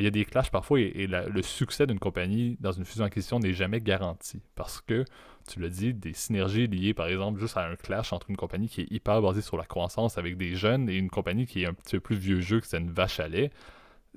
il 0.00 0.04
y 0.04 0.08
a 0.08 0.10
des 0.10 0.24
clashs 0.24 0.50
parfois 0.50 0.80
et, 0.80 1.06
le 1.06 1.42
succès 1.42 1.86
d'une 1.86 1.98
compagnie 1.98 2.56
dans 2.60 2.72
une 2.72 2.84
fusion-acquisition 2.84 3.38
n'est 3.38 3.52
jamais 3.52 3.80
garanti 3.80 4.42
parce 4.54 4.80
que, 4.80 5.04
tu 5.48 5.60
l'as 5.60 5.68
dit, 5.68 5.94
des 5.94 6.12
synergies 6.12 6.66
liées 6.66 6.94
par 6.94 7.06
exemple 7.06 7.40
juste 7.40 7.56
à 7.56 7.66
un 7.66 7.76
clash 7.76 8.12
entre 8.12 8.30
une 8.30 8.36
compagnie 8.36 8.68
qui 8.68 8.82
est 8.82 8.90
hyper 8.90 9.22
basée 9.22 9.42
sur 9.42 9.56
la 9.56 9.64
croissance 9.64 10.18
avec 10.18 10.36
des 10.36 10.54
jeunes 10.54 10.88
et 10.88 10.96
une 10.96 11.10
compagnie 11.10 11.46
qui 11.46 11.62
est 11.62 11.66
un 11.66 11.74
petit 11.74 11.96
peu 11.96 12.00
plus 12.00 12.16
vieux 12.16 12.40
jeu 12.40 12.60
que 12.60 12.66
c'est 12.66 12.78
une 12.78 12.90
vache 12.90 13.20
à 13.20 13.28
lait. 13.28 13.50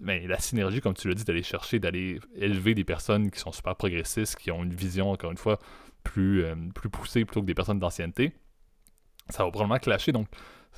Mais 0.02 0.22
ben, 0.22 0.30
la 0.30 0.40
synergie, 0.40 0.80
comme 0.80 0.94
tu 0.94 1.10
l'as 1.10 1.14
dit, 1.14 1.26
d'aller 1.26 1.44
chercher, 1.44 1.78
d'aller 1.80 2.20
élever 2.36 2.74
des 2.74 2.86
personnes 2.86 3.30
qui 3.32 3.40
sont 3.40 3.52
super 3.52 3.76
progressistes, 3.76 4.38
qui 4.38 4.50
ont 4.50 4.64
une 4.64 4.74
vision, 4.74 5.12
encore 5.12 5.32
une 5.32 5.38
fois, 5.38 5.60
plus, 6.04 6.44
euh, 6.46 6.56
plus 6.74 6.90
poussée 6.90 7.26
plutôt 7.26 7.42
que 7.42 7.46
des 7.46 7.54
personnes 7.54 7.80
d'ancienneté, 7.80 8.32
ça 9.28 9.44
va 9.44 9.52
probablement 9.52 9.80
clasher. 9.80 10.14
Donc, 10.14 10.28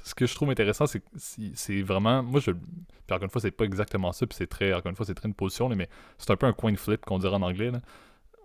ce 0.03 0.15
que 0.15 0.25
je 0.25 0.35
trouve 0.35 0.49
intéressant, 0.49 0.85
c'est 0.87 1.03
c'est 1.15 1.81
vraiment. 1.81 2.23
Moi, 2.23 2.39
je. 2.39 2.51
Puis 2.51 3.15
encore 3.15 3.23
une 3.23 3.29
fois, 3.29 3.41
c'est 3.41 3.51
pas 3.51 3.65
exactement 3.65 4.11
ça, 4.11 4.25
puis 4.25 4.35
c'est 4.35 4.47
très. 4.47 4.73
Encore 4.73 4.89
une 4.89 4.95
fois, 4.95 5.05
c'est 5.05 5.13
très 5.13 5.27
une 5.27 5.35
position, 5.35 5.69
mais 5.69 5.89
c'est 6.17 6.31
un 6.31 6.35
peu 6.35 6.45
un 6.47 6.53
coin 6.53 6.75
flip 6.75 7.05
qu'on 7.05 7.19
dirait 7.19 7.35
en 7.35 7.41
anglais. 7.41 7.71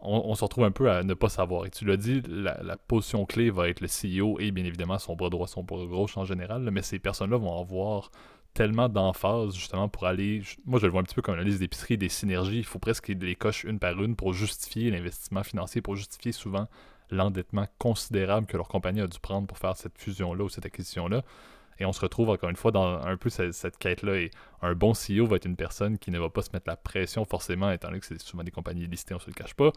On, 0.02 0.34
se 0.36 0.44
retrouve 0.44 0.64
un 0.64 0.70
peu 0.70 0.90
à 0.90 1.02
ne 1.02 1.14
pas 1.14 1.28
savoir. 1.28 1.66
Et 1.66 1.70
tu 1.70 1.84
l'as 1.84 1.96
dit, 1.96 2.22
la, 2.28 2.76
position 2.76 3.24
clé 3.24 3.50
va 3.50 3.68
être 3.68 3.80
le 3.80 3.88
CEO 3.88 4.38
et 4.38 4.52
bien 4.52 4.64
évidemment 4.64 4.98
son 4.98 5.16
bras 5.16 5.30
droit, 5.30 5.48
son 5.48 5.64
bras 5.64 5.84
gauche 5.84 6.16
en 6.16 6.24
général, 6.24 6.68
mais 6.70 6.82
ces 6.82 7.00
personnes-là 7.00 7.38
vont 7.38 7.58
avoir 7.58 8.12
tellement 8.54 8.88
d'emphase 8.88 9.54
justement 9.56 9.88
pour 9.88 10.06
aller. 10.06 10.42
Moi, 10.64 10.78
je 10.78 10.86
le 10.86 10.92
vois 10.92 11.00
un 11.00 11.04
petit 11.04 11.14
peu 11.14 11.22
comme 11.22 11.34
la 11.34 11.42
liste 11.42 11.58
d'épicerie, 11.58 11.98
des 11.98 12.10
synergies. 12.10 12.58
Il 12.58 12.64
faut 12.64 12.78
presque 12.78 13.08
les 13.08 13.34
cochent 13.34 13.64
une 13.64 13.80
par 13.80 14.00
une 14.00 14.14
pour 14.14 14.32
justifier 14.32 14.90
l'investissement 14.90 15.42
financier, 15.42 15.80
pour 15.80 15.96
justifier 15.96 16.30
souvent 16.30 16.68
l'endettement 17.11 17.66
considérable 17.79 18.47
que 18.47 18.57
leur 18.57 18.69
compagnie 18.69 19.01
a 19.01 19.07
dû 19.07 19.19
prendre 19.19 19.47
pour 19.47 19.59
faire 19.59 19.77
cette 19.77 19.99
fusion-là 19.99 20.45
ou 20.45 20.49
cette 20.49 20.66
acquisition-là. 20.66 21.23
Et 21.79 21.85
on 21.85 21.92
se 21.92 22.01
retrouve 22.01 22.31
encore 22.31 22.49
une 22.49 22.57
fois 22.57 22.73
dans 22.73 23.03
un 23.03 23.16
peu 23.16 23.29
cette, 23.29 23.79
quête-là. 23.79 24.16
Et 24.16 24.31
un 24.62 24.75
bon 24.75 24.92
CEO 24.92 25.27
va 25.27 25.37
être 25.37 25.45
une 25.45 25.57
personne 25.57 25.99
qui 25.99 26.11
ne 26.11 26.19
va 26.19 26.31
pas 26.31 26.42
se 26.42 26.51
mettre 26.53 26.69
la 26.69 26.77
pression 26.77 27.25
forcément, 27.25 27.71
étant 27.71 27.88
donné 27.88 28.01
que 28.01 28.07
c'est 28.07 28.21
souvent 28.21 28.45
des 28.45 28.51
compagnies 28.51 28.87
listées, 28.87 29.14
on 29.14 29.19
se 29.19 29.29
le 29.29 29.35
cache 29.35 29.55
pas, 29.55 29.73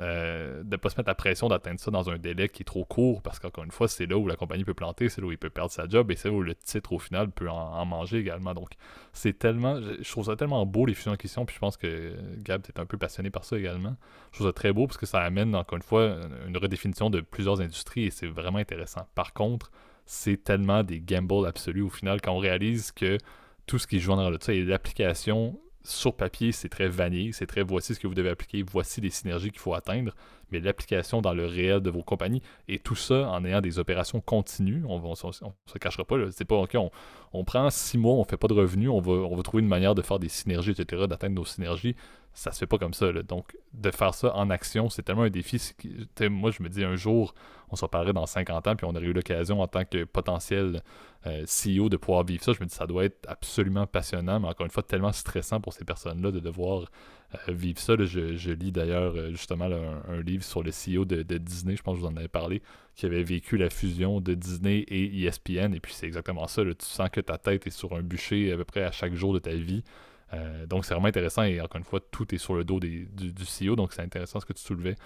euh, 0.00 0.64
de 0.64 0.70
ne 0.70 0.76
pas 0.76 0.90
se 0.90 0.96
mettre 0.96 1.08
la 1.08 1.14
pression 1.14 1.48
d'atteindre 1.48 1.78
ça 1.78 1.90
dans 1.90 2.10
un 2.10 2.18
délai 2.18 2.48
qui 2.48 2.62
est 2.62 2.64
trop 2.64 2.84
court, 2.84 3.22
parce 3.22 3.38
qu'encore 3.38 3.62
une 3.64 3.70
fois, 3.70 3.86
c'est 3.86 4.06
là 4.06 4.16
où 4.16 4.26
la 4.26 4.34
compagnie 4.34 4.64
peut 4.64 4.74
planter, 4.74 5.08
c'est 5.08 5.20
là 5.20 5.28
où 5.28 5.32
il 5.32 5.38
peut 5.38 5.50
perdre 5.50 5.70
sa 5.70 5.88
job, 5.88 6.10
et 6.10 6.16
c'est 6.16 6.28
là 6.28 6.34
où 6.34 6.42
le 6.42 6.54
titre, 6.54 6.92
au 6.92 6.98
final, 6.98 7.30
peut 7.30 7.48
en, 7.48 7.84
manger 7.84 8.18
également. 8.18 8.54
Donc, 8.54 8.70
c'est 9.12 9.38
tellement, 9.38 9.80
je 9.80 10.10
trouve 10.10 10.26
ça 10.26 10.36
tellement 10.36 10.66
beau, 10.66 10.84
les 10.86 10.94
fusions 10.94 11.12
en 11.12 11.16
question, 11.16 11.46
puis 11.46 11.54
je 11.54 11.60
pense 11.60 11.76
que 11.76 12.14
Gab, 12.38 12.62
est 12.66 12.80
un 12.80 12.86
peu 12.86 12.98
passionné 12.98 13.30
par 13.30 13.44
ça 13.44 13.56
également. 13.56 13.94
Je 14.32 14.38
trouve 14.38 14.48
ça 14.48 14.52
très 14.52 14.72
beau, 14.72 14.86
parce 14.86 14.98
que 14.98 15.06
ça 15.06 15.20
amène, 15.20 15.54
encore 15.54 15.76
une 15.76 15.82
fois, 15.82 16.16
une 16.46 16.56
redéfinition 16.56 17.08
de 17.08 17.20
plusieurs 17.20 17.60
industries, 17.60 18.06
et 18.06 18.10
c'est 18.10 18.26
vraiment 18.26 18.58
intéressant. 18.58 19.06
Par 19.14 19.32
contre, 19.32 19.70
c'est 20.06 20.42
tellement 20.42 20.82
des 20.82 21.00
gambles 21.00 21.46
absolus 21.46 21.82
au 21.82 21.90
final, 21.90 22.20
quand 22.20 22.32
on 22.32 22.38
réalise 22.38 22.90
que 22.90 23.18
tout 23.66 23.78
ce 23.78 23.86
qui 23.86 24.00
joue 24.00 24.14
dans 24.14 24.28
le 24.28 24.38
ça 24.40 24.52
et 24.52 24.62
l'application 24.62 25.58
sur 25.84 26.14
papier, 26.14 26.50
c'est 26.52 26.68
très 26.68 26.88
vanille, 26.88 27.32
c'est 27.32 27.46
très 27.46 27.62
voici 27.62 27.94
ce 27.94 28.00
que 28.00 28.06
vous 28.06 28.14
devez 28.14 28.30
appliquer, 28.30 28.62
voici 28.62 29.00
les 29.00 29.10
synergies 29.10 29.50
qu'il 29.50 29.60
faut 29.60 29.74
atteindre, 29.74 30.14
mais 30.50 30.60
l'application 30.60 31.20
dans 31.20 31.34
le 31.34 31.46
réel 31.46 31.80
de 31.80 31.90
vos 31.90 32.02
compagnies, 32.02 32.42
et 32.68 32.78
tout 32.78 32.94
ça 32.94 33.28
en 33.28 33.44
ayant 33.44 33.60
des 33.60 33.78
opérations 33.78 34.20
continues, 34.20 34.82
on 34.88 34.98
ne 34.98 35.14
se 35.14 35.78
cachera 35.78 36.04
pas, 36.04 36.16
c'est 36.32 36.46
pas, 36.46 36.56
ok, 36.56 36.76
on, 37.32 37.44
prend 37.44 37.68
six 37.70 37.98
mois, 37.98 38.14
on 38.14 38.24
fait 38.24 38.36
pas 38.36 38.48
de 38.48 38.54
revenus, 38.54 38.88
on 38.88 39.00
va 39.00 39.42
trouver 39.42 39.62
une 39.62 39.68
manière 39.68 39.94
de 39.94 40.02
faire 40.02 40.18
des 40.18 40.30
synergies, 40.30 40.70
etc., 40.70 41.06
d'atteindre 41.06 41.34
nos 41.34 41.44
synergies, 41.44 41.96
ça 42.34 42.50
se 42.50 42.58
fait 42.58 42.66
pas 42.66 42.78
comme 42.78 42.94
ça. 42.94 43.12
Donc, 43.12 43.56
de 43.72 43.90
faire 43.92 44.12
ça 44.12 44.34
en 44.34 44.50
action, 44.50 44.90
c'est 44.90 45.02
tellement 45.02 45.22
un 45.22 45.30
défi. 45.30 45.60
Moi, 46.28 46.50
je 46.50 46.62
me 46.62 46.68
dis 46.68 46.84
un 46.84 46.96
jour, 46.96 47.32
on 47.70 47.76
se 47.76 47.84
reparlerait 47.84 48.12
dans 48.12 48.26
50 48.26 48.66
ans, 48.66 48.76
puis 48.76 48.86
on 48.86 48.94
aurait 48.94 49.06
eu 49.06 49.12
l'occasion 49.12 49.60
en 49.60 49.68
tant 49.68 49.84
que 49.84 50.02
potentiel 50.04 50.82
euh, 51.26 51.44
CEO 51.46 51.88
de 51.88 51.96
pouvoir 51.96 52.24
vivre 52.24 52.42
ça. 52.42 52.52
Je 52.52 52.60
me 52.60 52.66
dis, 52.66 52.74
ça 52.74 52.86
doit 52.86 53.04
être 53.04 53.24
absolument 53.28 53.86
passionnant, 53.86 54.40
mais 54.40 54.48
encore 54.48 54.66
une 54.66 54.72
fois, 54.72 54.82
tellement 54.82 55.12
stressant 55.12 55.60
pour 55.60 55.72
ces 55.72 55.84
personnes-là 55.84 56.32
de 56.32 56.40
devoir 56.40 56.90
euh, 57.34 57.52
vivre 57.52 57.78
ça. 57.78 57.94
je, 57.98 58.50
lis 58.50 58.72
d'ailleurs 58.72 59.14
euh, 59.14 59.30
justement 59.30 59.66
un, 59.66 60.20
livre 60.20 60.42
sur 60.42 60.64
le 60.64 60.70
CEO 60.70 61.04
de, 61.04 61.22
Disney, 61.38 61.76
je 61.76 61.82
pense 61.82 61.94
que 61.94 62.00
je 62.00 62.06
vous 62.06 62.12
en 62.12 62.16
avais 62.16 62.28
parlé, 62.28 62.62
qui 62.96 63.06
avait 63.06 63.22
vécu 63.22 63.56
la 63.56 63.70
fusion 63.70 64.20
de 64.20 64.34
Disney 64.34 64.84
et 64.88 65.24
ESPN. 65.24 65.72
Et 65.72 65.80
puis, 65.80 65.94
c'est 65.94 66.06
exactement 66.06 66.48
ça. 66.48 66.62
tu 66.64 66.74
sens 66.80 67.08
que 67.10 67.20
ta 67.20 67.38
tête 67.38 67.66
est 67.68 67.70
sur 67.70 67.92
un 67.94 68.02
bûcher 68.02 68.52
à 68.52 68.56
peu 68.56 68.64
près 68.64 68.82
à 68.82 68.90
chaque 68.90 69.14
jour 69.14 69.32
de 69.32 69.38
ta 69.38 69.54
vie. 69.54 69.84
Euh, 70.34 70.66
donc, 70.66 70.84
c'est 70.84 70.94
vraiment 70.94 71.08
intéressant 71.08 71.42
et 71.42 71.60
encore 71.60 71.78
une 71.78 71.84
fois, 71.84 72.00
tout 72.00 72.34
est 72.34 72.38
sur 72.38 72.54
le 72.54 72.64
dos 72.64 72.80
du, 72.80 73.08
CEO. 73.60 73.76
Donc, 73.76 73.92
c'est 73.92 74.02
intéressant 74.02 74.40
ce 74.40 74.46
que 74.46 74.52
tu 74.52 74.62
soulevais. 74.62 74.96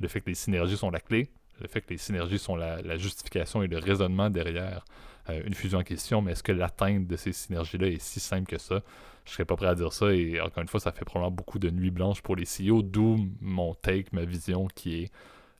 Le 0.00 0.08
fait 0.08 0.20
que 0.20 0.28
les 0.28 0.34
synergies 0.34 0.76
sont 0.76 0.90
la 0.90 1.00
clé, 1.00 1.30
le 1.60 1.68
fait 1.68 1.80
que 1.80 1.90
les 1.90 1.98
synergies 1.98 2.38
sont 2.38 2.56
la, 2.56 2.96
justification 2.96 3.62
et 3.62 3.68
le 3.68 3.78
raisonnement 3.78 4.30
derrière 4.30 4.84
euh, 5.30 5.42
une 5.46 5.54
fusion 5.54 5.78
en 5.78 5.84
question. 5.84 6.20
Mais 6.20 6.32
est-ce 6.32 6.42
que 6.42 6.52
l'atteinte 6.52 7.06
de 7.06 7.16
ces 7.16 7.32
synergies-là 7.32 7.88
est 7.88 8.00
si 8.00 8.20
simple 8.20 8.46
que 8.46 8.58
ça? 8.58 8.82
Je 9.24 9.32
serais 9.32 9.44
pas 9.44 9.56
prêt 9.56 9.68
à 9.68 9.74
dire 9.74 9.92
ça. 9.92 10.12
Et 10.12 10.40
encore 10.40 10.62
une 10.62 10.68
fois, 10.68 10.80
ça 10.80 10.92
fait 10.92 11.04
probablement 11.04 11.34
beaucoup 11.34 11.58
de 11.58 11.70
nuits 11.70 11.90
blanches 11.90 12.20
pour 12.20 12.36
les 12.36 12.44
CEO, 12.44 12.82
d'où 12.82 13.28
mon 13.40 13.74
take, 13.74 14.08
ma 14.12 14.24
vision 14.24 14.66
qui 14.74 15.04
est 15.04 15.12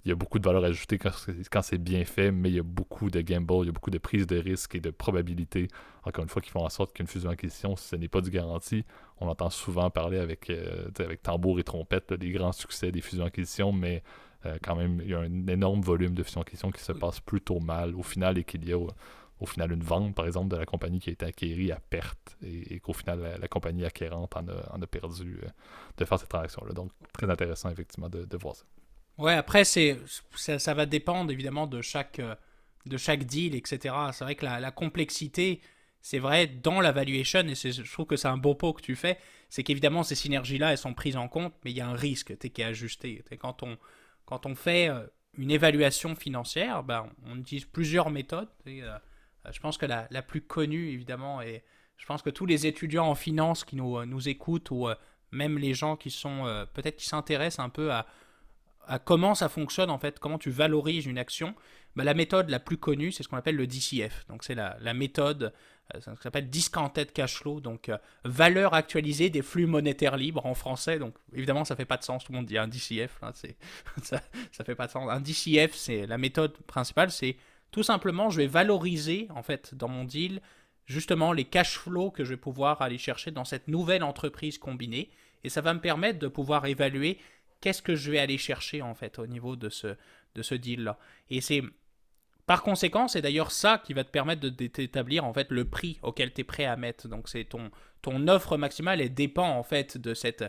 il 0.04 0.10
y 0.10 0.12
a 0.12 0.14
beaucoup 0.14 0.38
de 0.38 0.44
valeur 0.44 0.64
ajoutée 0.64 0.98
quand, 0.98 1.62
c'est 1.62 1.78
bien 1.78 2.04
fait, 2.04 2.30
mais 2.30 2.50
il 2.50 2.56
y 2.56 2.58
a 2.58 2.62
beaucoup 2.62 3.10
de 3.10 3.20
gamble, 3.22 3.54
il 3.62 3.66
y 3.66 3.68
a 3.70 3.72
beaucoup 3.72 3.90
de 3.90 3.98
prise 3.98 4.26
de 4.26 4.36
risque 4.36 4.74
et 4.74 4.80
de 4.80 4.90
probabilité, 4.90 5.68
encore 6.04 6.22
une 6.22 6.28
fois, 6.28 6.42
qui 6.42 6.50
font 6.50 6.64
en 6.64 6.68
sorte 6.68 6.92
qu'une 6.92 7.06
fusion-acquisition, 7.06 7.74
ce 7.76 7.96
n'est 7.96 8.08
pas 8.08 8.20
du 8.20 8.30
garanti. 8.30 8.84
On 9.18 9.28
entend 9.28 9.48
souvent 9.48 9.88
parler 9.88 10.18
avec, 10.18 10.50
euh, 10.50 10.90
avec 10.98 11.22
tambour 11.22 11.58
et 11.58 11.64
trompette 11.64 12.12
des 12.12 12.30
grands 12.32 12.52
succès 12.52 12.92
des 12.92 13.00
fusions-acquisitions, 13.00 13.72
mais 13.72 14.02
euh, 14.44 14.58
quand 14.62 14.76
même, 14.76 15.00
il 15.02 15.08
y 15.08 15.14
a 15.14 15.20
un 15.20 15.46
énorme 15.46 15.80
volume 15.80 16.14
de 16.14 16.22
fusions-acquisitions 16.22 16.70
qui 16.70 16.82
se 16.82 16.92
passe 16.92 17.20
plutôt 17.20 17.60
mal 17.60 17.94
au 17.94 18.02
final 18.02 18.36
et 18.36 18.44
qu'il 18.44 18.68
y 18.68 18.74
a 18.74 18.78
au 18.78 19.46
final 19.46 19.72
une 19.72 19.82
vente, 19.82 20.14
par 20.14 20.26
exemple, 20.26 20.48
de 20.48 20.56
la 20.56 20.66
compagnie 20.66 21.00
qui 21.00 21.08
a 21.08 21.12
été 21.14 21.24
acquérie 21.24 21.72
à 21.72 21.80
perte 21.80 22.36
et, 22.42 22.78
qu'au 22.80 22.92
final, 22.92 23.38
la, 23.40 23.48
compagnie 23.48 23.86
acquérante 23.86 24.36
en 24.36 24.82
a, 24.82 24.86
perdu 24.86 25.40
euh, 25.42 25.48
de 25.96 26.04
faire 26.04 26.18
cette 26.18 26.28
transaction-là. 26.28 26.74
Donc, 26.74 26.90
très 27.14 27.30
intéressant, 27.30 27.70
effectivement, 27.70 28.10
de 28.10 28.36
voir 28.36 28.54
ça. 28.54 28.64
Ouais, 29.18 29.34
après, 29.34 29.64
c'est, 29.64 29.98
ça, 30.34 30.74
va 30.74 30.86
dépendre 30.86 31.30
évidemment 31.30 31.66
de 31.66 31.80
chaque, 31.82 32.18
euh, 32.18 32.34
de 32.86 32.96
chaque 32.96 33.24
deal, 33.24 33.54
etc. 33.54 33.94
C'est 34.12 34.24
vrai 34.24 34.34
que 34.34 34.44
la, 34.44 34.70
complexité, 34.72 35.60
c'est 36.00 36.18
vrai, 36.18 36.48
dans 36.48 36.80
la 36.80 36.90
valuation, 36.90 37.40
et 37.40 37.54
je 37.54 37.92
trouve 37.92 38.06
que 38.06 38.16
c'est 38.16 38.28
un 38.28 38.36
beau 38.36 38.54
pot 38.54 38.72
que 38.72 38.82
tu 38.82 38.96
fais, 38.96 39.18
c'est 39.48 39.62
qu'évidemment, 39.62 40.02
ces 40.02 40.16
synergies-là, 40.16 40.72
elles 40.72 40.78
sont 40.78 40.94
prises 40.94 41.16
en 41.16 41.28
compte, 41.28 41.54
mais 41.64 41.70
il 41.70 41.76
y 41.76 41.80
a 41.80 41.86
un 41.86 41.94
risque 41.94 42.36
qui 42.36 42.60
est 42.60 42.64
ajusté. 42.64 43.22
quand, 43.38 43.62
on, 43.62 43.78
quand 44.24 44.46
on 44.46 44.56
fait 44.56 44.88
euh, 44.88 45.06
une 45.38 45.52
évaluation 45.52 46.16
financière, 46.16 46.82
ben, 46.82 47.08
on 47.26 47.38
utilise 47.38 47.66
plusieurs 47.66 48.10
méthodes. 48.10 48.48
Euh, 48.66 48.98
je 49.48 49.60
pense 49.60 49.78
que 49.78 49.86
la, 49.86 50.08
la, 50.10 50.22
plus 50.22 50.40
connue, 50.40 50.88
évidemment, 50.88 51.40
et 51.40 51.62
je 51.98 52.06
pense 52.06 52.20
que 52.22 52.30
tous 52.30 52.46
les 52.46 52.66
étudiants 52.66 53.06
en 53.06 53.14
finance 53.14 53.62
qui 53.62 53.76
nous, 53.76 54.04
nous 54.06 54.28
écoutent, 54.28 54.72
ou 54.72 54.88
même 55.30 55.56
les 55.58 55.74
gens 55.74 55.96
qui 55.96 56.10
sont 56.10 56.66
peut-être 56.74 56.96
qui 56.96 57.06
s'intéressent 57.06 57.64
un 57.64 57.68
peu 57.68 57.92
à 57.92 58.06
à 58.86 58.98
comment 58.98 59.34
ça 59.34 59.48
fonctionne 59.48 59.90
en 59.90 59.98
fait, 59.98 60.18
comment 60.18 60.38
tu 60.38 60.50
valorises 60.50 61.06
une 61.06 61.18
action, 61.18 61.54
bah, 61.96 62.04
la 62.04 62.14
méthode 62.14 62.50
la 62.50 62.58
plus 62.58 62.76
connue, 62.76 63.12
c'est 63.12 63.22
ce 63.22 63.28
qu'on 63.28 63.36
appelle 63.36 63.56
le 63.56 63.66
DCF. 63.66 64.26
Donc 64.28 64.44
c'est 64.44 64.54
la, 64.54 64.94
méthode, 64.94 65.52
euh, 65.94 66.00
ça 66.00 66.14
s'appelle 66.22 66.50
discounted 66.50 67.12
cash 67.12 67.36
flow, 67.36 67.60
donc 67.60 67.88
euh, 67.88 67.98
valeur 68.24 68.74
actualisée 68.74 69.30
des 69.30 69.42
flux 69.42 69.66
monétaires 69.66 70.16
libres 70.16 70.44
en 70.46 70.54
français. 70.54 70.98
Donc 70.98 71.14
évidemment 71.32 71.64
ça 71.64 71.76
fait 71.76 71.84
pas 71.84 71.96
de 71.96 72.04
sens, 72.04 72.24
tout 72.24 72.32
le 72.32 72.38
monde 72.38 72.46
dit 72.46 72.58
un 72.58 72.68
DCF, 72.68 73.20
ça, 74.02 74.20
ça 74.52 74.64
fait 74.64 74.74
pas 74.74 74.86
de 74.86 74.92
sens. 74.92 75.10
Un 75.10 75.20
DCF, 75.20 75.74
c'est 75.74 76.06
la 76.06 76.18
méthode 76.18 76.56
principale, 76.66 77.10
c'est 77.10 77.36
tout 77.70 77.82
simplement 77.82 78.30
je 78.30 78.38
vais 78.38 78.46
valoriser 78.46 79.28
en 79.34 79.42
fait 79.42 79.74
dans 79.74 79.88
mon 79.88 80.04
deal 80.04 80.40
justement 80.86 81.32
les 81.32 81.44
cash 81.44 81.78
flows 81.78 82.10
que 82.10 82.24
je 82.24 82.30
vais 82.30 82.36
pouvoir 82.36 82.82
aller 82.82 82.98
chercher 82.98 83.30
dans 83.30 83.44
cette 83.44 83.68
nouvelle 83.68 84.02
entreprise 84.02 84.58
combinée. 84.58 85.10
Et 85.42 85.50
ça 85.50 85.60
va 85.60 85.74
me 85.74 85.80
permettre 85.80 86.18
de 86.18 86.28
pouvoir 86.28 86.64
évaluer 86.66 87.18
qu'est-ce 87.64 87.80
que 87.80 87.96
je 87.96 88.10
vais 88.10 88.18
aller 88.18 88.36
chercher 88.36 88.82
en 88.82 88.94
fait 88.94 89.18
au 89.18 89.26
niveau 89.26 89.56
de 89.56 89.70
ce, 89.70 89.96
de 90.34 90.56
deal-là. 90.56 90.98
Et 91.30 91.40
c'est 91.40 91.62
par 92.44 92.62
conséquent, 92.62 93.08
c'est 93.08 93.22
d'ailleurs 93.22 93.52
ça 93.52 93.78
qui 93.78 93.94
va 93.94 94.04
te 94.04 94.10
permettre 94.10 94.46
d'établir 94.46 95.24
en 95.24 95.32
fait 95.32 95.50
le 95.50 95.64
prix 95.64 95.98
auquel 96.02 96.30
tu 96.34 96.42
es 96.42 96.44
prêt 96.44 96.66
à 96.66 96.76
mettre. 96.76 97.08
Donc 97.08 97.30
c'est 97.30 97.44
ton, 97.44 97.70
offre 98.28 98.58
maximale 98.58 99.00
et 99.00 99.08
dépend 99.08 99.48
en 99.48 99.62
fait 99.62 99.96
de 99.96 100.12
cette, 100.12 100.44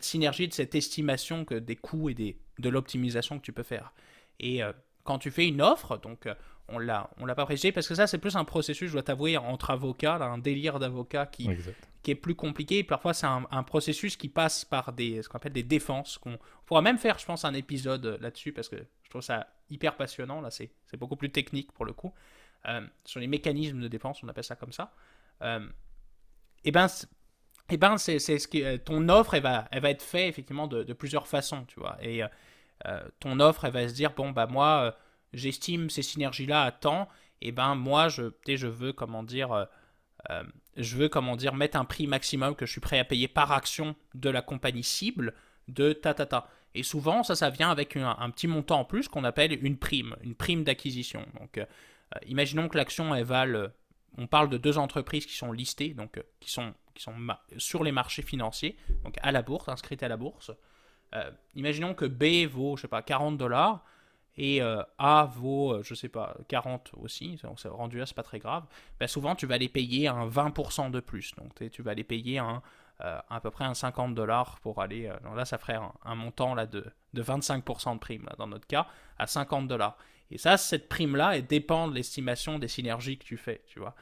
synergie, 0.00 0.48
de 0.48 0.52
cette 0.52 0.74
estimation 0.74 1.44
que 1.44 1.54
des 1.54 1.76
coûts 1.76 2.10
et 2.10 2.14
de 2.58 2.68
l'optimisation 2.68 3.38
que 3.38 3.44
tu 3.44 3.52
peux 3.52 3.62
faire. 3.62 3.92
Et 4.40 4.64
euh, 4.64 4.72
quand 5.04 5.20
tu 5.20 5.30
fais 5.30 5.46
une 5.46 5.62
offre, 5.62 5.98
donc 5.98 6.26
euh, 6.26 6.34
on 6.66 6.80
l'a 6.80 7.10
on 7.18 7.26
l'a 7.26 7.36
pas 7.36 7.44
précisé 7.44 7.70
parce 7.70 7.86
que 7.86 7.94
ça 7.94 8.08
c'est 8.08 8.18
plus 8.18 8.34
un 8.34 8.44
processus, 8.44 8.88
je 8.88 8.94
dois 8.94 9.04
t'avouer, 9.04 9.36
entre 9.36 9.70
avocats, 9.70 10.16
un 10.16 10.38
délire 10.38 10.80
d'avocat 10.80 11.26
qui, 11.26 11.48
qui 12.06 12.12
est 12.12 12.14
plus 12.14 12.36
compliqué. 12.36 12.84
Parfois 12.84 13.14
c'est 13.14 13.26
un, 13.26 13.62
processus 13.64 14.16
qui 14.16 14.28
passe 14.28 14.64
par 14.64 14.92
des 14.92 15.22
ce 15.22 15.28
qu'on 15.28 15.38
appelle 15.38 15.52
des 15.52 15.64
défenses. 15.64 16.18
Qu'on 16.18 16.38
pourra 16.64 16.80
même 16.80 16.98
faire, 16.98 17.18
je 17.18 17.26
pense, 17.26 17.44
un 17.44 17.52
épisode 17.52 18.18
là-dessus 18.20 18.52
parce 18.52 18.68
que 18.68 18.76
je 19.02 19.10
trouve 19.10 19.22
ça 19.22 19.48
hyper 19.70 19.96
passionnant. 19.96 20.40
Là, 20.40 20.52
c'est 20.52 20.70
beaucoup 20.96 21.16
plus 21.16 21.32
technique 21.32 21.72
pour 21.72 21.84
le 21.84 21.92
coup. 21.92 22.14
Euh, 22.68 22.86
sur 23.04 23.18
les 23.18 23.26
mécanismes 23.26 23.80
de 23.80 23.88
défense, 23.88 24.22
on 24.22 24.28
appelle 24.28 24.44
ça 24.44 24.54
comme 24.54 24.70
ça. 24.70 24.94
Euh, 25.42 25.66
et 26.62 26.70
ben, 26.70 26.86
et 27.70 27.76
ben 27.76 27.98
c'est 27.98 28.20
ce 28.20 28.46
que 28.46 28.58
euh, 28.58 28.78
ton 28.78 29.08
offre, 29.08 29.34
elle 29.34 29.42
va, 29.42 29.66
elle 29.72 29.82
va 29.82 29.90
être 29.90 30.02
faite 30.02 30.28
effectivement 30.28 30.68
de, 30.68 30.84
plusieurs 30.92 31.26
façons, 31.26 31.64
tu 31.64 31.80
vois. 31.80 31.98
Et 32.00 32.22
euh, 32.22 33.08
ton 33.18 33.40
offre, 33.40 33.64
elle 33.64 33.72
va 33.72 33.88
se 33.88 33.94
dire 33.94 34.12
bon 34.12 34.30
bah 34.30 34.46
moi, 34.46 34.96
j'estime 35.32 35.90
ces 35.90 36.02
synergies-là 36.02 36.62
à 36.62 36.70
temps. 36.70 37.08
Et 37.40 37.50
ben 37.50 37.74
moi, 37.74 38.06
je, 38.06 38.30
je 38.46 38.68
veux 38.68 38.92
comment 38.92 39.24
dire. 39.24 39.66
Je 40.76 40.96
veux 40.96 41.08
comment 41.08 41.36
dire 41.36 41.54
mettre 41.54 41.76
un 41.76 41.84
prix 41.84 42.06
maximum 42.06 42.54
que 42.54 42.66
je 42.66 42.72
suis 42.72 42.80
prêt 42.80 42.98
à 42.98 43.04
payer 43.04 43.28
par 43.28 43.52
action 43.52 43.94
de 44.14 44.28
la 44.30 44.42
compagnie 44.42 44.82
cible 44.82 45.34
de 45.68 45.92
ta 45.92 46.14
ta 46.14 46.26
ta. 46.26 46.48
Et 46.74 46.82
souvent, 46.82 47.22
ça, 47.22 47.34
ça 47.34 47.48
vient 47.48 47.70
avec 47.70 47.96
un, 47.96 48.30
petit 48.30 48.46
montant 48.46 48.80
en 48.80 48.84
plus 48.84 49.08
qu'on 49.08 49.24
appelle 49.24 49.64
une 49.64 49.78
prime, 49.78 50.14
une 50.22 50.34
prime 50.34 50.62
d'acquisition. 50.62 51.24
Donc, 51.40 51.56
euh, 51.56 51.64
imaginons 52.26 52.68
que 52.68 52.76
l'action, 52.76 53.14
elle 53.14 53.24
vale, 53.24 53.72
on 54.18 54.26
parle 54.26 54.50
de 54.50 54.58
deux 54.58 54.76
entreprises 54.76 55.24
qui 55.24 55.34
sont 55.34 55.52
listées, 55.52 55.94
donc 55.94 56.18
euh, 56.18 56.22
qui 56.38 56.50
sont, 56.50 56.74
qui 56.94 57.02
sont 57.02 57.14
sur 57.56 57.82
les 57.82 57.92
marchés 57.92 58.22
financiers, 58.22 58.76
donc 59.04 59.16
à 59.22 59.32
la 59.32 59.40
bourse, 59.40 59.68
inscrites 59.68 60.02
à 60.02 60.08
la 60.08 60.18
bourse. 60.18 60.50
Euh, 61.14 61.30
imaginons 61.54 61.94
que 61.94 62.04
B 62.04 62.46
vaut, 62.46 62.76
je 62.76 62.82
sais 62.82 62.88
pas, 62.88 63.02
40 63.02 63.38
dollars 63.38 63.84
et 64.38 64.60
A 64.60 65.30
vaut, 65.34 65.82
je 65.82 65.94
sais 65.94 66.08
pas, 66.08 66.36
40 66.48 66.92
aussi, 66.98 67.38
rendu 67.64 67.98
là, 67.98 68.06
c'est 68.06 68.14
pas 68.14 68.22
très 68.22 68.38
grave. 68.38 68.64
Ben, 69.00 69.06
souvent, 69.06 69.34
tu 69.34 69.46
vas 69.46 69.58
les 69.58 69.68
payer 69.68 70.08
un 70.08 70.28
20% 70.28 70.90
de 70.90 71.00
plus. 71.00 71.34
Donc, 71.36 71.70
tu 71.70 71.82
vas 71.82 71.94
les 71.94 72.04
payer 72.04 72.38
un 72.38 72.62
euh, 73.02 73.20
à 73.28 73.40
peu 73.40 73.50
près 73.50 73.66
un 73.66 73.74
50 73.74 74.14
dollars 74.14 74.58
pour 74.60 74.80
aller. 74.80 75.06
Euh, 75.06 75.34
là, 75.34 75.44
ça 75.44 75.58
ferait 75.58 75.78
un, 76.04 76.14
montant 76.14 76.54
là, 76.54 76.64
de, 76.64 76.86
de 77.12 77.22
25% 77.22 77.94
de 77.94 77.98
prime, 77.98 78.26
dans 78.38 78.46
notre 78.46 78.66
cas, 78.66 78.86
à 79.18 79.26
50 79.26 79.68
dollars. 79.68 79.98
Et 80.30 80.38
ça, 80.38 80.56
cette 80.56 80.88
prime-là, 80.88 81.36
elle 81.36 81.46
dépend 81.46 81.88
de 81.88 81.94
l'estimation 81.94 82.58
des 82.58 82.68
synergies 82.68 83.18
que 83.18 83.24
tu 83.24 83.36
fais, 83.36 83.62
tu 83.66 83.80
vois. 83.80 83.94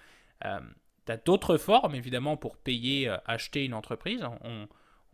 Euh, 0.45 0.61
tu 1.07 1.13
as 1.13 1.17
d'autres 1.17 1.57
formes, 1.57 1.97
évidemment, 1.97 2.37
pour 2.37 2.57
payer, 2.57 3.13
acheter 3.27 3.65
une 3.65 3.75
entreprise. 3.75 4.25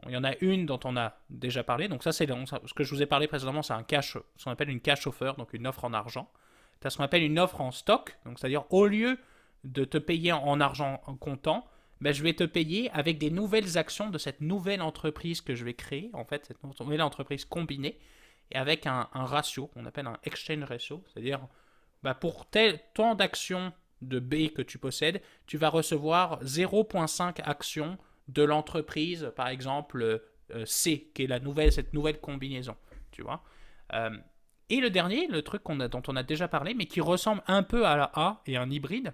Il 0.07 0.13
y 0.13 0.17
en 0.17 0.25
a 0.25 0.35
une 0.41 0.67
dont 0.67 0.81
on 0.85 0.97
a 0.97 1.17
déjà 1.29 1.63
parlé. 1.63 1.89
Donc 1.89 2.03
ça, 2.03 2.13
c'est 2.13 2.27
ce 2.27 2.75
que 2.75 2.85
je 2.85 2.95
vous 2.95 3.03
ai 3.03 3.07
parlé 3.07 3.27
précédemment, 3.27 3.63
c'est 3.63 3.73
un 3.73 3.83
cash, 3.83 4.17
ce 4.37 4.45
qu'on 4.45 4.51
appelle 4.51 4.71
une 4.71 4.81
cash 4.81 5.07
offer, 5.07 5.33
donc 5.37 5.53
une 5.53 5.67
offre 5.67 5.85
en 5.85 5.93
argent. 5.93 6.31
Tu 6.81 6.87
as 6.87 6.91
ce 6.91 6.97
qu'on 6.97 7.05
appelle 7.05 7.23
une 7.23 7.39
offre 7.39 7.61
en 7.61 7.71
stock, 7.71 8.17
donc 8.25 8.39
c'est-à-dire 8.39 8.65
au 8.71 8.87
lieu 8.87 9.19
de 9.65 9.85
te 9.85 9.99
payer 9.99 10.33
en 10.33 10.61
argent 10.61 10.99
comptant, 11.21 11.67
ben, 12.01 12.15
je 12.15 12.23
vais 12.23 12.33
te 12.33 12.45
payer 12.45 12.91
avec 12.93 13.19
des 13.19 13.31
nouvelles 13.31 13.77
actions 13.77 14.09
de 14.09 14.17
cette 14.17 14.41
nouvelle 14.41 14.81
entreprise 14.81 15.43
que 15.43 15.55
je 15.55 15.65
vais 15.65 15.75
créer, 15.75 16.11
en 16.15 16.25
fait, 16.25 16.47
cette 16.47 16.63
nouvelle 16.81 17.03
entreprise 17.03 17.45
combinée, 17.45 17.99
et 18.51 18.57
avec 18.57 18.87
un, 18.87 19.09
ratio 19.13 19.67
qu'on 19.69 19.85
appelle 19.85 20.07
un 20.07 20.19
exchange 20.25 20.65
ratio, 20.65 21.05
c'est-à-dire 21.07 21.47
ben, 22.03 22.15
pour 22.15 22.47
tel 22.47 22.81
tant 22.95 23.15
d'actions 23.15 23.73
de 24.01 24.19
B 24.19 24.49
que 24.49 24.63
tu 24.63 24.79
possèdes, 24.79 25.21
tu 25.47 25.59
vas 25.59 25.69
recevoir 25.69 26.43
0,5 26.43 27.43
actions 27.43 27.99
de 28.33 28.43
l'entreprise, 28.43 29.33
par 29.37 29.49
exemple 29.49 30.03
euh, 30.55 30.64
C, 30.66 31.11
qui 31.14 31.25
est 31.25 31.27
la 31.27 31.40
nouvelle, 31.40 31.73
cette 31.73 31.93
nouvelle 31.93 32.21
combinaison, 32.21 32.77
tu 33.11 33.23
vois. 33.23 33.43
Euh, 33.93 34.11
et 34.69 34.81
le 34.81 34.90
dernier, 34.90 35.27
le 35.27 35.43
truc 35.43 35.62
a, 35.69 35.88
dont 35.88 36.03
on 36.09 36.16
a 36.16 36.23
déjà 36.23 36.49
parlé, 36.49 36.75
mais 36.75 36.87
qui 36.87 37.01
ressemble 37.01 37.43
un 37.47 37.62
peu 37.62 37.87
à 37.87 37.97
la 37.97 38.11
A 38.14 38.40
et 38.47 38.57
un 38.57 38.71
hybride, 38.71 39.12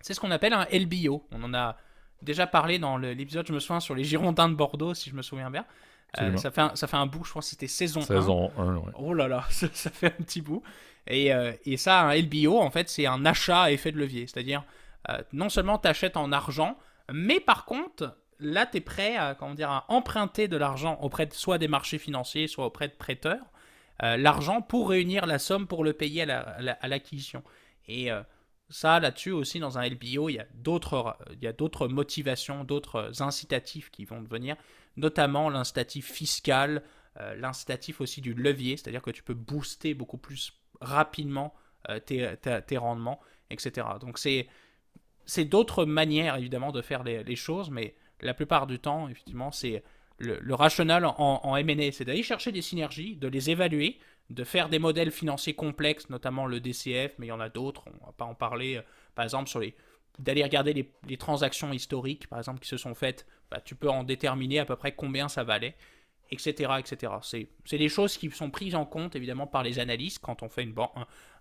c'est 0.00 0.14
ce 0.14 0.20
qu'on 0.20 0.30
appelle 0.30 0.52
un 0.52 0.66
LBO. 0.72 1.26
On 1.32 1.42
en 1.42 1.54
a 1.54 1.76
déjà 2.22 2.46
parlé 2.46 2.78
dans 2.78 2.96
l'épisode, 2.96 3.46
je 3.46 3.52
me 3.52 3.58
souviens, 3.58 3.80
sur 3.80 3.94
les 3.94 4.04
Girondins 4.04 4.48
de 4.48 4.54
Bordeaux, 4.54 4.94
si 4.94 5.10
je 5.10 5.16
me 5.16 5.22
souviens 5.22 5.50
bien. 5.50 5.66
Euh, 6.20 6.36
ça, 6.36 6.50
fait 6.50 6.60
un, 6.60 6.76
ça 6.76 6.86
fait 6.86 6.96
un 6.96 7.06
bout, 7.06 7.24
je 7.24 7.30
crois 7.30 7.42
que 7.42 7.48
c'était 7.48 7.66
saison, 7.66 8.00
saison 8.00 8.50
1. 8.56 8.76
1 8.76 8.82
Oh 8.98 9.12
là 9.12 9.28
là, 9.28 9.44
ça, 9.50 9.68
fait 9.68 10.06
un 10.06 10.22
petit 10.22 10.40
bout. 10.40 10.62
Et, 11.06 11.34
euh, 11.34 11.52
et 11.64 11.76
ça, 11.76 12.02
un 12.02 12.14
LBO, 12.14 12.58
en 12.58 12.70
fait, 12.70 12.88
c'est 12.88 13.06
un 13.06 13.24
achat 13.26 13.62
à 13.62 13.70
effet 13.70 13.92
de 13.92 13.98
levier. 13.98 14.26
C'est-à-dire, 14.26 14.64
euh, 15.10 15.18
non 15.32 15.48
seulement 15.48 15.78
tu 15.78 15.88
achètes 15.88 16.16
en 16.16 16.32
argent, 16.32 16.78
mais 17.12 17.40
par 17.40 17.64
contre, 17.64 18.16
là, 18.40 18.66
tu 18.66 18.78
es 18.78 18.80
prêt 18.80 19.16
à, 19.16 19.34
comment 19.34 19.54
dire, 19.54 19.70
à 19.70 19.84
emprunter 19.88 20.48
de 20.48 20.56
l'argent 20.56 20.98
auprès 21.00 21.28
soit 21.32 21.58
des 21.58 21.68
marchés 21.68 21.98
financiers, 21.98 22.48
soit 22.48 22.66
auprès 22.66 22.88
de 22.88 22.94
prêteurs, 22.94 23.44
l'argent 24.00 24.60
pour 24.60 24.90
réunir 24.90 25.24
la 25.24 25.38
somme 25.38 25.66
pour 25.66 25.82
le 25.82 25.94
payer 25.94 26.30
à 26.30 26.88
l'acquisition. 26.88 27.42
et 27.88 28.10
ça, 28.68 28.98
là-dessus 28.98 29.30
aussi, 29.30 29.60
dans 29.60 29.78
un 29.78 29.88
LBO, 29.88 30.28
il 30.28 30.34
y 30.34 30.38
a 30.38 30.46
d'autres, 30.54 31.88
motivations, 31.88 32.64
d'autres 32.64 33.22
incitatifs 33.22 33.90
qui 33.90 34.04
vont 34.04 34.20
devenir, 34.20 34.56
notamment 34.96 35.50
l'incitatif 35.50 36.10
fiscal, 36.10 36.82
euh, 37.20 37.34
l'incitatif 37.36 38.00
aussi 38.00 38.20
du 38.20 38.34
levier, 38.34 38.76
c'est-à-dire 38.76 39.02
que 39.02 39.10
tu 39.10 39.22
peux 39.22 39.34
booster 39.34 39.94
beaucoup 39.94 40.18
plus 40.18 40.52
rapidement 40.80 41.54
euh, 41.90 42.00
tes, 42.00 42.76
rendements, 42.76 43.20
etc. 43.50 43.86
Donc 44.00 44.18
c'est, 44.18 44.48
c'est 45.26 45.44
d'autres 45.44 45.84
manières, 45.84 46.36
évidemment, 46.36 46.72
de 46.72 46.82
faire 46.82 47.04
les, 47.04 47.36
choses, 47.36 47.70
mais 47.70 47.94
la 48.20 48.34
plupart 48.34 48.66
du 48.66 48.78
temps, 48.78 49.08
effectivement, 49.08 49.50
c'est 49.50 49.82
le, 50.18 50.38
le 50.40 50.54
rationnel 50.54 51.04
en, 51.04 51.40
en 51.42 51.56
M&A, 51.56 51.92
c'est 51.92 52.04
d'aller 52.04 52.22
chercher 52.22 52.52
des 52.52 52.62
synergies, 52.62 53.16
de 53.16 53.28
les 53.28 53.50
évaluer, 53.50 53.98
de 54.30 54.44
faire 54.44 54.68
des 54.68 54.78
modèles 54.78 55.10
financiers 55.10 55.54
complexes, 55.54 56.08
notamment 56.10 56.46
le 56.46 56.60
DCF, 56.60 57.14
mais 57.18 57.26
il 57.26 57.28
y 57.28 57.32
en 57.32 57.40
a 57.40 57.48
d'autres, 57.48 57.84
on 58.00 58.06
va 58.06 58.12
pas 58.12 58.24
en 58.24 58.34
parler, 58.34 58.76
euh, 58.76 58.82
par 59.14 59.24
exemple, 59.24 59.48
sur 59.48 59.60
les 59.60 59.74
d'aller 60.18 60.42
regarder 60.42 60.72
les, 61.06 61.16
transactions 61.18 61.74
historiques, 61.74 62.26
par 62.28 62.38
exemple, 62.38 62.60
qui 62.60 62.68
se 62.68 62.78
sont 62.78 62.94
faites, 62.94 63.26
bah, 63.50 63.60
tu 63.60 63.74
peux 63.74 63.90
en 63.90 64.02
déterminer 64.02 64.58
à 64.58 64.64
peu 64.64 64.74
près 64.74 64.92
combien 64.92 65.28
ça 65.28 65.44
valait, 65.44 65.76
etc. 66.30 66.72
etc. 66.78 67.12
C'est 67.22 67.76
des 67.76 67.90
choses 67.90 68.16
qui 68.16 68.30
sont 68.30 68.50
prises 68.50 68.74
en 68.74 68.86
compte, 68.86 69.14
évidemment, 69.14 69.46
par 69.46 69.62
les 69.62 69.78
analystes 69.78 70.20
quand 70.20 70.42
on 70.42 70.48
fait 70.48 70.62
une, 70.62 70.74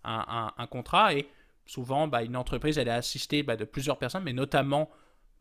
un, 0.03 0.53
un, 0.57 0.67
contrat, 0.67 1.13
et 1.13 1.29
souvent, 1.65 2.09
bah, 2.09 2.23
une 2.23 2.35
entreprise, 2.35 2.77
elle 2.77 2.89
est 2.89 2.91
assistée 2.91 3.43
bah, 3.43 3.55
de 3.55 3.63
plusieurs 3.63 3.97
personnes, 3.97 4.23
mais 4.23 4.33
notamment, 4.33 4.89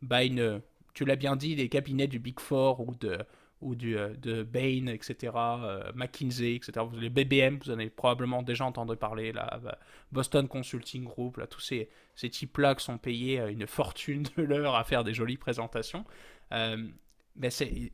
une, 0.01 0.61
tu 0.95 1.05
l'as 1.05 1.15
bien 1.15 1.35
dit, 1.35 1.55
des 1.55 1.69
cabinets 1.69 2.07
du 2.07 2.17
Big 2.17 2.39
Four 2.39 2.79
ou 2.79 2.95
de 2.95 3.19
ou 3.61 3.73
du, 3.73 3.97
euh, 3.97 4.13
de 4.15 4.43
Bain, 4.43 4.87
etc., 4.87 5.33
euh, 5.35 5.91
McKinsey, 5.95 6.55
etc. 6.55 6.85
Les 6.93 7.09
BBM, 7.09 7.57
vous 7.63 7.71
en 7.71 7.75
avez 7.75 7.89
probablement 7.89 8.43
déjà 8.43 8.65
entendu 8.65 8.95
parler, 8.95 9.31
là, 9.31 9.59
bah, 9.63 9.79
Boston 10.11 10.47
Consulting 10.47 11.05
Group, 11.05 11.37
là, 11.37 11.47
tous 11.47 11.61
ces, 11.61 11.89
ces 12.15 12.29
types-là 12.29 12.75
qui 12.75 12.83
sont 12.83 12.97
payés 12.97 13.39
euh, 13.39 13.51
une 13.51 13.65
fortune 13.65 14.23
de 14.37 14.43
l'heure 14.43 14.75
à 14.75 14.83
faire 14.83 15.03
des 15.03 15.13
jolies 15.13 15.37
présentations. 15.37 16.05
Euh, 16.51 16.87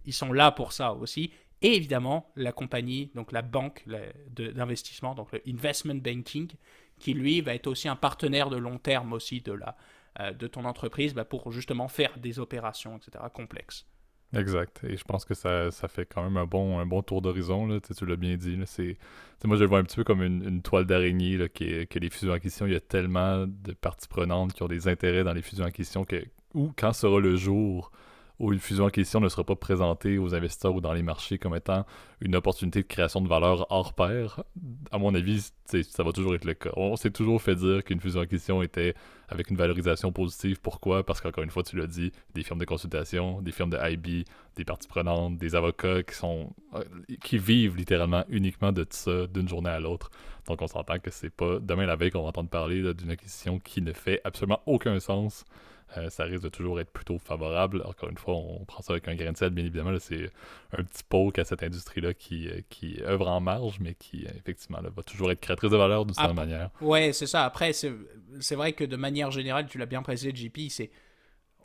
ils 0.06 0.14
sont 0.14 0.34
là 0.34 0.52
pour 0.52 0.74
ça 0.74 0.94
aussi. 0.94 1.32
Et 1.62 1.76
évidemment, 1.76 2.32
la 2.36 2.52
compagnie, 2.52 3.12
donc 3.16 3.32
la 3.32 3.42
banque 3.42 3.86
d'investissement, 4.30 5.16
donc 5.16 5.32
le 5.32 5.42
investment 5.48 5.96
banking, 5.96 6.50
qui 7.00 7.14
lui 7.14 7.42
va 7.42 7.56
être 7.56 7.68
aussi 7.68 7.88
un 7.88 7.96
partenaire 7.96 8.50
de 8.50 8.58
long 8.58 8.78
terme 8.78 9.14
aussi 9.14 9.42
de, 9.42 9.54
la, 9.54 9.76
de 10.20 10.48
ton 10.48 10.66
entreprise 10.66 11.14
bah, 11.14 11.26
pour 11.26 11.52
justement 11.52 11.88
faire 11.88 12.18
des 12.18 12.40
opérations, 12.40 12.98
etc., 12.98 13.24
complexes. 13.34 13.86
Exact. 14.34 14.82
Et 14.88 14.96
je 14.96 15.04
pense 15.04 15.26
que 15.26 15.34
ça, 15.34 15.72
ça 15.72 15.88
fait 15.88 16.06
quand 16.06 16.24
même 16.24 16.38
un 16.38 16.46
bon, 16.46 16.80
un 16.80 16.86
bon 16.86 17.02
tour 17.02 17.22
d'horizon. 17.22 17.80
Tu 17.80 18.06
l'as 18.06 18.16
bien 18.16 18.38
dit. 18.38 18.56
Là. 18.56 18.66
moi, 19.44 19.58
je 19.58 19.64
le 19.64 19.68
vois 19.68 19.80
un 19.80 19.84
petit 19.84 19.98
peu 19.98 20.04
comme 20.04 20.24
une, 20.24 20.62
toile 20.62 20.86
d'araignée 20.86 21.38
qui 21.54 21.86
que 21.88 22.00
les 22.00 22.10
fusions-acquisitions. 22.10 22.66
Il 22.66 22.74
y 22.74 22.78
a 22.78 22.82
tellement 22.82 23.46
de 23.46 23.74
parties 23.74 24.08
prenantes 24.08 24.54
qui 24.54 24.64
ont 24.64 24.68
des 24.68 24.88
intérêts 24.88 25.24
dans 25.24 25.34
les 25.34 25.42
fusions-acquisitions 25.42 26.06
que, 26.06 26.24
ou 26.54 26.72
quand 26.78 26.94
sera 26.94 27.20
le 27.20 27.36
jour 27.36 27.92
où 28.42 28.52
une 28.52 28.60
fusion-acquisition 28.60 29.20
ne 29.20 29.30
sera 29.30 29.44
pas 29.44 29.56
présentée 29.56 30.18
aux 30.18 30.34
investisseurs 30.34 30.74
ou 30.74 30.82
dans 30.82 30.94
les 30.94 31.04
marchés 31.04 31.38
comme 31.38 31.56
étant 31.56 31.86
une 32.22 32.36
opportunité 32.36 32.82
de 32.82 32.88
création 32.88 33.22
de 33.22 33.28
valeur 33.28 33.68
hors 33.70 33.94
pair, 33.94 34.44
à 34.92 34.98
mon 34.98 35.14
avis, 35.14 35.52
ça 35.66 36.04
va 36.04 36.12
toujours 36.12 36.34
être 36.34 36.46
le 36.46 36.56
cas. 36.56 36.72
On 36.76 36.96
s'est 36.96 37.12
toujours 37.12 37.40
fait 37.40 37.54
dire 37.54 37.84
qu'une 37.84 38.00
fusion-acquisition 38.00 38.64
était 38.64 38.96
avec 39.30 39.52
une 39.52 39.58
valorisation 39.58 40.12
positive. 40.12 40.60
Pourquoi? 40.60 41.06
Parce 41.06 41.22
qu'encore 41.22 41.44
une 41.44 41.52
fois, 41.52 41.62
tu 41.62 41.78
l'as 41.78 41.86
dit, 41.86 42.12
des 42.34 42.42
firmes 42.42 42.60
de 42.60 42.66
consultation, 42.66 43.44
des 43.44 43.52
firmes 43.52 43.70
de 43.70 43.78
IB, 43.80 44.26
des 44.56 44.66
parties 44.66 44.88
prenantes, 44.88 45.38
des 45.38 45.54
avocats 45.54 46.02
qui 46.02 46.16
sont 46.16 46.52
euh, 46.74 46.84
qui 47.24 47.38
vivent 47.38 47.78
littéralement 47.78 48.26
uniquement 48.28 48.72
de 48.72 48.88
ça 48.90 49.28
d'une 49.28 49.48
journée 49.48 49.70
à 49.70 49.80
l'autre. 49.80 50.10
Donc 50.48 50.64
on 50.64 50.68
s'entend 50.68 50.98
que 50.98 51.12
c'est 51.12 51.30
pas 51.30 51.60
demain 51.60 51.86
la 51.86 51.96
veille 51.96 52.10
qu'on 52.10 52.24
va 52.24 52.30
entendre 52.30 52.50
parler 52.50 52.94
d'une 52.96 53.12
acquisition 53.12 53.60
qui 53.60 53.84
ne 53.84 53.94
fait 53.94 54.20
absolument 54.24 54.62
aucun 54.66 55.00
sens 55.00 55.46
euh, 55.98 56.10
ça 56.10 56.24
risque 56.24 56.44
de 56.44 56.50
toujours 56.50 56.80
être 56.80 56.92
plutôt 56.92 57.18
favorable. 57.18 57.84
Encore 57.86 58.10
une 58.10 58.18
fois, 58.18 58.36
on 58.36 58.64
prend 58.66 58.82
ça 58.82 58.94
avec 58.94 59.08
un 59.08 59.16
grain 59.16 59.32
de 59.32 59.38
sel, 59.38 59.50
bien 59.50 59.66
évidemment. 59.66 59.98
C'est 60.00 60.30
un 60.78 60.84
petit 60.84 61.04
poke 61.08 61.40
à 61.40 61.44
cette 61.44 61.64
industrie-là 61.64 62.14
qui, 62.14 62.48
euh, 62.48 62.62
qui 62.70 63.02
œuvre 63.02 63.28
en 63.28 63.42
marge, 63.42 63.80
mais 63.80 63.94
qui, 63.96 64.26
euh, 64.26 64.32
effectivement, 64.38 64.80
va 64.82 65.04
toujours 65.04 65.32
être 65.32 65.42
créatrice 65.42 65.72
de 65.72 65.78
valeur 65.78 66.06
d'une 66.06 66.14
certaine 66.14 66.36
manière. 66.36 66.70
Ouais, 66.82 67.14
c'est 67.14 67.28
ça. 67.28 67.46
Après, 67.46 67.74
c'est 67.74 68.56
vrai 68.56 68.74
que 68.74 68.84
de 68.84 68.96
manière 68.96 69.32
générale, 69.32 69.68
tu 69.68 69.78
l'as 69.78 69.86
bien 69.86 70.02
précisé, 70.02 70.34
JP, 70.34 70.70
c'est 70.70 70.92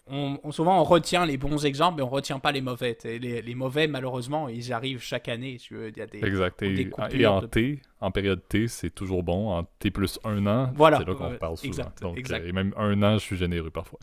on, 0.09 0.53
souvent 0.53 0.81
on 0.81 0.85
retient 0.85 1.27
les 1.27 1.37
bons 1.37 1.65
exemples, 1.65 1.97
mais 1.97 2.03
on 2.03 2.09
retient 2.09 2.39
pas 2.39 2.53
les 2.53 2.61
mauvais. 2.61 2.97
Les, 3.05 3.43
les, 3.43 3.55
mauvais, 3.55 3.89
malheureusement, 3.89 4.49
ils 4.49 4.73
arrivent 4.73 5.03
chaque 5.03 5.29
année. 5.29 5.59
Il 5.71 5.97
y 5.97 6.01
a 6.01 6.07
des, 6.07 6.25
exact. 6.25 6.63
Et, 6.63 7.27
en 7.27 7.41
T, 7.43 7.81
en 8.01 8.11
période 8.11 8.41
T, 8.49 8.69
c'est 8.69 8.91
toujours 8.91 9.23
bon. 9.23 9.51
En 9.51 9.65
T 9.65 9.91
plus 9.91 10.21
un 10.25 10.47
an, 10.47 10.71
voilà. 10.75 10.99
c'est 10.99 11.09
là 11.09 11.15
qu'on 11.15 11.35
parle 11.37 11.57
souvent. 11.57 11.91
donc, 12.01 12.31
euh, 12.31 12.47
et 12.47 12.53
même 12.53 12.73
un 12.77 13.03
an, 13.03 13.15
je 13.15 13.25
suis 13.25 13.37
généreux 13.37 13.71
parfois. 13.71 13.99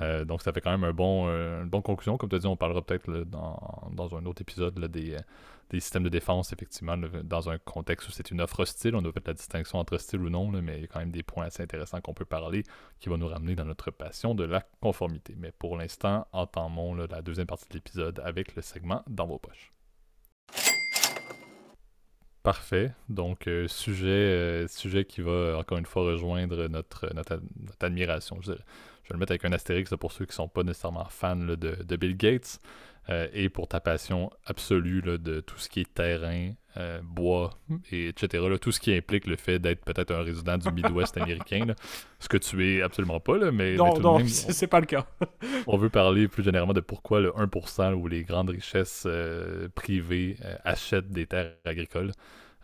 Euh, 0.00 0.24
donc 0.24 0.40
ça 0.40 0.54
fait 0.54 0.62
quand 0.62 0.70
même 0.70 0.84
un 0.84 0.94
bon, 0.94 1.26
euh, 1.28 1.62
une 1.62 1.68
bonne 1.68 1.82
conclusion. 1.82 2.16
Comme 2.16 2.30
tu 2.30 2.36
as 2.36 2.38
dit, 2.38 2.46
on 2.46 2.56
parlera 2.56 2.80
peut-être 2.80 3.10
dans, 3.24 3.90
dans, 3.92 4.16
un 4.16 4.24
autre 4.24 4.40
épisode 4.40 4.78
là, 4.78 4.88
des, 4.88 5.16
des 5.72 5.80
systèmes 5.80 6.04
de 6.04 6.08
défense, 6.08 6.52
effectivement, 6.52 6.96
dans 6.96 7.48
un 7.48 7.58
contexte 7.58 8.08
où 8.08 8.12
c'est 8.12 8.30
une 8.30 8.40
offre 8.40 8.60
hostile. 8.60 8.94
On 8.94 9.04
a 9.04 9.12
fait 9.12 9.26
la 9.26 9.34
distinction 9.34 9.78
entre 9.78 9.94
hostile 9.94 10.20
ou 10.20 10.30
non, 10.30 10.50
mais 10.50 10.76
il 10.76 10.80
y 10.82 10.84
a 10.84 10.86
quand 10.86 11.00
même 11.00 11.10
des 11.10 11.22
points 11.22 11.46
assez 11.46 11.62
intéressants 11.62 12.00
qu'on 12.00 12.14
peut 12.14 12.26
parler 12.26 12.62
qui 13.00 13.08
vont 13.08 13.16
nous 13.16 13.26
ramener 13.26 13.54
dans 13.54 13.64
notre 13.64 13.90
passion 13.90 14.34
de 14.34 14.44
la 14.44 14.60
conformité. 14.80 15.34
Mais 15.38 15.50
pour 15.52 15.76
l'instant, 15.76 16.26
entamons 16.32 16.94
la 16.94 17.22
deuxième 17.22 17.46
partie 17.46 17.68
de 17.68 17.74
l'épisode 17.74 18.20
avec 18.24 18.54
le 18.54 18.62
segment 18.62 19.02
Dans 19.08 19.26
vos 19.26 19.38
poches. 19.38 19.72
Parfait. 22.42 22.92
Donc, 23.08 23.46
euh, 23.46 23.68
sujet, 23.68 24.08
euh, 24.08 24.66
sujet 24.66 25.04
qui 25.04 25.20
va 25.20 25.56
encore 25.56 25.78
une 25.78 25.86
fois 25.86 26.02
rejoindre 26.02 26.66
notre, 26.66 27.14
notre, 27.14 27.40
admiration. 27.80 28.40
Vais 29.08 29.14
le 29.14 29.18
mettre 29.18 29.32
avec 29.32 29.44
un 29.44 29.52
astérix 29.52 29.90
pour 29.98 30.12
ceux 30.12 30.24
qui 30.24 30.32
ne 30.32 30.34
sont 30.34 30.48
pas 30.48 30.62
nécessairement 30.62 31.06
fans 31.08 31.36
de 31.36 31.96
Bill 31.96 32.16
Gates. 32.16 32.60
Euh, 33.10 33.26
et 33.32 33.48
pour 33.48 33.66
ta 33.66 33.80
passion 33.80 34.30
absolue 34.46 35.02
de 35.02 35.40
tout 35.40 35.58
ce 35.58 35.68
qui 35.68 35.80
est 35.80 35.92
terrain, 35.92 36.52
euh, 36.76 37.00
bois, 37.02 37.58
et 37.90 38.08
etc. 38.08 38.46
tout 38.60 38.70
ce 38.70 38.78
qui 38.78 38.94
implique 38.94 39.26
le 39.26 39.34
fait 39.34 39.58
d'être 39.58 39.84
peut-être 39.84 40.12
un 40.12 40.22
résident 40.22 40.56
du 40.56 40.70
Midwest 40.70 41.16
américain, 41.20 41.74
ce 42.20 42.28
que 42.28 42.36
tu 42.36 42.64
es 42.64 42.80
absolument 42.80 43.18
pas, 43.18 43.38
là, 43.38 43.50
mais... 43.50 43.74
Non, 43.74 43.98
non, 43.98 44.24
c'est 44.28 44.68
pas 44.68 44.78
le 44.78 44.86
cas. 44.86 45.04
on 45.66 45.76
veut 45.76 45.90
parler 45.90 46.28
plus 46.28 46.44
généralement 46.44 46.74
de 46.74 46.80
pourquoi 46.80 47.20
le 47.20 47.30
1% 47.30 47.94
ou 47.94 48.06
les 48.06 48.22
grandes 48.22 48.50
richesses 48.50 49.02
euh, 49.06 49.68
privées 49.74 50.36
achètent 50.62 51.10
des 51.10 51.26
terres 51.26 51.56
agricoles. 51.64 52.12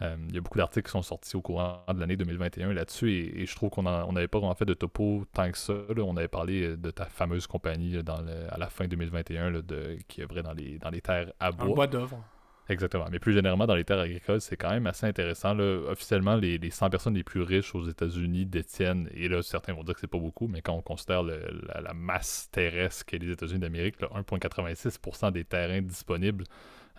Euh, 0.01 0.17
il 0.29 0.35
y 0.35 0.39
a 0.39 0.41
beaucoup 0.41 0.59
d'articles 0.59 0.87
qui 0.87 0.93
sont 0.93 1.03
sortis 1.03 1.35
au 1.35 1.43
courant 1.43 1.85
de 1.93 1.99
l'année 1.99 2.17
2021 2.17 2.73
là-dessus 2.73 3.11
et, 3.11 3.47
je 3.47 3.55
trouve 3.57 3.71
qu'on 3.71 3.83
n'avait 3.83 4.29
pas 4.29 4.39
vraiment 4.39 4.55
fait 4.55 4.65
de 4.65 4.75
topo 4.75 5.25
tant 5.33 5.51
que 5.51 5.59
ça. 5.59 5.75
On 5.97 6.17
avait 6.17 6.29
parlé 6.29 6.63
euh, 6.63 6.77
de 6.77 6.91
ta 6.91 7.07
fameuse 7.07 7.47
compagnie 7.47 8.03
dans 8.03 8.25
à 8.51 8.59
la 8.59 8.69
fin 8.69 8.87
2021 8.87 9.63
de, 9.63 9.99
qui 10.07 10.23
œuvrait 10.23 10.43
dans 10.43 10.53
les, 10.53 10.79
dans 10.79 10.91
les 10.91 11.01
terres 11.01 11.33
à 11.41 11.51
bois. 11.51 11.75
bois 11.75 11.87
d'œuvre. 11.87 12.23
Exactement. 12.69 13.07
Mais 13.11 13.19
plus 13.19 13.33
généralement, 13.33 13.67
dans 13.67 13.75
les 13.75 13.85
terres 13.85 13.99
agricoles, 13.99 14.43
c'est 14.43 14.57
quand 14.57 14.71
même 14.71 14.87
assez 14.87 15.07
intéressant. 15.07 15.55
Là. 15.55 15.81
Officiellement, 15.89 16.37
les, 16.37 16.59
les, 16.59 16.71
100 16.71 16.91
personnes 16.91 17.15
les 17.15 17.25
plus 17.25 17.41
riches 17.41 17.75
aux 17.75 17.89
États-Unis 17.89 18.45
détiennent, 18.45 19.09
et 19.15 19.29
là, 19.29 19.43
certains 19.43 19.73
vont 19.73 19.83
dire 19.83 19.95
que 19.95 20.01
c'est 20.01 20.07
pas 20.07 20.19
beaucoup, 20.19 20.49
mais 20.49 20.61
quand 20.61 20.75
on 20.75 20.83
considère 20.83 21.23
la, 21.23 21.95
masse 21.95 22.51
terrestre 22.53 23.07
qu'est 23.07 23.19
les 23.19 23.31
États-Unis 23.33 23.61
d'Amérique, 23.61 23.97
1,86% 24.01 25.33
des 25.33 25.45
terrains 25.45 25.81
disponibles, 25.81 26.45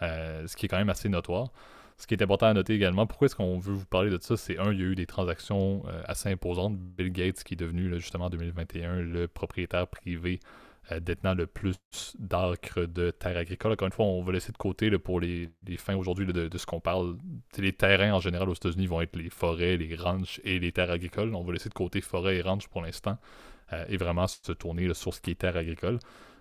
euh, 0.02 0.48
ce 0.48 0.56
qui 0.56 0.66
est 0.66 0.70
quand 0.70 0.78
même 0.78 0.90
assez 0.90 1.08
notoire. 1.08 1.52
Ce 2.00 2.08
qui 2.08 2.14
est 2.14 2.24
important 2.24 2.48
à 2.48 2.54
noter 2.54 2.74
également, 2.74 3.06
pourquoi 3.06 3.26
est-ce 3.26 3.36
qu'on 3.36 3.60
veut 3.60 3.74
vous 3.74 3.86
parler 3.86 4.10
de 4.10 4.18
ça, 4.22 4.38
c'est 4.38 4.58
un, 4.58 4.72
il 4.72 4.80
y 4.80 4.84
a 4.84 4.86
eu 4.86 4.96
des 4.96 5.06
transactions 5.06 5.84
euh, 5.88 6.02
assez 6.06 6.30
imposantes. 6.30 6.78
Bill 6.78 7.12
Gates, 7.12 7.44
qui 7.44 7.56
est 7.56 7.58
devenu 7.58 7.94
justement 8.00 8.26
en 8.26 8.30
2021 8.30 9.02
le 9.02 9.28
propriétaire 9.28 9.86
privé 9.86 10.40
euh, 10.94 11.02
détenant 11.02 11.34
le 11.34 11.46
plus 11.46 11.76
d'acres 12.18 12.86
de 12.86 13.12
terres 13.12 13.36
agricoles. 13.36 13.74
Encore 13.74 13.88
une 13.88 13.92
fois, 13.92 14.06
on 14.06 14.24
va 14.24 14.32
laisser 14.32 14.54
de 14.54 14.58
côté 14.58 14.90
pour 14.98 15.20
les, 15.20 15.50
fins 15.78 15.96
aujourd'hui 15.96 16.26
de, 16.26 16.58
ce 16.58 16.66
qu'on 16.66 16.80
parle. 16.80 17.18
Les 17.58 17.74
terrains 17.74 18.14
en 18.14 18.22
général 18.22 18.48
aux 18.48 18.56
États-Unis 18.56 18.88
vont 18.88 19.02
être 19.02 19.18
les 19.18 19.30
forêts, 19.30 19.76
les 19.76 19.94
ranchs 19.98 20.40
et 20.46 20.58
les 20.58 20.72
terres 20.72 20.92
agricoles. 20.92 21.36
On 21.36 21.44
va 21.44 21.52
laisser 21.52 21.68
de 21.68 21.74
côté 21.74 22.00
forêts 22.00 22.38
et 22.38 22.42
ranchs 22.42 22.70
pour 22.70 22.82
l'instant 22.82 23.18
euh, 23.74 23.84
et 23.90 23.98
vraiment 23.98 24.26
se 24.26 24.54
tourner 24.54 24.94
sur 24.94 25.14
ce 25.14 25.20
qui 25.20 25.32
est 25.32 25.36
terres 25.36 25.58
agricoles 25.58 26.00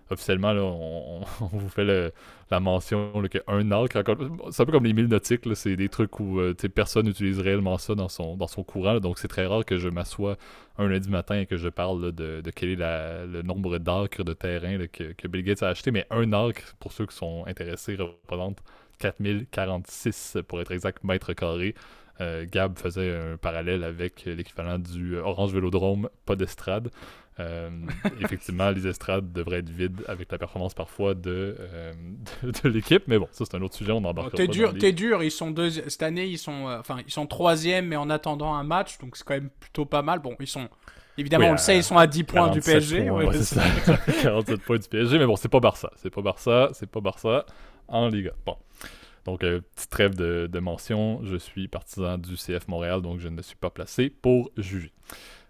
officiellement, 0.09 0.53
là, 0.53 0.63
on, 0.63 1.21
vous 1.51 1.69
fait 1.69 2.11
la 2.49 2.59
mention 2.59 3.11
qu'un 3.29 3.71
arc, 3.71 3.91
c'est 3.93 4.61
un 4.61 4.65
peu 4.65 4.71
comme 4.71 4.85
les 4.85 4.93
milles 4.93 5.07
nautiques, 5.07 5.45
c'est 5.55 5.75
des 5.75 5.89
trucs 5.89 6.19
où 6.19 6.39
euh, 6.39 6.53
personne 6.73 7.05
n'utilise 7.05 7.39
réellement 7.39 7.77
ça 7.77 7.95
dans 7.95 8.09
son, 8.09 8.35
dans 8.35 8.47
son 8.47 8.63
courant. 8.63 8.99
donc 8.99 9.19
c'est 9.19 9.27
très 9.27 9.45
rare 9.45 9.65
que 9.65 9.77
je 9.77 9.89
m'assoie 9.89 10.37
un 10.77 10.87
lundi 10.87 11.09
matin 11.09 11.39
et 11.39 11.45
que 11.45 11.57
je 11.57 11.69
parle 11.69 12.11
de, 12.11 12.41
quel 12.55 12.69
est 12.69 12.75
le 12.75 13.41
nombre 13.43 13.77
d'acres 13.77 14.23
de 14.23 14.33
terrain 14.33 14.77
que, 14.87 15.27
Bill 15.27 15.43
Gates 15.43 15.63
a 15.63 15.67
acheté. 15.69 15.91
Mais 15.91 16.05
un 16.09 16.33
arc, 16.33 16.63
pour 16.79 16.91
ceux 16.91 17.05
qui 17.05 17.15
sont 17.15 17.43
intéressés, 17.45 17.95
représente 17.95 18.59
4046 18.99 20.37
pour 20.47 20.61
être 20.61 20.71
exact 20.71 21.03
mètres 21.03 21.33
carrés. 21.33 21.75
Euh, 22.21 22.45
Gab 22.49 22.77
faisait 22.77 23.15
un 23.15 23.37
parallèle 23.37 23.83
avec 23.83 24.25
l'équivalent 24.25 24.77
du 24.77 25.17
Orange 25.17 25.53
Vélodrome, 25.53 26.09
pas 26.25 26.35
d'estrade. 26.35 26.89
Euh, 27.39 27.69
effectivement, 28.19 28.69
les 28.71 28.85
estrades 28.87 29.31
devraient 29.31 29.59
être 29.59 29.69
vides 29.69 30.01
avec 30.07 30.31
la 30.31 30.37
performance 30.37 30.73
parfois 30.73 31.13
de, 31.13 31.55
euh, 31.59 31.93
de, 32.43 32.69
l'équipe, 32.69 33.03
mais 33.07 33.17
bon, 33.17 33.27
ça 33.31 33.45
c'est 33.45 33.55
un 33.55 33.61
autre 33.61 33.75
sujet, 33.75 33.91
on 33.93 34.03
embarque 34.03 34.35
T'es 34.35 34.47
dur, 34.47 34.73
t'es 34.77 34.91
dur. 34.91 35.23
Ils 35.23 35.31
sont 35.31 35.51
deux 35.51 35.69
cette 35.69 36.03
année, 36.03 36.25
ils 36.25 36.37
sont, 36.37 36.67
euh, 36.67 36.79
enfin, 36.79 36.97
ils 37.05 37.13
sont 37.13 37.27
troisième, 37.27 37.87
mais 37.87 37.95
en 37.95 38.09
attendant 38.09 38.53
un 38.53 38.63
match, 38.63 38.97
donc 38.97 39.15
c'est 39.15 39.23
quand 39.23 39.35
même 39.35 39.49
plutôt 39.59 39.85
pas 39.85 40.01
mal. 40.01 40.19
Bon, 40.19 40.35
ils 40.39 40.47
sont 40.47 40.67
Évidemment, 41.17 41.49
on 41.49 41.51
le 41.51 41.57
sait, 41.57 41.77
ils 41.77 41.83
sont 41.83 41.97
à 41.97 42.07
10 42.07 42.23
points 42.23 42.49
du 42.49 42.61
PSG. 42.61 43.09
ouais, 43.09 43.27
c'est 43.33 43.55
ça. 43.55 43.63
47 44.21 44.61
points 44.65 44.77
du 44.77 44.87
PSG, 44.87 45.17
mais 45.17 45.25
bon, 45.25 45.35
c'est 45.35 45.49
pas 45.49 45.59
Barça. 45.59 45.91
C'est 45.95 46.09
pas 46.09 46.21
Barça, 46.21 46.69
c'est 46.73 46.89
pas 46.89 47.01
Barça 47.01 47.45
en 47.87 48.07
Liga. 48.07 48.31
Bon. 48.45 48.55
Donc, 49.25 49.41
petite 49.41 49.89
trêve 49.89 50.15
de, 50.15 50.47
de 50.51 50.59
mention. 50.59 51.19
Je 51.23 51.35
suis 51.35 51.67
partisan 51.67 52.17
du 52.17 52.35
CF 52.35 52.67
Montréal, 52.69 53.01
donc 53.01 53.19
je 53.19 53.27
ne 53.27 53.41
suis 53.41 53.57
pas 53.57 53.69
placé 53.69 54.09
pour 54.09 54.49
juger. 54.57 54.93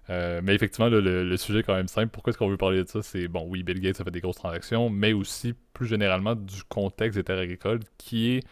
Euh, 0.10 0.42
mais 0.44 0.56
effectivement, 0.56 0.90
le, 0.90 1.38
sujet 1.38 1.60
est 1.60 1.64
quand 1.64 1.76
même 1.76 1.88
simple. 1.88 2.10
Pourquoi 2.10 2.32
est-ce 2.32 2.38
qu'on 2.38 2.50
veut 2.50 2.58
parler 2.58 2.84
de 2.84 2.90
ça? 2.90 3.02
C'est, 3.04 3.28
bon, 3.28 3.46
oui, 3.48 3.64
Bill 3.64 3.80
Gates 3.80 4.02
a 4.02 4.04
fait 4.04 4.12
des 4.12 4.22
grosses 4.22 4.38
transactions, 4.38 4.90
mais 4.90 5.14
aussi, 5.14 5.54
plus 5.74 5.88
généralement, 5.88 6.36
du 6.36 6.64
contexte 6.64 7.18
des 7.18 7.24
terres 7.24 7.40
agricoles 7.40 7.82
qui 7.98 8.32
est, 8.32 8.44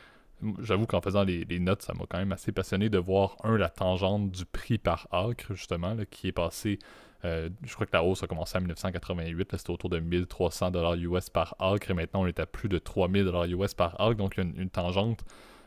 j'avoue 0.60 0.86
qu'en 0.86 1.02
faisant 1.02 1.24
les, 1.24 1.46
notes, 1.60 1.82
ça 1.82 1.94
m'a 1.94 2.06
quand 2.08 2.20
même 2.20 2.32
assez 2.32 2.52
passionné 2.52 2.90
de 2.90 3.00
voir, 3.00 3.38
un, 3.44 3.58
la 3.58 3.70
tangente 3.70 4.30
du 4.30 4.46
prix 4.46 4.78
par 4.78 5.08
acre, 5.12 5.56
justement, 5.56 5.96
qui 6.12 6.28
est 6.28 6.32
passé, 6.32 6.78
euh, 7.26 7.50
je 7.64 7.74
crois 7.74 7.88
que 7.88 7.94
la 7.94 8.04
hausse 8.04 8.22
a 8.22 8.28
commencé 8.28 8.56
en 8.56 8.62
1988, 8.62 9.58
c'était 9.58 9.72
autour 9.72 9.90
de 9.90 10.00
1300 10.00 10.72
US 10.98 11.30
par 11.32 11.56
acre, 11.60 11.90
et 11.90 11.94
maintenant 11.96 12.22
on 12.22 12.28
est 12.28 12.40
à 12.40 12.46
plus 12.46 12.70
de 12.70 12.78
3000 12.78 13.32
US 13.58 13.74
par 13.74 14.00
acre, 14.00 14.16
donc 14.16 14.36
il 14.38 14.44
y 14.44 14.48
a 14.48 14.62
une, 14.62 14.70
tangente 14.70 15.24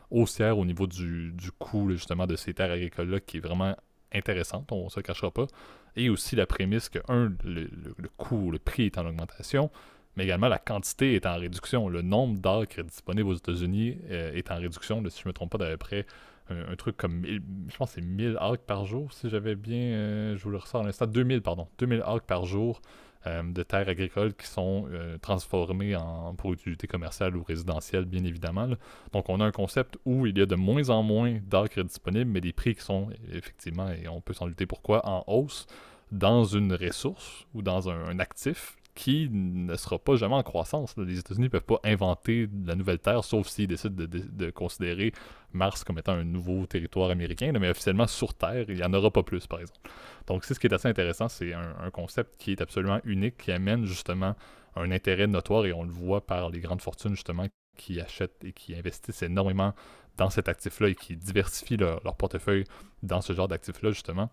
haussière 0.09 0.57
au 0.57 0.63
niveau 0.63 0.87
du, 0.87 1.33
du 1.33 1.51
coût, 1.51 1.89
justement, 1.91 2.27
de 2.27 2.37
ces 2.37 2.53
terres 2.53 2.71
agricoles-là 2.71 3.19
qui 3.19 3.37
est 3.37 3.41
vraiment 3.41 3.75
intéressante, 4.13 4.71
on 4.71 4.85
ne 4.85 4.89
se 4.89 4.99
cachera 4.99 5.31
pas. 5.31 5.47
Et 5.95 6.09
aussi 6.09 6.35
la 6.35 6.45
prémisse 6.45 6.89
que, 6.89 6.99
un, 7.09 7.33
le, 7.43 7.69
coût, 8.17 8.51
le 8.51 8.59
prix 8.59 8.85
est 8.85 8.97
en 8.97 9.05
augmentation, 9.05 9.69
mais 10.15 10.23
également 10.25 10.47
la 10.47 10.59
quantité 10.59 11.15
est 11.15 11.25
en 11.25 11.37
réduction. 11.37 11.89
Le 11.89 12.01
nombre 12.01 12.39
d'acres 12.39 12.83
disponibles 12.83 13.29
aux 13.29 13.35
États-Unis 13.35 13.97
euh, 14.09 14.33
est 14.33 14.51
en 14.51 14.55
réduction. 14.55 15.03
si 15.09 15.21
je 15.21 15.27
ne 15.27 15.29
me 15.29 15.33
trompe 15.33 15.51
pas, 15.51 15.57
d'à 15.57 15.69
peu 15.71 15.77
près 15.77 16.05
un, 16.49 16.75
truc 16.75 16.97
comme, 16.97 17.23
je 17.25 17.77
pense 17.77 17.91
c'est 17.91 18.01
1000 18.01 18.37
arcs 18.39 18.61
par 18.61 18.85
jour, 18.85 19.13
si 19.13 19.29
j'avais 19.29 19.55
bien, 19.55 19.77
euh, 19.77 20.37
je 20.37 20.43
vous 20.43 20.49
le 20.49 20.57
ressors 20.57 20.81
à 20.81 20.85
l'instant, 20.85 21.07
2000, 21.07 21.41
pardon, 21.41 21.67
2000 21.77 22.01
arcs 22.01 22.25
par 22.25 22.45
jour 22.45 22.81
euh, 22.81 22.89
de 23.25 23.63
terres 23.63 23.87
agricoles 23.87 24.33
qui 24.33 24.47
sont 24.47 24.87
euh, 24.91 25.17
transformées 25.17 25.95
en, 25.95 26.33
pour 26.35 26.53
utilité 26.53 26.87
commerciale 26.87 27.35
ou 27.35 27.43
résidentielle, 27.43 28.05
bien 28.05 28.23
évidemment. 28.23 28.67
Donc, 29.13 29.29
on 29.29 29.39
a 29.39 29.45
un 29.45 29.51
concept 29.51 29.97
où 30.05 30.25
il 30.25 30.37
y 30.37 30.41
a 30.41 30.45
de 30.45 30.55
moins 30.55 30.89
en 30.89 31.03
moins 31.03 31.39
d'acres 31.43 31.83
disponibles, 31.83 32.31
mais 32.31 32.41
des 32.41 32.53
prix 32.53 32.75
qui 32.75 32.81
sont 32.81 33.09
effectivement, 33.31 33.89
et 33.89 34.07
on 34.07 34.21
peut 34.21 34.33
s'en 34.33 34.47
lutter 34.47 34.65
pourquoi, 34.65 35.07
en 35.07 35.23
hausse 35.27 35.67
dans 36.11 36.43
une 36.43 36.73
ressource 36.73 37.45
ou 37.53 37.61
dans 37.61 37.89
un 37.89 38.19
actif 38.19 38.75
qui 38.95 39.29
ne 39.31 39.75
sera 39.75 39.99
pas 39.99 40.15
jamais 40.15 40.35
en 40.35 40.43
croissance. 40.43 40.95
Les 40.97 41.19
États-Unis 41.19 41.45
ne 41.45 41.49
peuvent 41.49 41.61
pas 41.61 41.79
inventer 41.83 42.49
la 42.65 42.75
nouvelle 42.75 42.99
Terre, 42.99 43.23
sauf 43.23 43.47
s'ils 43.47 43.67
décident 43.67 44.05
de, 44.05 44.49
considérer 44.51 45.13
Mars 45.53 45.83
comme 45.83 45.97
étant 45.97 46.13
un 46.13 46.23
nouveau 46.23 46.65
territoire 46.65 47.09
américain, 47.09 47.51
mais 47.59 47.69
officiellement 47.69 48.07
sur 48.07 48.33
Terre, 48.33 48.65
il 48.67 48.75
n'y 48.75 48.83
en 48.83 48.93
aura 48.93 49.11
pas 49.11 49.23
plus, 49.23 49.47
par 49.47 49.59
exemple. 49.59 49.79
Donc 50.27 50.43
c'est 50.43 50.53
ce 50.53 50.59
qui 50.59 50.67
est 50.67 50.73
assez 50.73 50.87
intéressant, 50.87 51.29
c'est 51.29 51.53
un, 51.53 51.89
concept 51.91 52.35
qui 52.37 52.51
est 52.51 52.61
absolument 52.61 52.99
unique, 53.05 53.37
qui 53.37 53.51
amène 53.51 53.85
justement 53.85 54.35
un 54.75 54.91
intérêt 54.91 55.27
notoire, 55.27 55.65
et 55.65 55.73
on 55.73 55.83
le 55.83 55.91
voit 55.91 56.25
par 56.25 56.49
les 56.49 56.59
grandes 56.59 56.81
fortunes 56.81 57.15
justement 57.15 57.47
qui 57.77 57.99
achètent 57.99 58.43
et 58.43 58.53
qui 58.53 58.75
investissent 58.75 59.23
énormément 59.23 59.73
dans 60.17 60.29
cet 60.29 60.49
actif-là 60.49 60.89
et 60.89 60.95
qui 60.95 61.15
diversifient 61.15 61.77
leur, 61.77 62.15
portefeuille 62.15 62.65
dans 63.03 63.21
ce 63.21 63.33
genre 63.33 63.47
d'actifs-là, 63.47 63.91
justement 63.91 64.29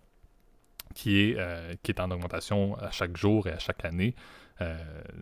qui 0.95 1.21
est, 1.21 1.37
euh, 1.39 1.75
qui 1.83 1.93
est 1.93 2.01
en 2.01 2.11
augmentation 2.11 2.77
à 2.79 2.91
chaque 2.91 3.17
jour 3.17 3.47
et 3.47 3.53
à 3.53 3.59
chaque 3.59 3.85
année. 3.85 4.15
Euh, 4.61 4.77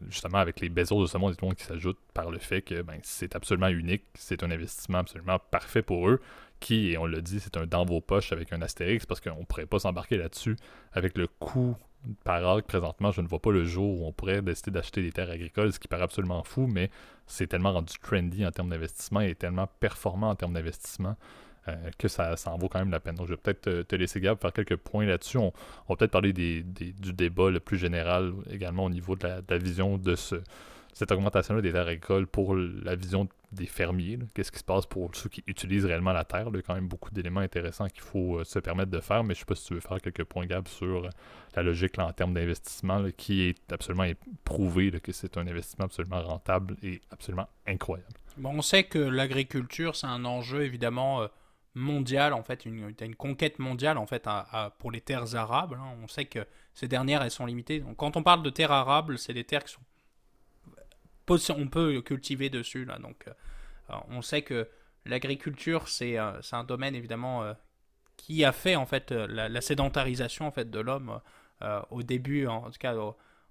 justement 0.09 0.39
avec 0.39 0.61
les 0.61 0.71
Bezos 0.71 1.03
de 1.03 1.07
ce 1.07 1.19
monde 1.19 1.35
et 1.35 1.37
tout 1.37 1.47
qui 1.51 1.65
s'ajoutent 1.65 2.01
par 2.15 2.31
le 2.31 2.39
fait 2.39 2.63
que 2.63 2.81
ben, 2.81 2.99
c'est 3.03 3.37
absolument 3.37 3.69
unique, 3.69 4.05
c'est 4.15 4.43
un 4.43 4.51
investissement 4.51 4.99
absolument 4.99 5.39
parfait 5.51 5.83
pour 5.83 6.09
eux, 6.09 6.21
qui, 6.59 6.93
et 6.93 6.99
on 6.99 7.05
l'a 7.05 7.21
dit, 7.21 7.39
c'est 7.39 7.59
un 7.59 7.67
dans 7.67 7.85
vos 7.85 8.01
poches 8.01 8.33
avec 8.33 8.55
un 8.55 8.63
astérix 8.63 9.05
parce 9.05 9.21
qu'on 9.21 9.41
ne 9.41 9.45
pourrait 9.45 9.67
pas 9.67 9.81
s'embarquer 9.81 10.17
là-dessus 10.17 10.57
avec 10.93 11.19
le 11.19 11.27
coût 11.27 11.77
par 12.25 12.47
acre, 12.49 12.67
présentement, 12.67 13.11
je 13.11 13.21
ne 13.21 13.27
vois 13.27 13.41
pas 13.41 13.51
le 13.51 13.65
jour 13.65 14.01
où 14.01 14.07
on 14.07 14.13
pourrait 14.13 14.41
décider 14.41 14.71
d'acheter 14.71 15.03
des 15.03 15.13
terres 15.13 15.31
agricoles, 15.31 15.73
ce 15.73 15.79
qui 15.79 15.89
paraît 15.89 16.05
absolument 16.05 16.43
fou, 16.43 16.67
mais 16.67 16.91
c'est 17.27 17.49
tellement 17.49 17.73
rendu 17.73 17.93
trendy 18.01 18.47
en 18.47 18.53
termes 18.53 18.71
d'investissement 18.71 19.21
et 19.21 19.35
tellement 19.35 19.69
performant 19.81 20.31
en 20.31 20.35
termes 20.35 20.55
d'investissement 20.55 21.17
euh, 21.69 21.91
que 21.99 22.09
ça, 22.09 22.37
ça, 22.37 22.51
en 22.53 22.59
vaut 22.59 22.69
quand 22.69 22.79
même 22.79 22.91
la 22.91 23.01
peine. 23.01 23.15
Donc, 23.15 23.27
je 23.27 23.33
vais 23.33 23.37
peut-être 23.37 23.83
te, 23.83 23.97
laisser, 23.97 24.21
Gab, 24.21 24.41
faire 24.41 24.53
quelques 24.53 24.77
points 24.77 25.07
là-dessus. 25.07 25.39
On, 25.39 25.53
va 25.89 25.97
peut-être 25.97 26.11
parler 26.11 26.33
des, 26.33 26.63
du 26.63 27.13
débat 27.13 27.51
le 27.51 27.61
plus 27.61 27.79
général 27.79 28.33
également 28.51 28.85
au 28.85 28.91
niveau 28.91 29.17
de 29.17 29.27
la, 29.27 29.59
vision 29.59 29.99
de 29.99 30.15
ce, 30.15 30.37
cette 30.93 31.13
augmentation-là 31.13 31.61
des 31.61 31.73
terres 31.73 31.89
agricoles 31.89 32.27
pour 32.27 32.57
la 32.57 32.97
vision 32.97 33.29
des 33.53 33.67
fermiers. 33.67 34.19
Qu'est-ce 34.35 34.53
qui 34.53 34.59
se 34.59 34.65
passe 34.65 34.87
pour 34.87 35.15
ceux 35.15 35.29
qui 35.29 35.43
utilisent 35.47 35.85
réellement 35.85 36.13
la 36.13 36.25
terre? 36.25 36.47
Il 36.51 36.57
y 36.57 36.59
a 36.59 36.63
quand 36.63 36.75
même 36.75 36.89
beaucoup 36.89 37.11
d'éléments 37.11 37.41
intéressants 37.41 37.89
qu'il 37.89 38.03
faut 38.03 38.39
euh, 38.39 38.45
se 38.45 38.59
permettre 38.59 38.91
de 38.91 39.01
faire, 39.01 39.25
mais 39.25 39.35
je 39.35 39.41
ne 39.41 39.41
sais 39.41 39.45
pas 39.47 39.55
si 39.55 39.67
tu 39.67 39.75
veux 39.75 39.81
faire 39.81 40.01
quelques 40.01 40.25
points, 40.25 40.47
Gab, 40.47 40.67
sur 40.69 41.05
euh, 41.05 41.11
la 41.55 41.63
logique 41.63 41.99
en 41.99 42.13
termes 42.13 42.35
d'investissement, 42.35 43.05
qui 43.17 43.43
est 43.43 43.73
absolument 43.73 44.07
prouvé 44.45 44.91
que 44.93 45.13
c'est 45.13 45.37
un 45.37 45.47
investissement 45.47 45.87
absolument 45.87 46.23
rentable 46.23 46.77
et 46.83 47.01
absolument 47.11 47.49
incroyable. 47.67 48.15
Bon, 48.37 48.51
on 48.57 48.63
sait 48.63 48.85
que 48.85 48.99
l'agriculture, 48.99 49.97
c'est 49.97 50.07
un 50.07 50.25
enjeu 50.25 50.63
évidemment 50.63 51.27
mondiale, 51.77 52.33
en 52.33 52.43
fait, 52.43 52.65
une, 52.65 52.95
une 53.01 53.15
conquête 53.15 53.59
mondiale 53.59 53.99
en 53.99 54.07
fait 54.07 54.27
pour 54.79 54.91
les 54.91 55.03
terres 55.03 55.37
arables. 55.37 55.79
Hein. 55.81 55.95
On 56.03 56.09
sait 56.09 56.25
que 56.25 56.45
ces 56.75 56.89
dernières, 56.89 57.23
elles 57.23 57.31
sont 57.31 57.47
limitées. 57.47 57.85
Quand 57.97 58.17
on 58.17 58.23
parle 58.23 58.43
de 58.43 58.51
terres 58.51 58.73
arables, 58.73 59.19
c'est 59.19 59.35
des 59.35 59.45
terres 59.45 59.63
qui 59.63 59.75
sont 59.75 59.83
on 61.57 61.69
peut 61.69 62.01
cultiver 62.03 62.51
dessus 62.51 62.85
là. 62.85 62.99
Donc, 62.99 63.29
euh, 63.29 63.95
on 64.09 64.23
sait 64.23 64.43
que 64.43 64.69
l'agriculture, 65.05 65.89
c'est 65.89 66.19
euh, 66.19 66.41
un 66.53 66.65
domaine 66.65 66.95
évidemment 66.95 67.43
euh, 67.43 67.53
qui 68.17 68.45
a 68.45 68.53
fait 68.53 68.77
en 68.77 68.87
fait 68.87 69.13
la, 69.13 69.61
sédentarisation 69.61 70.47
en 70.47 70.51
fait 70.51 70.71
de 70.71 70.81
l'homme 70.81 71.21
au 71.91 72.03
début, 72.03 72.47
en 72.47 72.71
tout 72.71 72.79
cas 72.79 72.95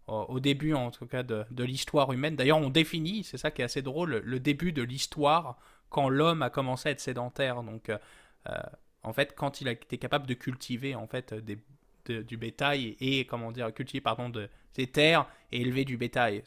au, 0.08 0.40
début 0.40 0.74
en 0.74 0.92
tout 0.92 1.06
cas 1.06 1.24
de, 1.24 1.46
de 1.52 1.64
l'histoire 1.64 2.12
humaine. 2.12 2.36
D'ailleurs, 2.36 2.58
on 2.58 2.70
définit, 2.70 3.24
c'est 3.24 3.38
ça 3.38 3.52
qui 3.52 3.62
est 3.62 3.66
assez 3.66 3.84
drôle, 3.84 4.22
le 4.24 4.40
début 4.40 4.72
de 4.72 4.82
l'histoire 4.82 5.58
quand 5.89 6.10
l'homme 6.10 6.41
a 6.41 6.50
commencé 6.50 6.89
à 6.89 6.91
être 6.91 7.00
sédentaire. 7.00 7.63
Donc, 7.63 7.89
euh, 7.89 7.98
euh, 8.50 8.54
en 9.04 9.13
fait, 9.13 9.34
quand 9.36 9.62
il 9.62 9.67
a 9.67 9.71
été 9.71 9.98
capable 9.98 10.28
de 10.28 10.34
cultiver 10.34 10.95
en 10.95 11.08
fait 11.08 11.34
des, 11.34 11.58
du 12.24 12.38
bétail 12.38 12.95
et, 13.00 13.26
comment 13.26 13.52
dire 13.52 13.74
cultiver 13.74 14.02
pardon 14.02 14.30
de, 14.30 14.50
des 14.76 14.88
terres 14.88 15.28
et 15.52 15.62
élever 15.62 15.86
du 15.86 15.98
bétail. 15.98 16.43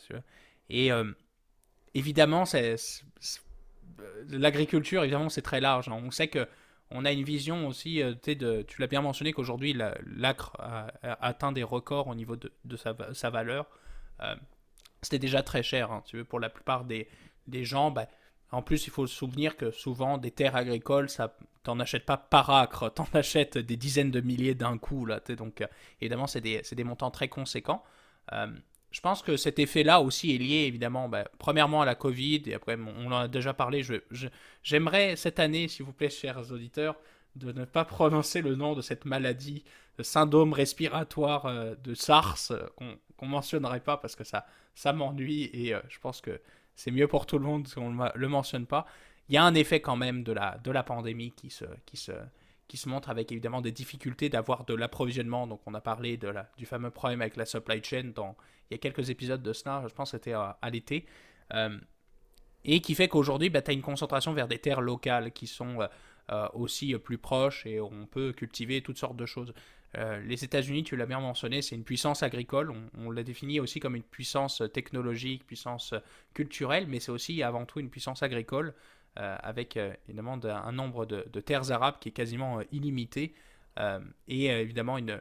Et 0.70 0.92
euh, 0.92 1.10
évidemment, 1.94 2.44
c'est 2.44 2.76
l'agriculture, 4.28 5.02
évidemment, 5.02 5.28
c'est 5.28 5.42
très 5.42 5.60
large. 5.60 5.88
Hein. 5.88 6.00
On 6.04 6.10
sait 6.10 6.28
que 6.28 6.46
on 6.90 7.04
a 7.04 7.12
une 7.12 7.22
vision 7.22 7.66
aussi, 7.68 8.02
tu 8.22 8.80
l'as 8.80 8.86
bien 8.86 9.02
mentionné 9.02 9.34
qu'aujourd'hui 9.34 9.74
l'acre 9.74 10.56
a, 10.58 10.86
atteint 11.20 11.52
des 11.52 11.62
records 11.62 12.06
au 12.08 12.14
niveau 12.14 12.34
de, 12.36 12.76
sa, 12.76 13.30
valeur. 13.30 13.66
C'était 15.02 15.18
déjà 15.18 15.42
très 15.42 15.62
cher, 15.62 15.92
hein, 15.92 16.02
tu 16.06 16.16
veux, 16.16 16.24
pour 16.24 16.40
la 16.40 16.48
plupart 16.48 16.84
des, 16.84 17.06
des 17.46 17.64
gens. 17.64 17.90
Bah, 17.90 18.06
en 18.50 18.62
plus, 18.62 18.86
il 18.86 18.90
faut 18.90 19.06
se 19.06 19.14
souvenir 19.14 19.56
que 19.56 19.70
souvent, 19.70 20.16
des 20.16 20.30
terres 20.30 20.56
agricoles, 20.56 21.10
ça, 21.10 21.36
t'en 21.64 21.78
achètes 21.80 22.06
pas 22.06 22.16
par 22.16 22.50
acre, 22.50 22.88
t'en 22.94 23.06
achètes 23.12 23.58
des 23.58 23.76
dizaines 23.76 24.10
de 24.10 24.20
milliers 24.20 24.54
d'un 24.54 24.78
coup. 24.78 25.04
Là, 25.04 25.20
donc, 25.36 25.60
euh, 25.60 25.66
évidemment, 26.00 26.26
c'est 26.26 26.40
des, 26.40 26.84
montants 26.84 27.10
très 27.10 27.28
conséquents. 27.28 27.84
Euh, 28.32 28.46
je 28.90 29.00
pense 29.02 29.20
que 29.20 29.36
cet 29.36 29.58
effet-là 29.58 30.00
aussi 30.00 30.34
est 30.34 30.38
lié, 30.38 30.64
évidemment, 30.66 31.10
bah, 31.10 31.28
premièrement 31.38 31.82
à 31.82 31.84
la 31.84 31.94
Covid, 31.94 32.42
et 32.46 32.54
après, 32.54 32.78
on 32.78 33.12
en 33.12 33.16
a 33.16 33.28
déjà 33.28 33.52
parlé. 33.52 33.82
J'aimerais 34.62 35.16
cette 35.16 35.38
année, 35.38 35.68
s'il 35.68 35.84
vous 35.84 35.92
plaît, 35.92 36.08
chers 36.08 36.50
auditeurs, 36.50 36.96
de 37.36 37.52
ne 37.52 37.66
pas 37.66 37.84
prononcer 37.84 38.40
le 38.40 38.54
nom 38.54 38.74
de 38.74 38.80
cette 38.80 39.04
maladie, 39.04 39.62
le 39.98 40.04
syndrome 40.04 40.54
respiratoire 40.54 41.44
euh, 41.46 41.74
de 41.84 41.92
SARS, 41.92 42.50
qu'on 42.76 43.26
ne 43.26 43.30
mentionnerait 43.30 43.80
pas 43.80 43.98
parce 43.98 44.16
que 44.16 44.24
ça, 44.24 44.46
ça 44.74 44.94
m'ennuie, 44.94 45.50
et 45.52 45.74
je 45.88 45.98
pense 45.98 46.22
que 46.22 46.40
c'est 46.78 46.92
mieux 46.92 47.08
pour 47.08 47.26
tout 47.26 47.38
le 47.38 47.44
monde 47.44 47.66
qu'on 47.74 47.90
ne 47.90 48.08
le 48.14 48.28
mentionne 48.28 48.64
pas. 48.64 48.86
Il 49.28 49.34
y 49.34 49.36
a 49.36 49.42
un 49.42 49.54
effet 49.54 49.80
quand 49.80 49.96
même 49.96 50.22
de 50.22 50.30
la, 50.30 50.58
de 50.58 50.70
la 50.70 50.84
pandémie 50.84 51.32
qui 51.32 51.50
se, 51.50 51.64
qui, 51.84 51.96
se, 51.96 52.12
qui 52.68 52.76
se 52.76 52.88
montre 52.88 53.10
avec 53.10 53.32
évidemment 53.32 53.60
des 53.60 53.72
difficultés 53.72 54.28
d'avoir 54.28 54.64
de 54.64 54.74
l'approvisionnement. 54.74 55.48
Donc 55.48 55.60
on 55.66 55.74
a 55.74 55.80
parlé 55.80 56.16
de 56.16 56.28
la, 56.28 56.48
du 56.56 56.66
fameux 56.66 56.90
problème 56.90 57.20
avec 57.20 57.36
la 57.36 57.46
supply 57.46 57.82
chain 57.82 58.12
dans, 58.14 58.36
il 58.70 58.74
y 58.74 58.76
a 58.76 58.78
quelques 58.78 59.10
épisodes 59.10 59.42
de 59.42 59.52
cela, 59.52 59.82
je 59.88 59.92
pense 59.92 60.12
que 60.12 60.18
c'était 60.18 60.34
à, 60.34 60.56
l'été. 60.70 61.04
Euh, 61.52 61.76
et 62.64 62.80
qui 62.80 62.94
fait 62.94 63.08
qu'aujourd'hui, 63.08 63.50
bah, 63.50 63.60
tu 63.60 63.72
as 63.72 63.74
une 63.74 63.82
concentration 63.82 64.32
vers 64.32 64.46
des 64.46 64.58
terres 64.58 64.80
locales 64.80 65.32
qui 65.32 65.48
sont 65.48 65.80
euh, 65.80 65.88
euh, 66.30 66.46
aussi 66.54 66.96
plus 66.98 67.18
proches 67.18 67.66
et 67.66 67.80
on 67.80 68.06
peut 68.06 68.32
cultiver 68.32 68.82
toutes 68.82 68.98
sortes 68.98 69.16
de 69.16 69.26
choses. 69.26 69.52
Euh, 69.96 70.20
les 70.20 70.44
États-Unis, 70.44 70.84
tu 70.84 70.96
l'as 70.96 71.06
bien 71.06 71.20
mentionné, 71.20 71.62
c'est 71.62 71.74
une 71.74 71.84
puissance 71.84 72.22
agricole. 72.22 72.72
On, 72.98 73.10
l'a 73.10 73.22
défini 73.22 73.58
aussi 73.60 73.80
comme 73.80 73.96
une 73.96 74.02
puissance 74.02 74.62
technologique, 74.72 75.46
puissance 75.46 75.94
culturelle, 76.34 76.86
mais 76.88 77.00
c'est 77.00 77.10
aussi 77.10 77.42
avant 77.42 77.64
tout 77.64 77.80
une 77.80 77.90
puissance 77.90 78.22
agricole, 78.22 78.74
euh, 79.18 79.36
avec 79.42 79.76
euh, 79.76 79.92
évidemment 80.08 80.38
un 80.44 80.72
nombre 80.72 81.06
de, 81.06 81.40
terres 81.40 81.70
arabes 81.70 81.96
qui 82.00 82.10
est 82.10 82.12
quasiment 82.12 82.60
illimité, 82.72 83.34
et 84.26 84.46
évidemment 84.46 84.98
une, 84.98 85.20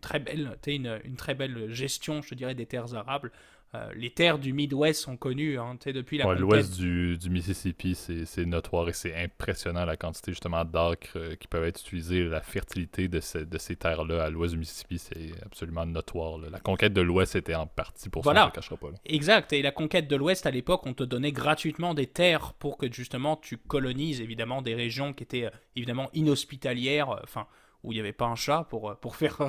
très 0.00 0.18
belle, 0.18 0.58
une, 0.66 1.00
une, 1.04 1.14
très 1.14 1.36
belle 1.36 1.72
gestion, 1.72 2.20
je 2.20 2.34
dirais, 2.34 2.56
des 2.56 2.66
terres 2.66 2.96
arables. 2.96 3.30
Euh, 3.74 3.90
les 3.94 4.08
terres 4.08 4.38
du 4.38 4.54
Midwest 4.54 5.02
sont 5.02 5.18
connues 5.18 5.58
hein, 5.58 5.76
depuis 5.84 6.16
la 6.16 6.26
ouais, 6.26 6.36
L'ouest 6.36 6.78
du, 6.78 7.18
du, 7.18 7.28
Mississippi, 7.28 7.94
c'est 7.94 8.46
notoire 8.46 8.88
et 8.88 8.94
c'est 8.94 9.14
impressionnant 9.14 9.84
la 9.84 9.98
quantité 9.98 10.32
justement 10.32 10.64
d'acres 10.64 11.16
euh, 11.16 11.36
qui 11.36 11.48
peuvent 11.48 11.64
être 11.64 11.78
utilisés, 11.78 12.24
la 12.24 12.40
fertilité 12.40 13.08
de, 13.08 13.20
de 13.44 13.58
ces 13.58 13.76
terres-là 13.76 14.24
à 14.24 14.30
l'ouest 14.30 14.54
du 14.54 14.60
Mississippi, 14.60 14.98
c'est 14.98 15.32
absolument 15.44 15.84
notoire. 15.84 16.38
La 16.38 16.60
conquête 16.60 16.94
de 16.94 17.02
l'ouest 17.02 17.36
était 17.36 17.54
en 17.54 17.66
partie 17.66 18.08
pour 18.08 18.24
ça, 18.24 18.30
on 18.30 18.46
ne 18.46 18.50
cachera 18.50 18.78
pas. 18.78 18.88
Exact, 19.04 19.52
et 19.52 19.60
la 19.60 19.70
conquête 19.70 20.08
de 20.08 20.16
l'ouest 20.16 20.46
à 20.46 20.50
l'époque, 20.50 20.86
on 20.86 20.94
te 20.94 21.04
donnait 21.04 21.32
gratuitement 21.32 21.92
des 21.92 22.06
terres 22.06 22.54
pour 22.54 22.78
que 22.78 22.90
justement 22.90 23.36
tu 23.36 23.58
colonises 23.58 24.22
évidemment 24.22 24.62
des 24.62 24.74
régions 24.74 25.12
qui 25.12 25.24
étaient 25.24 25.44
euh, 25.44 25.50
évidemment 25.76 26.08
inhospitalières, 26.14 27.10
enfin 27.22 27.46
où 27.88 27.92
il 27.92 27.94
n'y 27.94 28.00
avait 28.00 28.12
pas 28.12 28.26
un 28.26 28.34
chat 28.34 28.66
pour, 28.68 28.90
euh, 28.90 28.94
pour 28.94 29.16
faire 29.16 29.40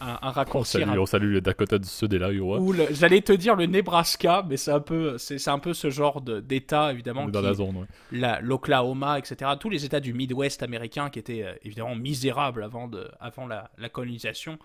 un, 0.00 0.18
un 0.20 0.30
raccourci. 0.30 0.78
On 0.82 1.06
salue, 1.06 1.32
le 1.32 1.40
Dakota 1.40 1.78
du 1.78 1.88
Sud 1.88 2.12
et 2.12 2.18
l'Iowa. 2.18 2.58
J'allais 2.90 3.20
te 3.20 3.32
dire 3.32 3.54
le 3.54 3.66
Nebraska, 3.66 4.44
mais 4.48 4.56
c'est 4.56 4.72
un 4.72 4.80
peu, 4.80 5.16
c'est, 5.16 5.46
un 5.48 5.60
peu 5.60 5.72
ce 5.72 5.88
genre 5.88 6.20
d'État, 6.20 6.92
évidemment. 6.92 7.28
Dans 7.28 7.40
la 7.40 7.54
zone, 7.54 7.86
L'Oklahoma, 8.10 9.18
etc. 9.18 9.52
Tous 9.60 9.70
les 9.70 9.84
États 9.84 10.00
du 10.00 10.12
Midwest 10.12 10.64
américain 10.64 11.08
qui 11.08 11.20
étaient 11.20 11.44
euh, 11.44 11.54
évidemment 11.62 11.94
misérables 11.94 12.64
avant, 12.64 12.88
de, 12.88 13.08
avant 13.20 13.46
la, 13.46 13.70
la 13.78 13.88
colonisation. 13.88 14.58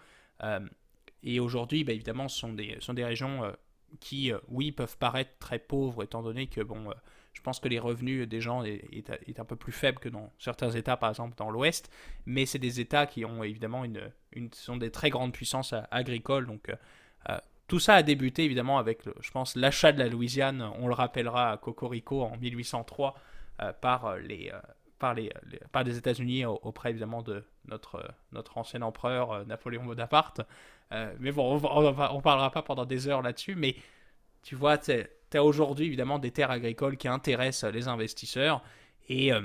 Euh, 0.43 0.59
et 1.21 1.39
aujourd'hui, 1.39 1.83
bah, 1.83 1.93
évidemment, 1.93 2.27
ce 2.27 2.39
sont 2.39 2.53
des, 2.53 2.77
sont 2.79 2.95
des 2.95 3.05
régions 3.05 3.43
qui, 3.99 4.31
oui, 4.49 4.71
peuvent 4.71 4.97
paraître 4.97 5.31
très 5.39 5.59
pauvres, 5.59 6.03
étant 6.03 6.23
donné 6.23 6.47
que, 6.47 6.61
bon 6.61 6.91
je 7.37 7.41
pense 7.43 7.59
que 7.59 7.67
les 7.67 7.77
revenus 7.77 8.27
des 8.27 8.41
gens 8.41 8.63
est, 8.63 9.39
un 9.39 9.45
peu 9.45 9.55
plus 9.55 9.71
faible 9.71 9.99
que 9.99 10.09
dans 10.09 10.33
certains 10.39 10.71
États, 10.71 10.97
par 10.97 11.11
exemple 11.11 11.35
dans 11.37 11.51
l'Ouest, 11.51 11.91
mais 12.25 12.47
c'est 12.47 12.57
des 12.57 12.79
États 12.79 13.05
qui 13.05 13.25
ont 13.25 13.43
évidemment 13.43 13.85
une, 13.85 14.01
sont 14.53 14.75
des 14.75 14.89
très 14.89 15.11
grandes 15.11 15.33
puissances 15.33 15.75
agricoles. 15.91 16.47
Donc 16.47 16.69
euh, 16.69 16.75
euh, 17.29 17.37
tout 17.67 17.77
ça 17.77 17.93
a 17.93 18.01
débuté 18.01 18.43
évidemment 18.43 18.79
avec, 18.79 19.03
je 19.19 19.29
pense, 19.29 19.55
l'achat 19.55 19.91
de 19.91 19.99
la 19.99 20.07
Louisiane, 20.09 20.67
on 20.79 20.87
le 20.87 20.95
rappellera 20.95 21.51
à 21.51 21.57
Cocorico 21.57 22.23
en 22.23 22.37
1803 22.37 23.15
euh, 23.61 23.71
par 23.71 24.17
les 24.17 24.51
par 24.97 25.13
les, 25.13 25.31
par 25.71 25.83
les 25.83 25.95
États-Unis 25.95 26.43
auprès 26.45 26.89
évidemment 26.89 27.21
de 27.21 27.43
notre 27.67 28.03
notre 28.31 28.57
ancien 28.57 28.81
empereur 28.81 29.45
Napoléon 29.45 29.85
Bonaparte. 29.85 30.41
mais 31.19 31.31
bon, 31.31 31.61
on, 31.61 31.81
ne 31.83 32.21
parlera 32.21 32.49
pas 32.49 32.63
pendant 32.63 32.85
des 32.85 33.07
heures 33.07 33.21
là-dessus, 33.21 33.53
mais 33.53 33.75
tu 34.41 34.55
vois, 34.55 34.79
tu 35.31 35.37
as 35.37 35.43
aujourd'hui 35.43 35.85
évidemment 35.87 36.19
des 36.19 36.31
terres 36.31 36.51
agricoles 36.51 36.97
qui 36.97 37.07
intéressent 37.07 37.71
les 37.71 37.87
investisseurs. 37.87 38.63
Et 39.09 39.33
euh, 39.33 39.41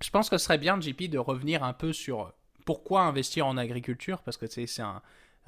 je 0.00 0.10
pense 0.10 0.28
que 0.28 0.38
ce 0.38 0.44
serait 0.44 0.58
bien, 0.58 0.80
JP, 0.80 1.04
de 1.10 1.18
revenir 1.18 1.64
un 1.64 1.72
peu 1.72 1.92
sur 1.92 2.32
pourquoi 2.64 3.02
investir 3.02 3.46
en 3.46 3.56
agriculture, 3.56 4.22
parce 4.22 4.36
que 4.36 4.46
c'est 4.46 4.80
un... 4.80 5.02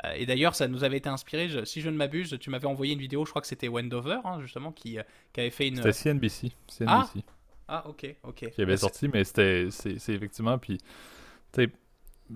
Euh, 0.04 0.12
et 0.12 0.26
d'ailleurs, 0.26 0.54
ça 0.54 0.68
nous 0.68 0.84
avait 0.84 0.98
été 0.98 1.08
inspiré, 1.08 1.48
si 1.64 1.80
je 1.80 1.88
ne 1.88 1.96
m'abuse, 1.96 2.36
tu 2.38 2.50
m'avais 2.50 2.66
envoyé 2.66 2.92
une 2.92 3.00
vidéo, 3.00 3.24
je 3.24 3.30
crois 3.30 3.40
que 3.40 3.48
c'était 3.48 3.68
Wendover, 3.68 4.18
hein, 4.24 4.40
justement, 4.42 4.70
qui, 4.70 4.98
euh, 4.98 5.02
qui, 5.32 5.40
avait 5.40 5.50
fait 5.50 5.68
une... 5.68 5.76
C'était 5.76 5.92
CNBC. 5.92 6.52
CNBC. 6.68 6.84
Ah, 6.86 7.10
ah 7.68 7.88
ok, 7.88 8.14
ok. 8.24 8.50
Qui 8.50 8.62
avait 8.62 8.76
sorti, 8.76 9.08
mais 9.08 9.24
c'était 9.24 9.68
c'est 9.70 10.12
effectivement... 10.12 10.58
Puis, 10.58 10.78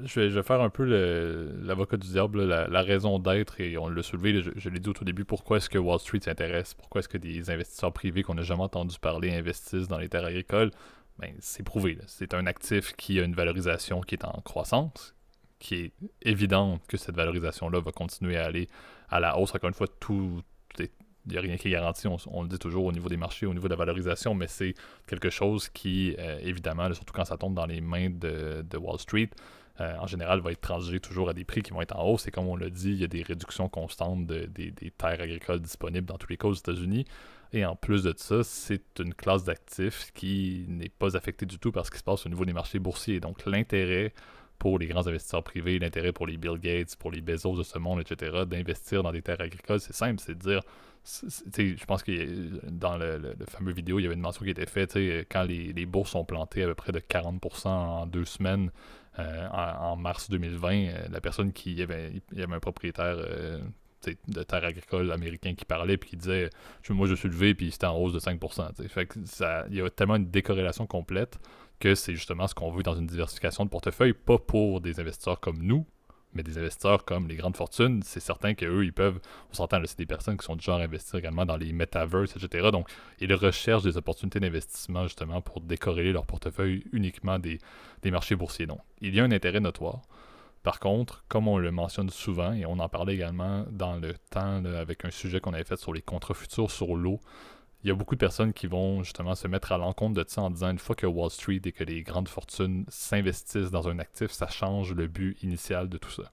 je 0.05 0.21
vais, 0.21 0.43
faire 0.43 0.61
un 0.61 0.71
peu 0.71 0.85
l'avocat 0.85 1.97
du 1.97 2.09
diable, 2.09 2.45
la, 2.45 2.83
raison 2.83 3.19
d'être, 3.19 3.61
et 3.61 3.77
on 3.77 3.89
l'a 3.89 4.03
soulevé, 4.03 4.43
je, 4.55 4.69
l'ai 4.69 4.79
dit 4.79 4.89
au 4.89 4.93
tout 4.93 5.05
début, 5.05 5.25
pourquoi 5.25 5.57
est-ce 5.57 5.69
que 5.69 5.79
Wall 5.79 5.99
Street 5.99 6.21
s'intéresse, 6.23 6.75
pourquoi 6.75 7.01
est-ce 7.01 7.09
que 7.09 7.19
des 7.19 7.51
investisseurs 7.51 7.93
privés 7.93 8.23
qu'on 8.23 8.35
n'a 8.35 8.43
jamais 8.43 8.63
entendu 8.63 8.97
parler 9.01 9.35
investissent 9.35 9.89
dans 9.89 9.99
les 9.99 10.09
terres 10.09 10.25
agricoles, 10.25 10.71
ben, 11.19 11.35
c'est 11.41 11.65
prouvé. 11.65 11.99
C'est 12.07 12.35
un 12.35 12.47
actif 12.47 12.95
qui 12.97 13.19
a 13.21 13.25
une 13.25 13.35
valorisation 13.35 14.01
qui 14.01 14.15
est 14.15 14.25
en 14.25 14.41
croissance, 14.43 15.15
qui 15.59 15.75
est 15.75 15.93
évident 16.23 16.79
que 16.89 16.97
cette 16.97 17.17
valorisation-là 17.17 17.81
va 17.81 17.93
continuer 17.93 18.37
à 18.37 18.47
aller 18.47 18.69
à 19.11 19.21
la 19.21 19.39
hausse. 19.39 19.55
Encore 19.55 19.69
une 19.69 19.75
fois, 19.75 19.89
tout, 19.99 20.41
il 20.79 20.89
n'y 21.27 21.37
a 21.37 21.41
rien 21.41 21.57
qui 21.57 21.69
est 21.69 21.73
garanti, 21.73 22.07
on, 22.07 22.43
le 22.43 22.49
dit 22.49 22.59
toujours 22.59 22.85
au 22.85 22.93
niveau 22.93 23.09
des 23.09 23.19
marchés, 23.19 23.45
au 23.45 23.53
niveau 23.53 23.67
de 23.67 23.75
la 23.75 23.77
valorisation, 23.77 24.35
mais 24.35 24.47
c'est 24.47 24.75
quelque 25.07 25.29
chose 25.31 25.69
qui, 25.69 26.15
euh, 26.19 26.39
évidemment, 26.43 26.91
surtout 26.95 27.13
quand 27.13 27.27
ça 27.27 27.37
tombe 27.37 27.55
dans 27.55 27.67
les 27.67 27.81
mains 27.83 28.09
de 28.09 28.77
Wall 28.79 28.99
Street, 28.99 29.29
euh, 29.81 29.97
en 29.99 30.07
général, 30.07 30.41
va 30.41 30.53
être 30.53 30.61
transigé 30.61 31.01
toujours 31.01 31.31
à 31.31 31.33
des 31.33 31.45
prix 31.45 31.63
qui 31.63 31.71
vont 31.71 31.81
être 31.81 31.97
en 31.97 32.05
hausse. 32.05 32.27
Et 32.27 32.31
comme 32.31 32.47
on 32.47 32.57
l'a 32.57 32.69
dit, 32.69 32.91
il 32.91 33.01
y 33.01 33.05
a 33.05 33.09
des 33.09 33.23
réductions 33.23 33.69
constantes 33.69 34.27
des, 34.27 34.73
terres 34.97 35.21
agricoles 35.21 35.61
disponibles 35.61 36.07
dans 36.07 36.19
tous 36.19 36.29
les 36.29 36.37
cas 36.37 36.49
aux 36.49 36.55
États-Unis. 36.55 37.07
Et 37.53 37.65
en 37.65 37.77
plus 37.77 38.03
de 38.03 38.13
ça, 38.17 38.45
c'est 38.45 39.01
une 39.01 39.15
classe 39.15 39.45
d'actifs 39.45 40.13
qui 40.15 40.67
n'est 40.69 40.91
pas 40.91 41.17
affectée 41.17 41.47
du 41.47 41.59
tout 41.59 41.73
par 41.73 41.87
ce 41.87 41.91
qui 41.91 41.99
se 41.99 42.05
passe 42.05 42.27
au 42.27 42.29
niveau 42.29 42.45
des 42.45 42.53
marchés 42.53 42.79
boursiers. 42.79 43.21
Donc 43.21 43.47
l'intérêt 43.47 44.13
pour 44.59 44.79
les 44.79 44.87
grands 44.87 45.07
investisseurs 45.07 45.43
privés, 45.43 45.79
l'intérêt 45.79 46.13
pour 46.13 46.27
les 46.27 46.37
Bill 46.37 46.59
Gates, 46.59 46.95
pour 46.97 47.11
les 47.11 47.23
Bezos 47.23 47.57
de 47.57 47.63
ce 47.63 47.79
monde, 47.79 48.01
etc., 48.01 48.45
d'investir 48.47 49.03
dans 49.03 49.11
des 49.11 49.23
terres 49.23 49.41
agricoles, 49.41 49.81
c'est 49.81 49.95
simple, 49.95 50.21
c'est 50.21 50.35
de 50.35 50.39
dire 50.39 50.61
je 51.57 51.85
pense 51.87 52.03
que 52.03 52.69
dans 52.69 52.99
le, 52.99 53.35
fameux 53.49 53.73
vidéo, 53.73 53.99
il 53.99 54.03
y 54.03 54.07
avait 54.07 54.15
une 54.15 54.21
mention 54.21 54.45
qui 54.45 54.51
était 54.51 54.67
faite, 54.67 54.99
quand 55.31 55.45
les, 55.45 55.73
les, 55.73 55.87
bourses 55.87 56.15
ont 56.15 56.27
planté 56.27 56.63
à 56.63 56.67
peu 56.67 56.75
près 56.75 56.93
de 56.93 56.99
40% 56.99 57.69
en 57.69 58.05
deux 58.05 58.27
semaines 58.27 58.71
euh, 59.19 59.49
en, 59.49 59.97
mars 59.97 60.31
2020, 60.31 60.73
euh, 60.73 61.09
la 61.11 61.21
personne 61.21 61.53
qui 61.53 61.83
avait, 61.83 62.23
il 62.33 62.39
y 62.39 62.43
avait 62.43 62.55
un 62.55 62.61
propriétaire 62.61 63.17
euh, 63.19 63.61
de 64.29 64.43
terre 64.43 64.65
agricole 64.65 65.11
américain 65.11 65.55
qui 65.55 65.65
parlait 65.65 65.99
puis 65.99 66.11
qui 66.11 66.17
disait 66.17 66.49
moi 66.89 67.07
je 67.07 67.15
suis 67.15 67.29
levé 67.29 67.55
puis 67.55 67.71
c'était 67.71 67.87
en 67.87 67.99
hausse 67.99 68.13
de 68.13 68.21
5%. 68.21 68.89
Fait 68.89 69.07
que 69.07 69.19
ça, 69.27 69.67
il 69.69 69.77
y 69.77 69.81
a 69.83 69.91
tellement 69.91 70.17
une 70.17 70.31
décorrélation 70.31 70.87
complète 70.87 71.39
que 71.81 71.95
c'est 71.95 72.15
justement 72.15 72.47
ce 72.47 72.55
qu'on 72.55 72.71
veut 72.71 72.83
dans 72.83 72.95
une 72.95 73.07
diversification 73.07 73.65
de 73.65 73.71
portefeuille, 73.71 74.13
pas 74.13 74.39
pour 74.39 74.81
des 74.81 75.01
investisseurs 75.01 75.41
comme 75.41 75.59
nous, 75.63 75.87
mais 76.35 76.43
des 76.43 76.59
investisseurs 76.59 77.05
comme 77.05 77.29
les 77.29 77.37
grandes 77.37 77.57
fortunes, 77.57 78.03
c'est 78.05 78.21
certain 78.21 78.55
qu'eux, 78.55 78.85
ils 78.85 78.93
peuvent, 78.93 79.21
on 79.51 79.55
s'entend, 79.55 79.81
c'est 79.85 79.99
des 79.99 80.07
personnes 80.07 80.37
qui 80.37 80.45
sont 80.45 80.57
du 80.57 80.65
genre 80.65 80.81
à 80.81 80.85
investir 80.85 81.19
également 81.19 81.45
dans 81.45 81.57
les 81.57 81.73
metaverses, 81.73 82.37
etc. 82.37 82.71
Donc, 82.71 82.89
ils 83.21 83.33
recherchent 83.35 83.83
des 83.83 83.97
opportunités 83.97 84.41
d'investissement 84.41 85.05
justement 85.05 85.41
pour 85.41 85.61
décorréler 85.61 86.13
leur 86.13 86.27
portefeuille 86.27 86.85
uniquement 86.93 87.39
des, 87.39 87.59
marchés 88.05 88.37
boursiers. 88.37 88.67
Donc, 88.67 88.81
il 89.01 89.15
y 89.15 89.21
a 89.21 89.25
un 89.25 89.33
intérêt 89.33 89.61
notoire. 89.61 90.03
Par 90.63 90.79
contre, 90.79 91.25
comme 91.29 91.49
on 91.49 91.59
le 91.59 91.71
mentionne 91.71 92.11
souvent, 92.11 92.53
et 92.53 92.67
on 92.67 92.79
en 92.79 92.89
parlait 92.89 93.15
également 93.15 93.65
dans 93.71 93.97
le 93.97 94.15
temps 94.31 94.63
avec 94.65 95.05
un 95.05 95.11
sujet 95.11 95.41
qu'on 95.41 95.55
avait 95.55 95.65
fait 95.65 95.79
sur 95.79 95.95
les 95.95 96.03
contrats 96.03 96.35
futurs 96.35 96.71
sur 96.71 96.97
l'eau, 96.97 97.19
il 97.83 97.89
y 97.89 97.91
a 97.91 97.95
beaucoup 97.95 98.15
de 98.15 98.21
personnes 98.21 98.53
qui 98.53 98.67
vont 98.67 99.03
justement 99.03 99.35
se 99.35 99.49
mettre 99.49 99.73
à 99.73 99.79
l'encontre 99.79 100.23
de 100.23 100.25
ça 100.29 100.43
en 100.43 100.51
disant 100.51 100.71
une 100.71 100.79
fois 100.79 100.95
que 100.95 101.07
Wall 101.07 101.31
Street 101.31 101.61
et 101.65 101.73
que 101.73 101.85
les 101.85 102.03
grandes 102.03 102.29
fortunes 102.29 102.85
s'investissent 102.89 103.71
dans 103.71 103.89
un 103.89 103.99
actif, 103.99 104.31
ça 104.31 104.49
change 104.49 104.93
le 104.95 105.07
but 105.07 105.43
initial 105.43 105.89
de 105.89 105.97
tout 105.97 106.11
ça. 106.11 106.31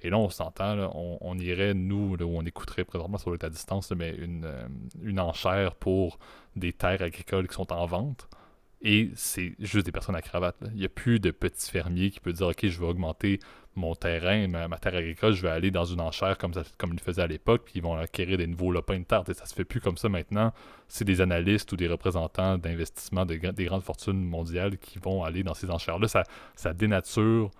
Et 0.00 0.10
là, 0.10 0.18
on 0.18 0.30
s'entend, 0.30 0.90
on, 0.94 1.38
irait, 1.38 1.74
nous, 1.74 2.16
là, 2.16 2.24
où 2.24 2.36
on 2.36 2.44
écouterait 2.44 2.84
présentement 2.84 3.18
sur 3.18 3.32
l'état 3.32 3.50
distance, 3.50 3.90
mais 3.90 4.10
une, 4.10 4.44
euh, 4.44 4.68
une 5.02 5.18
enchère 5.18 5.74
pour 5.74 6.18
des 6.54 6.72
terres 6.72 7.02
agricoles 7.02 7.48
qui 7.48 7.54
sont 7.54 7.72
en 7.72 7.84
vente. 7.86 8.28
Et 8.80 9.10
c'est 9.16 9.54
juste 9.58 9.86
des 9.86 9.92
personnes 9.92 10.14
à 10.14 10.22
cravate. 10.22 10.56
Il 10.72 10.78
n'y 10.78 10.84
a 10.84 10.88
plus 10.88 11.18
de 11.18 11.32
petits 11.32 11.70
fermiers 11.70 12.10
qui 12.10 12.20
peuvent 12.20 12.34
dire 12.34 12.46
Ok, 12.46 12.66
je 12.66 12.78
vais 12.78 12.86
augmenter 12.86 13.40
mon 13.78 13.94
terrain, 13.94 14.46
ma, 14.48 14.78
terre 14.78 14.96
agricole, 14.96 15.32
je 15.32 15.42
vais 15.42 15.48
aller 15.48 15.70
dans 15.70 15.84
une 15.84 16.00
enchère 16.00 16.36
comme, 16.36 16.52
ça, 16.52 16.62
comme 16.76 16.92
ils 16.92 17.00
faisaient 17.00 17.22
à 17.22 17.26
l'époque, 17.26 17.62
puis 17.64 17.74
ils 17.76 17.82
vont 17.82 17.96
acquérir 17.96 18.38
des 18.38 18.46
nouveaux 18.46 18.72
lopins 18.72 18.98
de 18.98 19.04
terre. 19.04 19.22
Ça 19.26 19.46
se 19.46 19.54
fait 19.54 19.64
plus 19.64 19.80
comme 19.80 19.96
ça 19.96 20.08
maintenant. 20.08 20.52
C'est 20.88 21.04
des 21.04 21.20
analystes 21.20 21.72
ou 21.72 21.76
des 21.76 21.88
représentants 21.88 22.58
d'investissement 22.58 23.24
de, 23.24 23.36
des 23.36 23.64
grandes 23.64 23.82
fortunes 23.82 24.22
mondiales 24.24 24.78
qui 24.78 24.98
vont 24.98 25.24
aller 25.24 25.42
dans 25.42 25.54
ces 25.54 25.70
enchères-là. 25.70 26.08
Ça, 26.08 26.24
ça 26.56 26.74
dénature 26.74 27.50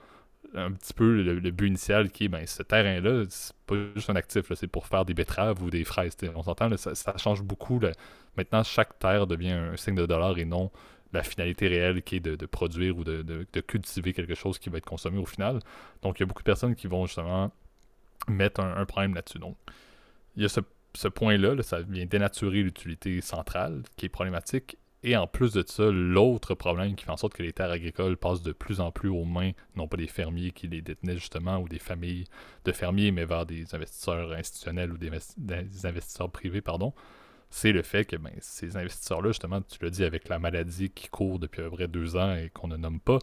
un 0.54 0.72
petit 0.72 0.94
peu 0.94 1.22
le, 1.22 1.50
but 1.50 1.68
initial 1.68 2.10
qui 2.10 2.24
est 2.24 2.28
ben, 2.28 2.46
ce 2.46 2.62
terrain-là, 2.62 3.24
c'est 3.28 3.54
pas 3.66 3.74
juste 3.94 4.08
un 4.10 4.16
actif, 4.16 4.52
c'est 4.54 4.66
pour 4.66 4.86
faire 4.86 5.04
des 5.04 5.14
betteraves 5.14 5.62
ou 5.62 5.70
des 5.70 5.84
fraises. 5.84 6.16
On 6.34 6.42
s'entend, 6.42 6.74
ça, 6.76 7.16
change 7.16 7.42
beaucoup. 7.42 7.80
Maintenant, 8.36 8.62
chaque 8.62 8.98
terre 8.98 9.26
devient 9.26 9.52
un 9.52 9.76
signe 9.76 9.94
de 9.94 10.06
dollar 10.06 10.38
et 10.38 10.44
non 10.44 10.70
la 11.12 11.22
finalité 11.22 11.68
réelle 11.68 12.02
qui 12.02 12.16
est 12.16 12.20
de, 12.20 12.46
produire 12.46 12.96
ou 12.98 13.04
de, 13.04 13.46
cultiver 13.66 14.12
quelque 14.12 14.34
chose 14.34 14.58
qui 14.58 14.68
va 14.68 14.78
être 14.78 14.86
consommé 14.86 15.18
au 15.18 15.26
final. 15.26 15.60
Donc, 16.02 16.18
il 16.18 16.22
y 16.22 16.24
a 16.24 16.26
beaucoup 16.26 16.42
de 16.42 16.46
personnes 16.46 16.74
qui 16.74 16.86
vont 16.86 17.06
justement 17.06 17.52
mettre 18.28 18.60
un, 18.60 18.84
problème 18.84 19.14
là-dessus. 19.14 19.38
Donc, 19.38 19.56
il 20.36 20.42
y 20.42 20.46
a 20.46 20.48
ce, 20.48 21.08
point-là, 21.08 21.62
ça 21.62 21.80
vient 21.80 22.06
dénaturer 22.06 22.62
l'utilité 22.62 23.20
centrale 23.20 23.82
qui 23.96 24.06
est 24.06 24.10
problématique. 24.10 24.76
Et 25.04 25.16
en 25.16 25.28
plus 25.28 25.52
de 25.52 25.64
ça, 25.64 25.84
l'autre 25.92 26.54
problème 26.54 26.96
qui 26.96 27.04
fait 27.04 27.12
en 27.12 27.16
sorte 27.16 27.34
que 27.34 27.42
les 27.44 27.52
terres 27.52 27.70
agricoles 27.70 28.16
passent 28.16 28.42
de 28.42 28.50
plus 28.50 28.80
en 28.80 28.90
plus 28.90 29.08
aux 29.08 29.24
mains, 29.24 29.52
non 29.76 29.86
pas 29.86 29.96
des 29.96 30.08
fermiers 30.08 30.50
qui 30.50 30.66
les 30.66 30.82
détenaient 30.82 31.16
justement, 31.16 31.58
ou 31.58 31.68
des 31.68 31.78
familles 31.78 32.24
de 32.64 32.72
fermiers, 32.72 33.12
mais 33.12 33.24
vers 33.24 33.46
des 33.46 33.76
investisseurs 33.76 34.32
institutionnels 34.32 34.92
ou 34.92 34.98
des, 34.98 35.10
des 35.36 35.86
investisseurs 35.86 36.30
privés, 36.30 36.62
pardon, 36.62 36.92
c'est 37.50 37.72
le 37.72 37.82
fait 37.82 38.04
que 38.04 38.16
ben, 38.16 38.32
ces 38.40 38.76
investisseurs-là, 38.76 39.30
justement, 39.30 39.62
tu 39.62 39.78
l'as 39.82 39.90
dit, 39.90 40.04
avec 40.04 40.28
la 40.28 40.38
maladie 40.38 40.90
qui 40.90 41.08
court 41.08 41.38
depuis 41.38 41.62
à 41.62 41.64
peu 41.64 41.70
près 41.70 41.88
deux 41.88 42.16
ans 42.16 42.34
et 42.34 42.50
qu'on 42.50 42.68
ne 42.68 42.76
nomme 42.76 43.00
pas, 43.00 43.18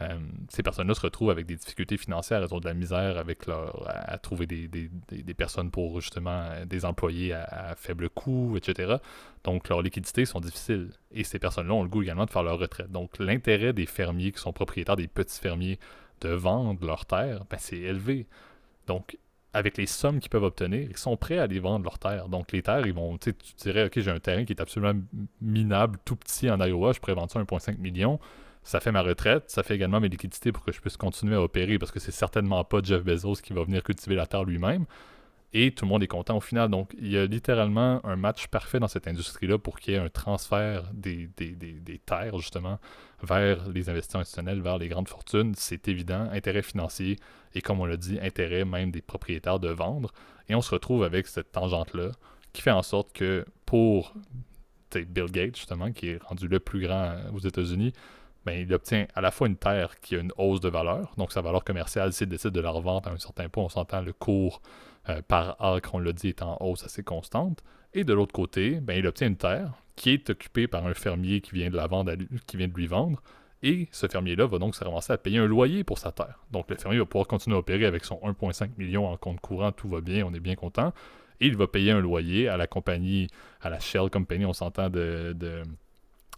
euh, 0.00 0.18
ces 0.48 0.62
personnes-là 0.62 0.94
se 0.94 1.00
retrouvent 1.00 1.30
avec 1.30 1.46
des 1.46 1.54
difficultés 1.54 1.96
financières, 1.96 2.42
elles 2.42 2.52
ont 2.52 2.58
de 2.58 2.66
la 2.66 2.74
misère 2.74 3.16
avec 3.16 3.46
leur, 3.46 3.88
à, 3.88 4.18
trouver 4.18 4.46
des, 4.46 4.90
personnes 5.36 5.70
pour 5.70 6.00
justement 6.00 6.48
des 6.66 6.84
employés 6.84 7.32
à, 7.32 7.74
faible 7.76 8.08
coût, 8.10 8.56
etc. 8.56 8.96
Donc 9.44 9.68
leurs 9.68 9.82
liquidités 9.82 10.24
sont 10.24 10.40
difficiles. 10.40 10.90
Et 11.12 11.22
ces 11.22 11.38
personnes-là 11.38 11.74
ont 11.74 11.84
le 11.84 11.88
goût 11.88 12.02
également 12.02 12.26
de 12.26 12.30
faire 12.30 12.42
leur 12.42 12.58
retraite. 12.58 12.90
Donc 12.90 13.18
l'intérêt 13.18 13.72
des 13.72 13.86
fermiers 13.86 14.32
qui 14.32 14.40
sont 14.40 14.52
propriétaires 14.52 14.96
des 14.96 15.08
petits 15.08 15.40
fermiers 15.40 15.78
de 16.20 16.30
vendre 16.30 16.84
leurs 16.84 17.06
terres, 17.06 17.44
ben, 17.48 17.58
c'est 17.60 17.78
élevé. 17.78 18.26
Donc 18.86 19.16
avec 19.54 19.76
les 19.78 19.86
sommes 19.86 20.18
qu'ils 20.18 20.30
peuvent 20.30 20.42
obtenir, 20.42 20.88
ils 20.90 20.96
sont 20.96 21.16
prêts 21.16 21.38
à 21.38 21.46
les 21.46 21.60
vendre 21.60 21.84
leurs 21.84 21.98
terres. 21.98 22.28
Donc 22.28 22.52
les 22.52 22.60
terres, 22.60 22.86
ils 22.86 22.92
vont, 22.92 23.16
tu 23.16 23.32
dirais, 23.58 23.86
ok, 23.86 24.00
j'ai 24.00 24.10
un 24.10 24.18
terrain 24.18 24.44
qui 24.44 24.52
est 24.52 24.60
absolument 24.60 25.00
minable, 25.40 25.98
tout 26.04 26.16
petit 26.16 26.50
en 26.50 26.60
Iowa, 26.60 26.92
je 26.92 27.00
pourrais 27.00 27.14
vendre 27.14 27.30
ça 27.30 27.40
1,5 27.40 27.78
million. 27.78 28.18
Ça 28.64 28.80
fait 28.80 28.92
ma 28.92 29.02
retraite, 29.02 29.44
ça 29.48 29.62
fait 29.62 29.74
également 29.74 30.00
mes 30.00 30.08
liquidités 30.08 30.50
pour 30.50 30.64
que 30.64 30.72
je 30.72 30.80
puisse 30.80 30.96
continuer 30.96 31.36
à 31.36 31.42
opérer 31.42 31.78
parce 31.78 31.92
que 31.92 32.00
c'est 32.00 32.12
certainement 32.12 32.64
pas 32.64 32.80
Jeff 32.82 33.04
Bezos 33.04 33.36
qui 33.36 33.52
va 33.52 33.62
venir 33.62 33.82
cultiver 33.82 34.16
la 34.16 34.26
terre 34.26 34.44
lui-même 34.44 34.86
et 35.54 35.70
tout 35.70 35.84
le 35.84 35.88
monde 35.88 36.02
est 36.02 36.08
content 36.08 36.36
au 36.36 36.40
final. 36.40 36.68
Donc, 36.68 36.94
il 36.98 37.12
y 37.12 37.16
a 37.16 37.26
littéralement 37.26 38.04
un 38.04 38.16
match 38.16 38.48
parfait 38.48 38.80
dans 38.80 38.88
cette 38.88 39.06
industrie-là 39.06 39.56
pour 39.56 39.78
qu'il 39.78 39.94
y 39.94 39.96
ait 39.96 40.00
un 40.00 40.08
transfert 40.08 40.90
des, 40.92 41.30
des, 41.36 42.00
terres, 42.04 42.36
justement, 42.38 42.80
vers 43.22 43.68
les 43.68 43.88
investisseurs 43.88 44.20
institutionnels, 44.20 44.60
vers 44.60 44.78
les 44.78 44.88
grandes 44.88 45.08
fortunes. 45.08 45.54
C'est 45.56 45.86
évident, 45.86 46.28
intérêt 46.32 46.62
financier 46.62 47.16
et, 47.54 47.62
comme 47.62 47.80
on 47.80 47.86
l'a 47.86 47.96
dit, 47.96 48.18
intérêt 48.20 48.64
même 48.64 48.90
des 48.90 49.00
propriétaires 49.00 49.60
de 49.60 49.68
vendre. 49.68 50.12
Et 50.48 50.56
on 50.56 50.60
se 50.60 50.70
retrouve 50.70 51.04
avec 51.04 51.28
cette 51.28 51.52
tangente-là 51.52 52.10
qui 52.52 52.60
fait 52.60 52.72
en 52.72 52.82
sorte 52.82 53.12
que 53.12 53.44
pour 53.64 54.12
Bill 54.92 55.30
Gates, 55.30 55.56
justement, 55.56 55.92
qui 55.92 56.10
est 56.10 56.22
rendu 56.22 56.48
le 56.48 56.58
plus 56.58 56.80
grand 56.80 57.16
aux 57.32 57.38
États-Unis, 57.38 57.92
ben, 58.44 58.60
il 58.60 58.72
obtient 58.74 59.06
à 59.14 59.20
la 59.20 59.30
fois 59.30 59.46
une 59.46 59.56
terre 59.56 60.00
qui 60.00 60.16
a 60.16 60.18
une 60.18 60.32
hausse 60.36 60.60
de 60.60 60.68
valeur, 60.68 61.14
donc 61.16 61.32
sa 61.32 61.40
valeur 61.40 61.64
commerciale, 61.64 62.12
s'il 62.12 62.28
décide 62.28 62.50
de 62.50 62.60
la 62.60 62.70
revendre 62.70 63.08
à 63.08 63.12
un 63.12 63.18
certain 63.18 63.48
point, 63.48 63.64
on 63.64 63.68
s'entend 63.68 64.02
le 64.02 64.12
cours 64.12 64.60
euh, 65.08 65.22
par 65.26 65.60
acre, 65.62 65.94
on 65.94 65.98
l'a 65.98 66.12
dit, 66.12 66.28
est 66.28 66.42
en 66.42 66.56
hausse 66.60 66.84
assez 66.84 67.02
constante. 67.02 67.62
Et 67.92 68.04
de 68.04 68.12
l'autre 68.12 68.32
côté, 68.32 68.80
ben, 68.80 68.98
il 68.98 69.06
obtient 69.06 69.28
une 69.28 69.36
terre 69.36 69.72
qui 69.96 70.10
est 70.10 70.30
occupée 70.30 70.66
par 70.66 70.86
un 70.86 70.94
fermier 70.94 71.40
qui 71.40 71.52
vient 71.52 71.70
de 71.70 71.76
la 71.76 71.86
vendre 71.86 72.12
qui 72.46 72.56
vient 72.56 72.68
de 72.68 72.74
lui 72.74 72.86
vendre. 72.86 73.22
Et 73.62 73.88
ce 73.92 74.06
fermier-là 74.06 74.46
va 74.46 74.58
donc 74.58 74.74
se 74.74 74.84
ramasser 74.84 75.12
à 75.12 75.18
payer 75.18 75.38
un 75.38 75.46
loyer 75.46 75.84
pour 75.84 75.98
sa 75.98 76.12
terre. 76.12 76.40
Donc 76.50 76.68
le 76.68 76.76
fermier 76.76 76.98
va 76.98 77.06
pouvoir 77.06 77.26
continuer 77.26 77.56
à 77.56 77.60
opérer 77.60 77.86
avec 77.86 78.04
son 78.04 78.16
1,5 78.16 78.70
million 78.76 79.08
en 79.08 79.16
compte 79.16 79.40
courant, 79.40 79.72
tout 79.72 79.88
va 79.88 80.00
bien, 80.00 80.26
on 80.26 80.34
est 80.34 80.40
bien 80.40 80.54
content. 80.54 80.92
Et 81.40 81.46
il 81.46 81.56
va 81.56 81.66
payer 81.66 81.92
un 81.92 82.00
loyer 82.00 82.48
à 82.48 82.56
la 82.56 82.66
compagnie, 82.66 83.28
à 83.60 83.70
la 83.70 83.80
Shell 83.80 84.10
Company, 84.10 84.44
on 84.44 84.52
s'entend 84.52 84.90
de, 84.90 85.34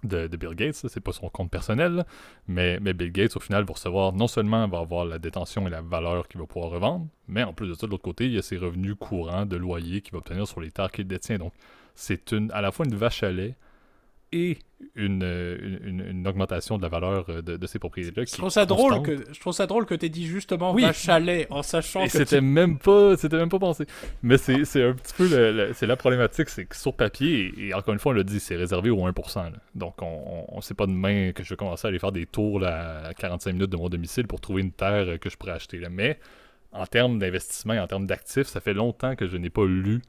Bill 0.07 0.55
Gates, 0.55 0.75
c'est 0.89 1.01
pas 1.01 1.13
son 1.13 1.29
compte 1.29 1.51
personnel, 1.51 2.05
mais, 2.49 2.79
mais, 2.81 2.93
Bill 2.93 3.13
Gates, 3.13 3.37
au 3.37 3.41
final, 3.41 3.65
va 3.65 3.73
recevoir, 3.73 4.13
non 4.13 4.27
seulement 4.27 4.67
va 4.69 4.79
avoir 4.79 5.05
la 5.05 5.19
détention 5.19 5.67
et 5.67 5.71
la 5.71 5.83
valeur 5.83 6.29
qu'il 6.29 6.41
va 6.41 6.47
pouvoir 6.47 6.71
revendre, 6.71 7.07
mais 7.29 7.43
en 7.43 7.53
plus 7.53 7.69
de 7.69 7.75
ça, 7.75 7.87
de 7.87 7.91
l'autre 7.93 8.05
côté, 8.05 8.27
il 8.27 8.33
y 8.33 8.39
a 8.39 8.43
ses 8.43 8.57
revenus 8.57 8.95
courants 8.99 9.47
de 9.47 9.57
loyer 9.57 10.01
qu'il 10.01 10.13
va 10.13 10.19
obtenir 10.19 10.47
sur 10.47 10.61
les 10.61 10.71
terres 10.71 10.91
qu'il 10.91 11.07
détient. 11.07 11.39
Donc, 11.39 11.53
c'est 11.95 12.33
une, 12.33 12.51
à 12.53 12.61
la 12.61 12.73
fois 12.73 12.87
une 12.87 12.95
vache 12.95 13.23
à 13.23 13.31
lait 13.31 13.55
et 14.37 14.59
une, 14.95 15.23
une, 15.85 16.27
augmentation 16.27 16.77
de 16.77 16.83
la 16.83 16.89
valeur 16.89 17.27
euh, 17.29 17.43
de, 17.43 17.57
de 17.57 17.67
ces 17.67 17.79
propriétés-là. 17.79 18.27
Je 18.27 18.37
trouve 18.37 18.51
ça 18.51 18.67
drôle 18.67 19.03
que 19.03 19.25
je 19.33 19.41
trouve 19.41 19.53
ça 19.53 19.67
drôle 19.67 19.87
que 19.87 19.95
tu 19.95 20.07
aies 20.07 20.11
dit 20.11 20.27
justement 20.27 20.75
oui. 20.75 20.83
vache 20.83 21.07
lait 21.23 21.47
en 21.51 21.63
sachant 21.63 22.03
et 22.03 22.07
que 22.07 22.13
c'était 22.13 22.41
même 22.41 22.79
pas 22.79 23.17
c'était 23.17 23.37
même 23.37 23.49
pas 23.49 23.59
pensé. 23.59 23.87
Mais 24.23 24.37
c'est, 24.39 24.55
un 24.55 24.93
petit 24.93 25.15
peu 25.17 25.73
c'est 25.75 25.87
la 25.87 25.97
problématique, 25.97 26.49
c'est 26.49 26.67
que 26.67 26.77
sur 26.77 26.95
papier 26.95 27.53
et, 27.59 27.75
encore 27.75 27.95
une 27.95 28.01
fois 28.01 28.13
on 28.13 28.15
l'a 28.15 28.23
dit, 28.23 28.41
c'est 28.41 28.57
réservé 28.57 28.91
au 28.91 28.99
1%. 28.99 29.53
Donc 29.75 30.03
on, 30.03 30.45
on, 30.49 30.61
sait 30.61 30.75
pas 30.75 30.87
demain 30.87 31.33
que 31.33 31.43
je 31.43 31.51
vais 31.51 31.57
commencer 31.57 31.87
à 31.87 31.89
aller 31.89 31.99
faire 31.99 32.13
des 32.13 32.27
tours 32.27 32.65
à 32.65 33.13
45 33.19 33.53
minutes 33.53 33.71
de 33.71 33.77
mon 33.77 33.89
domicile 33.89 34.27
pour 34.27 34.41
trouver 34.41 34.63
une 34.63 34.73
terre 34.73 35.19
que 35.21 35.31
je 35.31 35.37
pourrais 35.37 35.53
acheter 35.53 35.79
là. 35.79 35.89
Mais 35.89 36.19
en 36.73 36.87
termes 36.87 37.19
d'investissement 37.19 37.75
et 37.75 37.81
en 37.81 37.87
termes 37.87 38.07
d'actifs, 38.07 38.47
ça 38.47 38.61
fait 38.61 38.75
longtemps 38.75 39.17
que 39.17 39.27
je 39.27 39.37
n'ai 39.37 39.51
pas 39.51 39.65
lu 39.65 40.03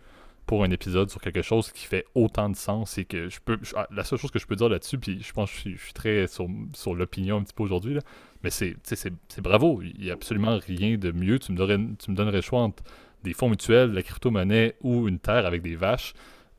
pour 0.48 0.64
un 0.64 0.72
épisode 0.72 1.12
sur 1.12 1.22
quelque 1.22 1.42
chose 1.42 1.72
qui 1.72 1.86
fait 1.86 2.06
autant 2.16 2.50
de 2.50 2.56
sens 2.56 2.98
et 2.98 3.06
que 3.06 3.30
je 3.30 3.40
peux. 3.44 3.60
Ah, 3.76 3.86
la 3.92 4.04
seule 4.06 4.18
chose 4.18 4.32
que 4.32 4.40
je 4.40 4.48
peux 4.48 4.56
dire 4.56 4.70
là-dessus, 4.70 4.98
puis 4.98 5.22
je 5.22 5.34
pense 5.34 5.52
que 5.52 5.70
je 5.70 5.78
suis, 5.78 5.94
très 5.94 6.26
sur, 6.26 6.48
sur 6.74 6.96
l'opinion 6.96 7.38
un 7.38 7.44
petit 7.44 7.54
peu 7.54 7.64
aujourd'hui, 7.64 8.00
mais 8.44 8.50
c'est, 8.50 8.78
c'est, 8.84 9.42
bravo. 9.42 9.82
Il 9.84 10.02
n'y 10.02 10.10
a 10.10 10.14
absolument 10.14 10.58
rien 10.58 10.98
de 10.98 11.12
mieux. 11.12 11.38
Tu 11.38 11.52
me 11.52 11.58
donnerais, 11.58 11.78
tu 12.00 12.12
me 12.12 12.16
donnerais 12.16 12.38
le 12.38 12.42
choix 12.42 12.62
entre 12.62 12.82
des 13.24 13.34
fonds 13.34 13.50
mutuels, 13.50 13.92
la 13.92 14.02
crypto-monnaie 14.02 14.76
ou 14.82 15.10
une 15.10 15.20
terre 15.20 15.46
avec 15.46 15.62
des 15.62 15.76
vaches. 15.76 16.14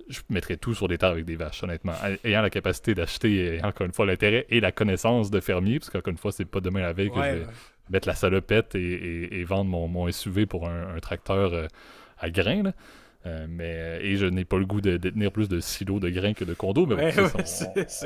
Je 0.08 0.20
mettrais 0.28 0.56
tout 0.56 0.74
sur 0.74 0.86
des 0.86 0.98
terres 0.98 1.10
avec 1.10 1.24
des 1.24 1.36
vaches, 1.36 1.62
honnêtement. 1.62 1.94
Ayant 2.24 2.42
la 2.42 2.50
capacité 2.50 2.94
d'acheter, 2.94 3.56
et 3.56 3.64
encore 3.64 3.86
une 3.86 3.92
fois, 3.92 4.04
l'intérêt 4.04 4.46
et 4.50 4.60
la 4.60 4.72
connaissance 4.72 5.30
de 5.30 5.40
fermier, 5.40 5.78
parce 5.78 5.90
qu'encore 5.90 6.10
une 6.10 6.18
fois, 6.18 6.32
c'est 6.32 6.44
pas 6.44 6.60
demain 6.60 6.80
la 6.80 6.92
veille 6.92 7.10
que 7.10 7.16
je 7.16 7.20
vais 7.20 7.46
mettre 7.88 8.06
la 8.06 8.14
salopette 8.14 8.74
et, 8.74 9.44
vendre 9.44 9.70
mon, 9.70 9.88
mon, 9.88 10.10
SUV 10.10 10.44
pour 10.44 10.68
un, 10.68 10.98
tracteur 11.00 11.68
à 12.18 12.30
grains. 12.30 12.64
Là. 12.64 12.72
Euh, 13.26 13.46
mais, 13.48 13.98
et 14.02 14.16
je 14.16 14.26
n'ai 14.26 14.44
pas 14.44 14.58
le 14.58 14.66
goût 14.66 14.80
de 14.80 14.96
détenir 14.96 15.32
plus 15.32 15.48
de 15.48 15.58
silos 15.60 15.98
de 15.98 16.08
grains 16.08 16.34
que 16.34 16.44
de 16.44 16.54
condos, 16.54 16.86
mais 16.86 17.12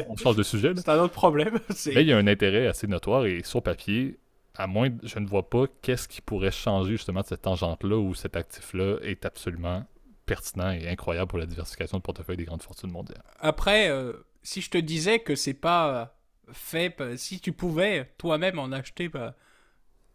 on, 0.09 0.17
change 0.17 0.37
de 0.37 0.43
sujet. 0.43 0.73
C'est 0.75 0.89
un 0.89 1.01
autre 1.01 1.13
problème. 1.13 1.59
Mais 1.87 2.03
il 2.03 2.09
y 2.09 2.13
a 2.13 2.17
un 2.17 2.27
intérêt 2.27 2.67
assez 2.67 2.87
notoire 2.87 3.27
et 3.27 3.43
sur 3.43 3.63
papier, 3.63 4.19
à 4.57 4.67
moins, 4.67 4.89
je 5.03 5.19
ne 5.19 5.27
vois 5.27 5.49
pas 5.49 5.67
qu'est-ce 5.83 6.09
qui 6.09 6.23
pourrait 6.23 6.51
changer 6.51 6.93
justement 6.93 7.21
de 7.21 7.27
cette 7.27 7.43
tangente-là 7.43 7.97
où 7.99 8.15
cet 8.15 8.37
actif-là 8.37 8.97
est 9.03 9.27
absolument 9.27 9.85
pertinent 10.25 10.71
et 10.71 10.89
incroyable 10.89 11.29
pour 11.29 11.39
la 11.39 11.47
diversification 11.47 11.99
de 11.99 12.03
portefeuille 12.03 12.39
des 12.39 12.45
grandes 12.45 12.63
fortunes 12.63 12.91
mondiales. 12.91 13.23
Après, 13.39 13.91
euh, 13.91 14.13
si 14.43 14.63
je 14.63 14.71
te 14.71 14.79
disais 14.79 15.19
que 15.19 15.35
c'est 15.35 15.55
pas 15.55 16.17
fait, 16.53 16.97
si 17.17 17.41
tu 17.41 17.53
pouvais 17.53 18.11
toi-même 18.17 18.59
en 18.59 18.73
acheter 18.73 19.09
bah, 19.09 19.35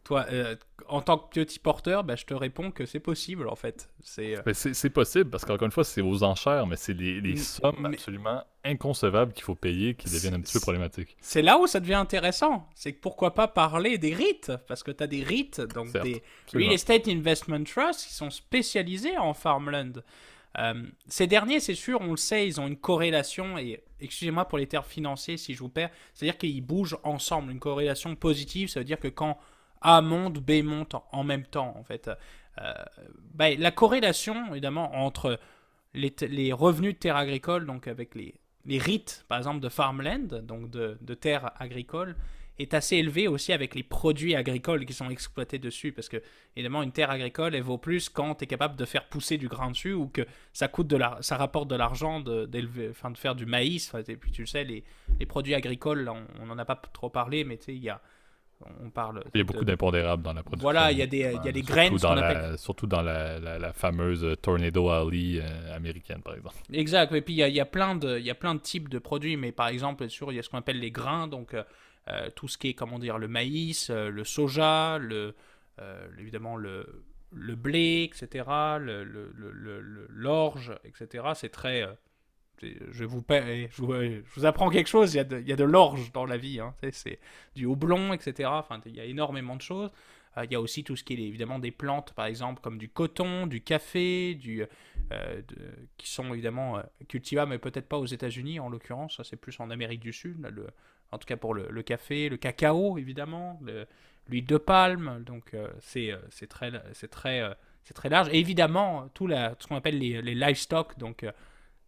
toi, 0.07 0.25
euh, 0.31 0.55
en 0.87 1.01
tant 1.01 1.17
que 1.17 1.41
petit 1.41 1.59
porteur, 1.59 2.05
bah, 2.05 2.15
je 2.15 2.23
te 2.23 2.33
réponds 2.33 2.71
que 2.71 2.85
c'est 2.85 3.01
possible 3.01 3.49
en 3.49 3.57
fait. 3.57 3.89
C'est 4.01 4.37
euh, 4.37 4.89
possible 4.89 5.29
parce 5.29 5.43
qu'encore 5.43 5.65
une 5.65 5.71
fois, 5.71 5.83
c'est 5.83 5.99
aux 5.99 6.23
enchères, 6.23 6.65
mais 6.65 6.77
c'est 6.77 6.93
les, 6.93 7.35
sommes 7.35 7.85
absolument 7.85 8.41
inconcevables 8.63 9.33
qu'il 9.33 9.43
faut 9.43 9.55
payer 9.55 9.95
qui 9.95 10.09
deviennent 10.09 10.35
un 10.35 10.39
petit 10.39 10.53
peu 10.53 10.61
problématiques. 10.61 11.17
C'est 11.19 11.41
là 11.41 11.59
où 11.59 11.67
ça 11.67 11.81
devient 11.81 11.95
intéressant. 11.95 12.69
C'est 12.73 12.93
que 12.93 13.01
pourquoi 13.01 13.33
pas 13.33 13.49
parler 13.49 13.97
des 13.97 14.13
REIT 14.13 14.53
Parce 14.69 14.81
que 14.81 14.91
tu 14.91 15.03
as 15.03 15.07
des 15.07 15.23
REIT, 15.23 15.59
donc 15.75 15.91
des 15.91 16.23
Real 16.53 16.71
Estate 16.71 17.09
Investment 17.09 17.65
Trusts, 17.65 18.07
qui 18.07 18.13
sont 18.13 18.29
spécialisés 18.29 19.17
en 19.17 19.33
farmland. 19.33 20.03
Euh, 20.57 20.83
ces 21.07 21.27
derniers, 21.27 21.59
c'est 21.59 21.75
sûr, 21.75 21.99
on 21.99 22.11
le 22.11 22.17
sait, 22.17 22.47
ils 22.47 22.61
ont 22.61 22.67
une 22.67 22.77
corrélation, 22.77 23.57
et 23.57 23.83
excusez-moi 23.99 24.45
pour 24.45 24.57
les 24.57 24.67
termes 24.67 24.85
financiers 24.85 25.35
si 25.35 25.53
je 25.53 25.59
vous 25.59 25.69
perds, 25.69 25.91
c'est-à-dire 26.13 26.37
qu'ils 26.37 26.61
bougent 26.61 26.97
ensemble, 27.03 27.51
une 27.51 27.59
corrélation 27.59 28.15
positive, 28.15 28.69
ça 28.69 28.79
veut 28.79 28.85
dire 28.85 28.99
que 28.99 29.09
quand 29.09 29.37
a 29.81 30.01
monte, 30.01 30.39
B 30.39 30.63
monte 30.63 30.95
en 31.11 31.23
même 31.23 31.45
temps, 31.45 31.75
en 31.77 31.83
fait. 31.83 32.09
Euh, 32.61 32.73
bah, 33.33 33.53
la 33.55 33.71
corrélation, 33.71 34.51
évidemment, 34.51 34.95
entre 34.95 35.39
les, 35.93 36.53
revenus 36.53 36.93
de 36.93 36.99
terres 36.99 37.15
agricoles, 37.15 37.65
donc 37.65 37.87
avec 37.87 38.15
les, 38.15 38.35
les 38.65 38.77
rites, 38.77 39.25
par 39.27 39.37
exemple, 39.37 39.59
de 39.59 39.69
farmland, 39.69 40.27
donc 40.43 40.69
de, 40.69 40.97
de 41.01 41.13
terres 41.13 41.51
agricoles, 41.59 42.15
est 42.59 42.73
assez 42.73 42.95
élevée 42.97 43.27
aussi 43.27 43.53
avec 43.53 43.75
les 43.75 43.83
produits 43.83 44.35
agricoles 44.35 44.85
qui 44.85 44.93
sont 44.93 45.09
exploités 45.09 45.59
dessus. 45.59 45.91
Parce 45.91 46.09
que, 46.09 46.17
évidemment, 46.55 46.81
une 46.81 46.91
terre 46.91 47.11
agricole, 47.11 47.55
elle 47.55 47.61
vaut 47.61 47.77
plus 47.77 48.09
quand 48.09 48.35
tu 48.35 48.45
es 48.45 48.47
capable 48.47 48.75
de 48.75 48.85
faire 48.85 49.05
pousser 49.05 49.37
du 49.37 49.47
grain 49.47 49.71
dessus 49.71 49.93
ou 49.93 50.07
que 50.07 50.25
ça, 50.53 50.67
coûte 50.67 50.87
de 50.87 50.97
la, 50.97 51.17
ça 51.21 51.37
rapporte 51.37 51.67
de 51.67 51.75
l'argent 51.75 52.19
enfin, 52.19 53.11
de 53.11 53.17
faire 53.17 53.35
du 53.35 53.45
maïs. 53.45 53.93
et 54.07 54.15
puis, 54.15 54.31
tu 54.31 54.41
le 54.41 54.47
sais, 54.47 54.63
les, 54.63 54.83
les 55.19 55.25
produits 55.25 55.53
agricoles, 55.53 56.09
on 56.39 56.45
n'en 56.45 56.57
a 56.57 56.65
pas 56.65 56.75
trop 56.75 57.09
parlé, 57.09 57.43
mais 57.43 57.57
tu 57.57 57.65
sais, 57.65 57.75
il 57.75 57.83
y 57.83 57.89
a 57.89 58.01
on 58.83 58.89
parle. 58.89 59.23
Il 59.33 59.37
y 59.37 59.41
a 59.41 59.43
beaucoup 59.43 59.65
d'impondérables 59.65 60.23
dans 60.23 60.33
la 60.33 60.41
production. 60.41 60.63
Voilà, 60.63 60.91
il 60.91 60.97
y 60.97 61.01
a 61.01 61.07
des, 61.07 61.19
il 61.19 61.45
y 61.45 61.49
a 61.49 61.51
des 61.51 61.61
graines. 61.61 61.97
surtout 62.57 62.87
dans 62.87 63.01
la, 63.01 63.39
la, 63.39 63.73
fameuse 63.73 64.25
Tornado 64.41 64.89
Alley 64.89 65.39
euh, 65.39 65.75
américaine, 65.75 66.21
par 66.21 66.35
exemple. 66.35 66.55
Exact. 66.73 67.13
Et 67.13 67.21
puis 67.21 67.35
il 67.35 67.37
y 67.37 67.43
a, 67.43 67.47
il 67.47 67.55
y 67.55 67.59
a, 67.59 67.65
plein 67.65 67.95
de, 67.95 68.17
il 68.17 68.25
y 68.25 68.31
a 68.31 68.35
plein 68.35 68.55
de 68.55 68.59
types 68.59 68.89
de 68.89 68.99
produits, 68.99 69.37
mais 69.37 69.51
par 69.51 69.67
exemple, 69.67 70.05
il 70.05 70.35
y 70.35 70.39
a 70.39 70.43
ce 70.43 70.49
qu'on 70.49 70.57
appelle 70.57 70.79
les 70.79 70.91
grains, 70.91 71.27
donc 71.27 71.53
euh, 71.53 71.63
euh, 72.07 72.29
tout 72.35 72.47
ce 72.47 72.57
qui 72.57 72.69
est, 72.69 72.73
comment 72.73 72.99
dire, 72.99 73.17
le 73.17 73.27
maïs, 73.27 73.89
le 73.89 74.23
soja, 74.23 74.97
le, 74.97 75.35
évidemment 76.19 76.55
le, 76.55 77.03
le 77.33 77.55
blé, 77.55 78.09
etc., 78.11 78.45
l'orge, 80.09 80.69
le, 80.69 80.89
etc. 80.89 81.25
C'est 81.35 81.49
très 81.49 81.85
je 82.61 83.05
vous, 83.05 83.23
je 83.29 84.21
vous, 84.35 84.45
apprends 84.45 84.69
quelque 84.69 84.87
chose, 84.87 85.13
il 85.13 85.17
y 85.17 85.51
a 85.51 85.55
de, 85.55 85.63
l'orge 85.63 86.11
dans 86.11 86.25
la 86.25 86.37
vie, 86.37 86.59
hein. 86.59 86.73
c'est 86.91 87.19
du 87.55 87.65
houblon, 87.65 88.13
etc. 88.13 88.49
Enfin, 88.51 88.81
il 88.85 88.95
y 88.95 88.99
a 88.99 89.05
énormément 89.05 89.55
de 89.55 89.61
choses. 89.61 89.91
Euh, 90.37 90.45
il 90.45 90.51
y 90.51 90.55
a 90.55 90.61
aussi 90.61 90.83
tout 90.83 90.95
ce 90.95 91.03
qui 91.03 91.13
est 91.13 91.17
évidemment 91.17 91.59
des 91.59 91.71
plantes, 91.71 92.13
par 92.13 92.25
exemple, 92.25 92.61
comme 92.61 92.77
du 92.77 92.89
coton, 92.89 93.47
du 93.47 93.61
café, 93.61 94.37
euh, 95.11 95.41
qui 95.97 96.09
sont 96.09 96.33
évidemment 96.33 96.77
euh, 96.77 96.81
cultivables, 97.07 97.51
mais 97.51 97.57
peut-être 97.57 97.87
pas 97.87 97.97
aux 97.97 98.05
États-Unis 98.05 98.59
en 98.59 98.69
l'occurrence, 98.69 99.21
c'est 99.23 99.35
plus 99.35 99.59
en 99.59 99.69
Amérique 99.69 100.01
du 100.01 100.13
Sud, 100.13 100.37
en 101.11 101.17
tout 101.17 101.25
cas 101.25 101.37
pour 101.37 101.53
le, 101.53 101.81
café, 101.83 102.29
le 102.29 102.37
cacao 102.37 102.97
évidemment, 102.97 103.59
l'huile 104.27 104.45
de 104.45 104.57
palme, 104.57 105.23
donc 105.25 105.55
c'est 105.79 106.11
très, 106.49 106.71
très, 107.09 107.55
très 107.93 108.09
large. 108.09 108.29
Et 108.31 108.39
évidemment, 108.39 109.09
tout, 109.13 109.29
ce 109.29 109.67
qu'on 109.67 109.77
appelle 109.77 109.99
les, 109.99 110.21
les 110.21 110.35
livestock, 110.35 110.97
donc 110.97 111.25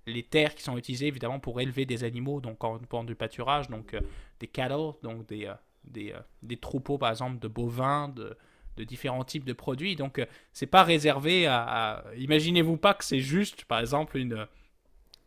les 0.09 0.23
terres 0.23 0.55
qui 0.55 0.63
sont 0.63 0.77
utilisées 0.77 1.07
évidemment 1.07 1.39
pour 1.39 1.61
élever 1.61 1.85
des 1.85 2.03
animaux, 2.03 2.41
donc 2.41 2.57
pendant 2.59 3.03
du 3.03 3.15
pâturage, 3.15 3.69
donc 3.69 3.93
euh, 3.93 4.01
des 4.39 4.47
cattle, 4.47 4.93
donc 5.03 5.27
des, 5.27 5.45
euh, 5.45 5.53
des, 5.83 6.11
euh, 6.11 6.19
des, 6.43 6.57
troupeaux 6.57 6.97
par 6.97 7.09
exemple 7.09 7.39
de 7.39 7.47
bovins, 7.47 8.09
de, 8.09 8.37
de 8.77 8.83
différents 8.83 9.23
types 9.23 9.45
de 9.45 9.53
produits. 9.53 9.95
Donc 9.95 10.25
c'est 10.53 10.67
pas 10.67 10.83
réservé 10.83 11.47
à. 11.47 12.03
Imaginez-vous 12.17 12.77
pas 12.77 12.93
que 12.93 13.03
c'est 13.03 13.19
juste 13.19 13.65
par 13.65 13.79
exemple 13.79 14.17
une, 14.17 14.47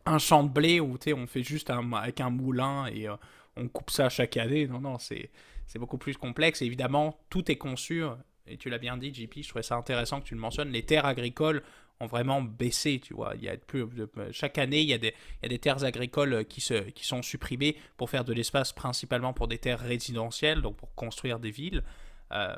un 0.05 0.17
champ 0.19 0.43
de 0.43 0.49
blé 0.49 0.79
où 0.79 0.97
on 1.15 1.27
fait 1.27 1.43
juste 1.43 1.69
avec 1.69 2.21
un 2.21 2.29
moulin 2.29 2.87
et 2.87 3.07
on 3.55 3.67
coupe 3.67 3.91
ça 3.91 4.09
chaque 4.09 4.37
année. 4.37 4.67
Non, 4.67 4.79
non, 4.79 4.97
c'est 4.97 5.29
beaucoup 5.75 5.97
plus 5.97 6.17
complexe. 6.17 6.61
évidemment, 6.61 7.19
tout 7.29 7.51
est 7.51 7.57
conçu. 7.57 8.03
Et 8.45 8.57
tu 8.57 8.69
l'as 8.69 8.77
bien 8.77 8.97
dit, 8.97 9.13
JP, 9.13 9.41
je 9.41 9.47
trouvais 9.47 9.63
ça 9.63 9.75
intéressant 9.75 10.19
que 10.19 10.25
tu 10.25 10.35
le 10.35 10.41
mentionnes. 10.41 10.69
Les 10.69 10.83
terres 10.83 11.05
agricoles 11.05 11.63
ont 11.99 12.05
vraiment 12.05 12.41
baissé, 12.41 12.99
tu 12.99 13.13
vois. 13.13 13.33
Il 13.35 13.43
y 13.43 13.49
a 13.49 13.57
plus, 13.57 13.85
chaque 14.31 14.57
année, 14.57 14.81
il 14.81 14.89
y, 14.89 14.93
a 14.93 14.97
des, 14.97 15.13
il 15.41 15.43
y 15.43 15.45
a 15.45 15.49
des 15.49 15.59
terres 15.59 15.83
agricoles 15.83 16.45
qui, 16.45 16.61
se, 16.61 16.75
qui 16.89 17.05
sont 17.05 17.21
supprimées 17.21 17.77
pour 17.97 18.09
faire 18.09 18.23
de 18.25 18.33
l'espace 18.33 18.73
principalement 18.73 19.33
pour 19.33 19.47
des 19.47 19.57
terres 19.57 19.79
résidentielles, 19.79 20.61
donc 20.61 20.77
pour 20.77 20.93
construire 20.95 21.39
des 21.39 21.51
villes. 21.51 21.83
Euh, 22.31 22.55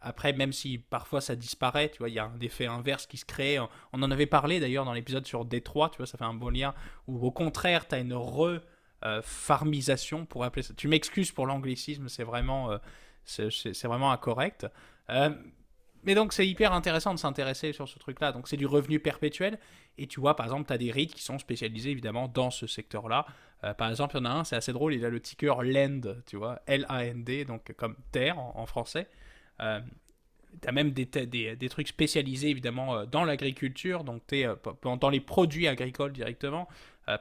après, 0.00 0.32
même 0.32 0.52
si 0.52 0.78
parfois 0.78 1.20
ça 1.20 1.36
disparaît, 1.36 1.90
tu 1.90 1.98
vois, 1.98 2.08
il 2.08 2.14
y 2.14 2.18
a 2.18 2.24
un 2.24 2.40
effet 2.40 2.66
inverse 2.66 3.06
qui 3.06 3.16
se 3.16 3.24
crée. 3.24 3.60
On 3.92 4.02
en 4.02 4.10
avait 4.10 4.26
parlé 4.26 4.58
d'ailleurs 4.58 4.84
dans 4.84 4.94
l'épisode 4.94 5.24
sur 5.26 5.44
Détroit, 5.44 5.90
tu 5.90 5.98
vois, 5.98 6.06
ça 6.06 6.18
fait 6.18 6.24
un 6.24 6.34
bon 6.34 6.50
lien, 6.50 6.74
où 7.06 7.24
au 7.24 7.30
contraire, 7.30 7.86
tu 7.86 7.94
as 7.94 8.00
une 8.00 8.14
re-farmisation, 8.14 10.26
pour 10.26 10.42
appeler 10.42 10.64
ça. 10.64 10.74
Tu 10.74 10.88
m'excuses 10.88 11.30
pour 11.30 11.46
l'anglicisme, 11.46 12.08
c'est 12.08 12.24
vraiment, 12.24 12.72
euh, 12.72 12.78
c'est 13.24 13.84
vraiment 13.84 14.10
incorrect. 14.10 14.66
Euh, 15.10 15.30
mais 16.04 16.14
donc 16.14 16.32
c'est 16.32 16.46
hyper 16.46 16.72
intéressant 16.72 17.14
de 17.14 17.18
s'intéresser 17.18 17.72
sur 17.72 17.88
ce 17.88 17.98
truc-là. 17.98 18.32
Donc 18.32 18.48
c'est 18.48 18.56
du 18.56 18.66
revenu 18.66 18.98
perpétuel. 18.98 19.58
Et 19.98 20.06
tu 20.06 20.20
vois, 20.20 20.36
par 20.36 20.46
exemple, 20.46 20.66
tu 20.66 20.72
as 20.72 20.78
des 20.78 20.90
REIT 20.90 21.08
qui 21.08 21.22
sont 21.22 21.38
spécialisés 21.38 21.90
évidemment 21.90 22.28
dans 22.28 22.50
ce 22.50 22.66
secteur-là. 22.66 23.26
Euh, 23.64 23.74
par 23.74 23.90
exemple, 23.90 24.16
il 24.16 24.18
y 24.18 24.22
en 24.22 24.24
a 24.24 24.30
un, 24.30 24.44
c'est 24.44 24.56
assez 24.56 24.72
drôle, 24.72 24.94
il 24.94 25.04
a 25.04 25.10
le 25.10 25.20
ticker 25.20 25.62
LAND, 25.62 26.22
tu 26.26 26.36
vois, 26.36 26.60
L-A-N-D, 26.66 27.44
donc 27.44 27.72
comme 27.76 27.96
terre 28.10 28.38
en, 28.38 28.66
français. 28.66 29.08
Euh, 29.60 29.80
tu 30.60 30.68
as 30.68 30.72
même 30.72 30.90
des, 30.90 31.06
des, 31.06 31.68
trucs 31.68 31.88
spécialisés 31.88 32.48
évidemment 32.48 32.96
euh, 32.96 33.06
dans 33.06 33.24
l'agriculture, 33.24 34.02
donc 34.04 34.22
tu 34.26 34.40
es 34.40 34.48
dans 34.82 35.10
les 35.10 35.20
produits 35.20 35.68
agricoles 35.68 36.12
directement. 36.12 36.68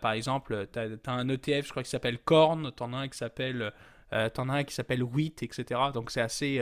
par 0.02 0.14
exemple, 0.14 0.68
tu 0.74 0.80
as, 0.80 1.12
un 1.12 1.30
ETF, 1.30 1.68
je 1.68 1.70
crois, 1.70 1.84
qui 1.84 1.90
s'appelle 1.90 2.18
Corn, 2.20 2.72
tu 2.76 2.84
en 2.84 2.94
as 2.94 2.98
un 2.98 3.08
qui 3.08 3.18
s'appelle 3.18 3.72
Wheat, 4.12 5.44
etc. 5.44 5.80
Donc 5.94 6.10
c'est 6.10 6.22
assez 6.22 6.62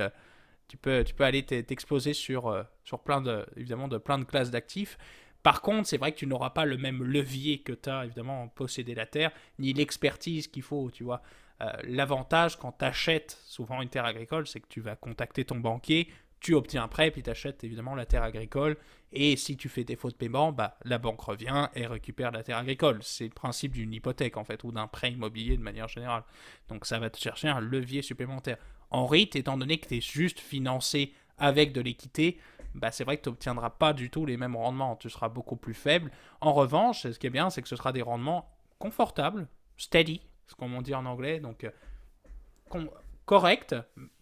tu 0.69 0.77
peux, 0.77 1.03
tu 1.03 1.13
peux 1.13 1.25
aller 1.25 1.43
t'exposer 1.43 2.13
sur, 2.13 2.47
euh, 2.47 2.63
sur 2.85 2.99
plein 2.99 3.19
de, 3.19 3.45
évidemment, 3.57 3.89
de 3.89 3.97
plein 3.97 4.19
de 4.19 4.23
classes 4.23 4.51
d'actifs. 4.51 4.97
Par 5.43 5.61
contre, 5.61 5.87
c'est 5.87 5.97
vrai 5.97 6.11
que 6.11 6.17
tu 6.17 6.27
n'auras 6.27 6.51
pas 6.51 6.65
le 6.65 6.77
même 6.77 7.03
levier 7.03 7.59
que 7.59 7.73
tu 7.73 7.89
as, 7.89 8.05
évidemment, 8.05 8.43
en 8.43 8.47
posséder 8.47 8.93
la 8.93 9.05
terre, 9.05 9.31
ni 9.57 9.73
l'expertise 9.73 10.47
qu'il 10.47 10.63
faut, 10.63 10.91
tu 10.91 11.03
vois. 11.03 11.21
Euh, 11.61 11.71
l'avantage 11.83 12.57
quand 12.57 12.73
tu 12.77 12.85
achètes 12.85 13.37
souvent 13.45 13.81
une 13.81 13.89
terre 13.89 14.05
agricole, 14.05 14.47
c'est 14.47 14.59
que 14.59 14.67
tu 14.69 14.79
vas 14.79 14.95
contacter 14.95 15.43
ton 15.43 15.57
banquier, 15.57 16.07
tu 16.39 16.53
obtiens 16.53 16.83
un 16.83 16.87
prêt, 16.87 17.11
puis 17.11 17.23
tu 17.23 17.29
achètes 17.29 17.63
évidemment 17.63 17.95
la 17.95 18.05
terre 18.05 18.23
agricole. 18.23 18.77
Et 19.11 19.35
si 19.37 19.57
tu 19.57 19.69
fais 19.69 19.83
défaut 19.83 20.09
de 20.09 20.15
paiement, 20.15 20.51
bah, 20.51 20.77
la 20.85 20.99
banque 20.99 21.19
revient 21.21 21.67
et 21.73 21.87
récupère 21.87 22.31
la 22.31 22.43
terre 22.43 22.57
agricole. 22.57 22.99
C'est 23.01 23.25
le 23.25 23.31
principe 23.31 23.71
d'une 23.73 23.93
hypothèque, 23.93 24.37
en 24.37 24.43
fait, 24.43 24.63
ou 24.63 24.71
d'un 24.71 24.87
prêt 24.87 25.11
immobilier 25.11 25.57
de 25.57 25.63
manière 25.63 25.87
générale. 25.87 26.23
Donc 26.67 26.85
ça 26.85 26.99
va 26.99 27.09
te 27.09 27.17
chercher 27.17 27.47
un 27.47 27.59
levier 27.59 28.01
supplémentaire. 28.01 28.57
En 28.91 29.05
REIT, 29.05 29.35
étant 29.35 29.57
donné 29.57 29.77
que 29.77 29.87
tu 29.87 29.97
es 29.97 30.01
juste 30.01 30.39
financé 30.39 31.13
avec 31.37 31.73
de 31.73 31.81
l'équité, 31.81 32.37
bah 32.75 32.91
c'est 32.91 33.03
vrai 33.03 33.17
que 33.17 33.23
tu 33.23 33.29
n'obtiendras 33.29 33.69
pas 33.69 33.93
du 33.93 34.09
tout 34.09 34.25
les 34.25 34.37
mêmes 34.37 34.55
rendements, 34.55 34.95
tu 34.95 35.09
seras 35.09 35.29
beaucoup 35.29 35.55
plus 35.55 35.73
faible. 35.73 36.11
En 36.41 36.53
revanche, 36.53 37.03
ce 37.03 37.19
qui 37.19 37.27
est 37.27 37.31
bien, 37.31 37.49
c'est 37.49 37.61
que 37.61 37.67
ce 37.67 37.75
sera 37.75 37.91
des 37.91 38.01
rendements 38.01 38.49
confortables, 38.77 39.47
steady, 39.77 40.21
ce 40.47 40.55
qu'on 40.55 40.81
dit 40.81 40.95
en 40.95 41.05
anglais, 41.05 41.39
donc 41.39 41.63
euh, 41.65 42.85
correct, 43.25 43.75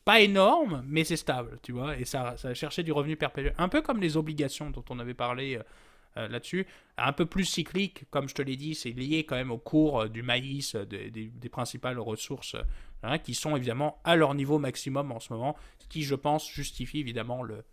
pas 0.05 0.22
énorme, 0.22 0.84
mais 0.86 1.03
c'est 1.03 1.18
stable, 1.18 1.59
tu 1.61 1.72
vois, 1.72 1.97
et 1.97 2.05
ça, 2.05 2.36
ça 2.38 2.49
va 2.49 2.53
chercher 2.53 2.84
du 2.84 2.91
revenu 2.91 3.15
perpétuel, 3.15 3.53
un 3.57 3.70
peu 3.70 3.82
comme 3.82 3.99
les 3.99 4.18
obligations 4.18 4.70
dont 4.70 4.86
on 4.89 4.99
avait 4.99 5.13
parlé 5.13 5.57
euh, 5.57 5.63
euh, 6.18 6.28
là-dessus. 6.28 6.65
Un 6.97 7.13
peu 7.13 7.28
plus 7.28 7.45
cyclique, 7.45 8.05
comme 8.09 8.28
je 8.28 8.34
te 8.34 8.41
l'ai 8.41 8.55
dit, 8.55 8.74
c'est 8.74 8.89
lié 8.89 9.24
quand 9.24 9.36
même 9.36 9.51
au 9.51 9.59
cours 9.59 10.09
du 10.09 10.24
maïs, 10.24 10.76
des, 10.76 11.49
principales 11.51 11.99
ressources 11.99 12.55
hein, 13.03 13.17
qui 13.19 13.33
sont 13.33 13.55
évidemment 13.55 13.99
à 14.03 14.15
leur 14.15 14.33
niveau 14.33 14.59
maximum 14.59 15.11
en 15.11 15.19
ce 15.19 15.31
moment, 15.33 15.55
ce 15.79 15.87
qui, 15.87 16.03
je 16.03 16.15
pense, 16.15 16.49
justifie 16.49 16.99
évidemment 16.99 17.43
le, 17.43 17.63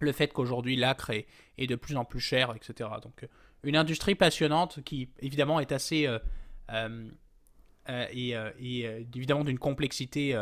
le 0.00 0.12
fait 0.12 0.32
qu'aujourd'hui 0.32 0.76
l'acre 0.76 1.10
est, 1.10 1.26
est, 1.58 1.66
de 1.66 1.76
plus 1.76 1.96
en 1.96 2.04
plus 2.04 2.20
cher, 2.20 2.54
etc. 2.54 2.90
Donc 3.02 3.28
une 3.62 3.76
industrie 3.76 4.14
passionnante 4.14 4.82
qui 4.84 5.08
évidemment 5.20 5.60
est 5.60 5.72
assez... 5.72 6.08
et, 7.88 8.34
évidemment 9.14 9.44
d'une 9.44 9.58
complexité 9.58 10.38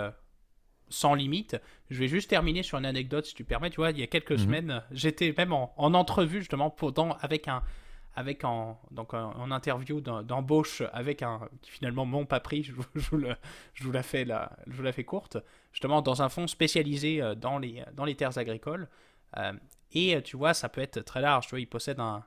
sans 0.89 1.15
limite. 1.15 1.57
Je 1.91 1.99
vais 1.99 2.09
juste 2.09 2.29
terminer 2.29 2.63
sur 2.63 2.79
une 2.79 2.85
anecdote, 2.85 3.25
si 3.25 3.35
tu 3.35 3.45
permets. 3.45 3.71
Tu 3.71 3.77
vois, 3.77 3.91
il 3.93 3.99
y 3.99 4.03
a 4.03 4.07
quelques 4.07 4.33
Mhm. 4.33 4.39
semaines, 4.39 4.83
j'étais 4.91 5.35
même 5.37 5.53
en, 5.53 5.73
en 5.77 5.95
entrevue, 5.95 6.41
justement, 6.41 6.71
pour, 6.71 6.93
dans- 6.93 7.13
avec 7.21 7.49
un. 7.49 7.63
Avec 8.15 8.45
en, 8.45 8.79
donc 8.91 9.15
en, 9.15 9.51
interview 9.51 10.03
d'em- 10.03 10.23
d'embauche 10.23 10.83
avec 10.93 11.23
un 11.23 11.49
qui 11.63 11.71
finalement 11.71 12.05
m'ont 12.05 12.27
pas 12.27 12.41
pris, 12.41 12.63
je 12.65 12.73
vous, 12.73 12.85
je 12.95 13.85
vous 13.85 13.93
la 13.93 14.03
fais 14.03 14.27
je 14.67 14.73
vous 14.77 14.83
la 14.83 14.93
fais 14.93 15.05
courte, 15.05 15.39
justement 15.73 16.03
dans 16.03 16.21
un 16.23 16.29
fonds 16.29 16.47
spécialisé 16.47 17.23
euh, 17.23 17.35
dans 17.35 17.59
les, 17.59 17.83
dans 17.95 18.05
les 18.05 18.15
terres 18.15 18.37
agricoles. 18.37 18.89
Euh, 19.39 19.53
et 19.93 20.17
euh, 20.17 20.21
tu 20.21 20.37
vois, 20.37 20.53
ça 20.55 20.69
peut 20.69 20.83
être 20.83 21.01
très 21.01 21.23
large. 21.23 21.47
Tu 21.47 21.51
vois, 21.51 21.61
ils 21.61 21.67
possèdent 21.67 22.01
un, 22.01 22.23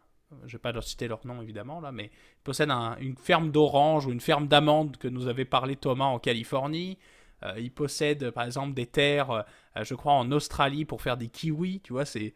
je 0.48 0.54
vais 0.54 0.62
pas 0.62 0.72
leur 0.72 0.84
citer 0.84 1.08
leur 1.08 1.26
nom 1.26 1.42
évidemment 1.42 1.80
là, 1.82 1.92
mais 1.92 2.06
ils 2.06 2.44
possèdent 2.44 2.72
un- 2.72 2.98
une 2.98 3.16
ferme 3.18 3.52
d'oranges 3.52 4.08
ou 4.08 4.12
une 4.12 4.22
ferme 4.22 4.48
d'amandes 4.48 4.98
que 4.98 5.08
nous 5.08 5.28
avait 5.28 5.46
parlé 5.46 5.76
Thomas 5.76 6.06
en 6.06 6.18
Californie. 6.20 6.98
Euh, 7.44 7.54
ils 7.60 7.72
possèdent 7.72 8.32
par 8.32 8.46
exemple 8.46 8.74
des 8.74 8.88
terres, 8.88 9.46
je 9.80 9.94
crois 9.94 10.14
en 10.14 10.32
Australie 10.32 10.86
pour 10.86 11.02
faire 11.04 11.18
des 11.18 11.28
kiwis. 11.28 11.82
Tu 11.82 11.94
vois, 11.94 12.06
c'est 12.06 12.34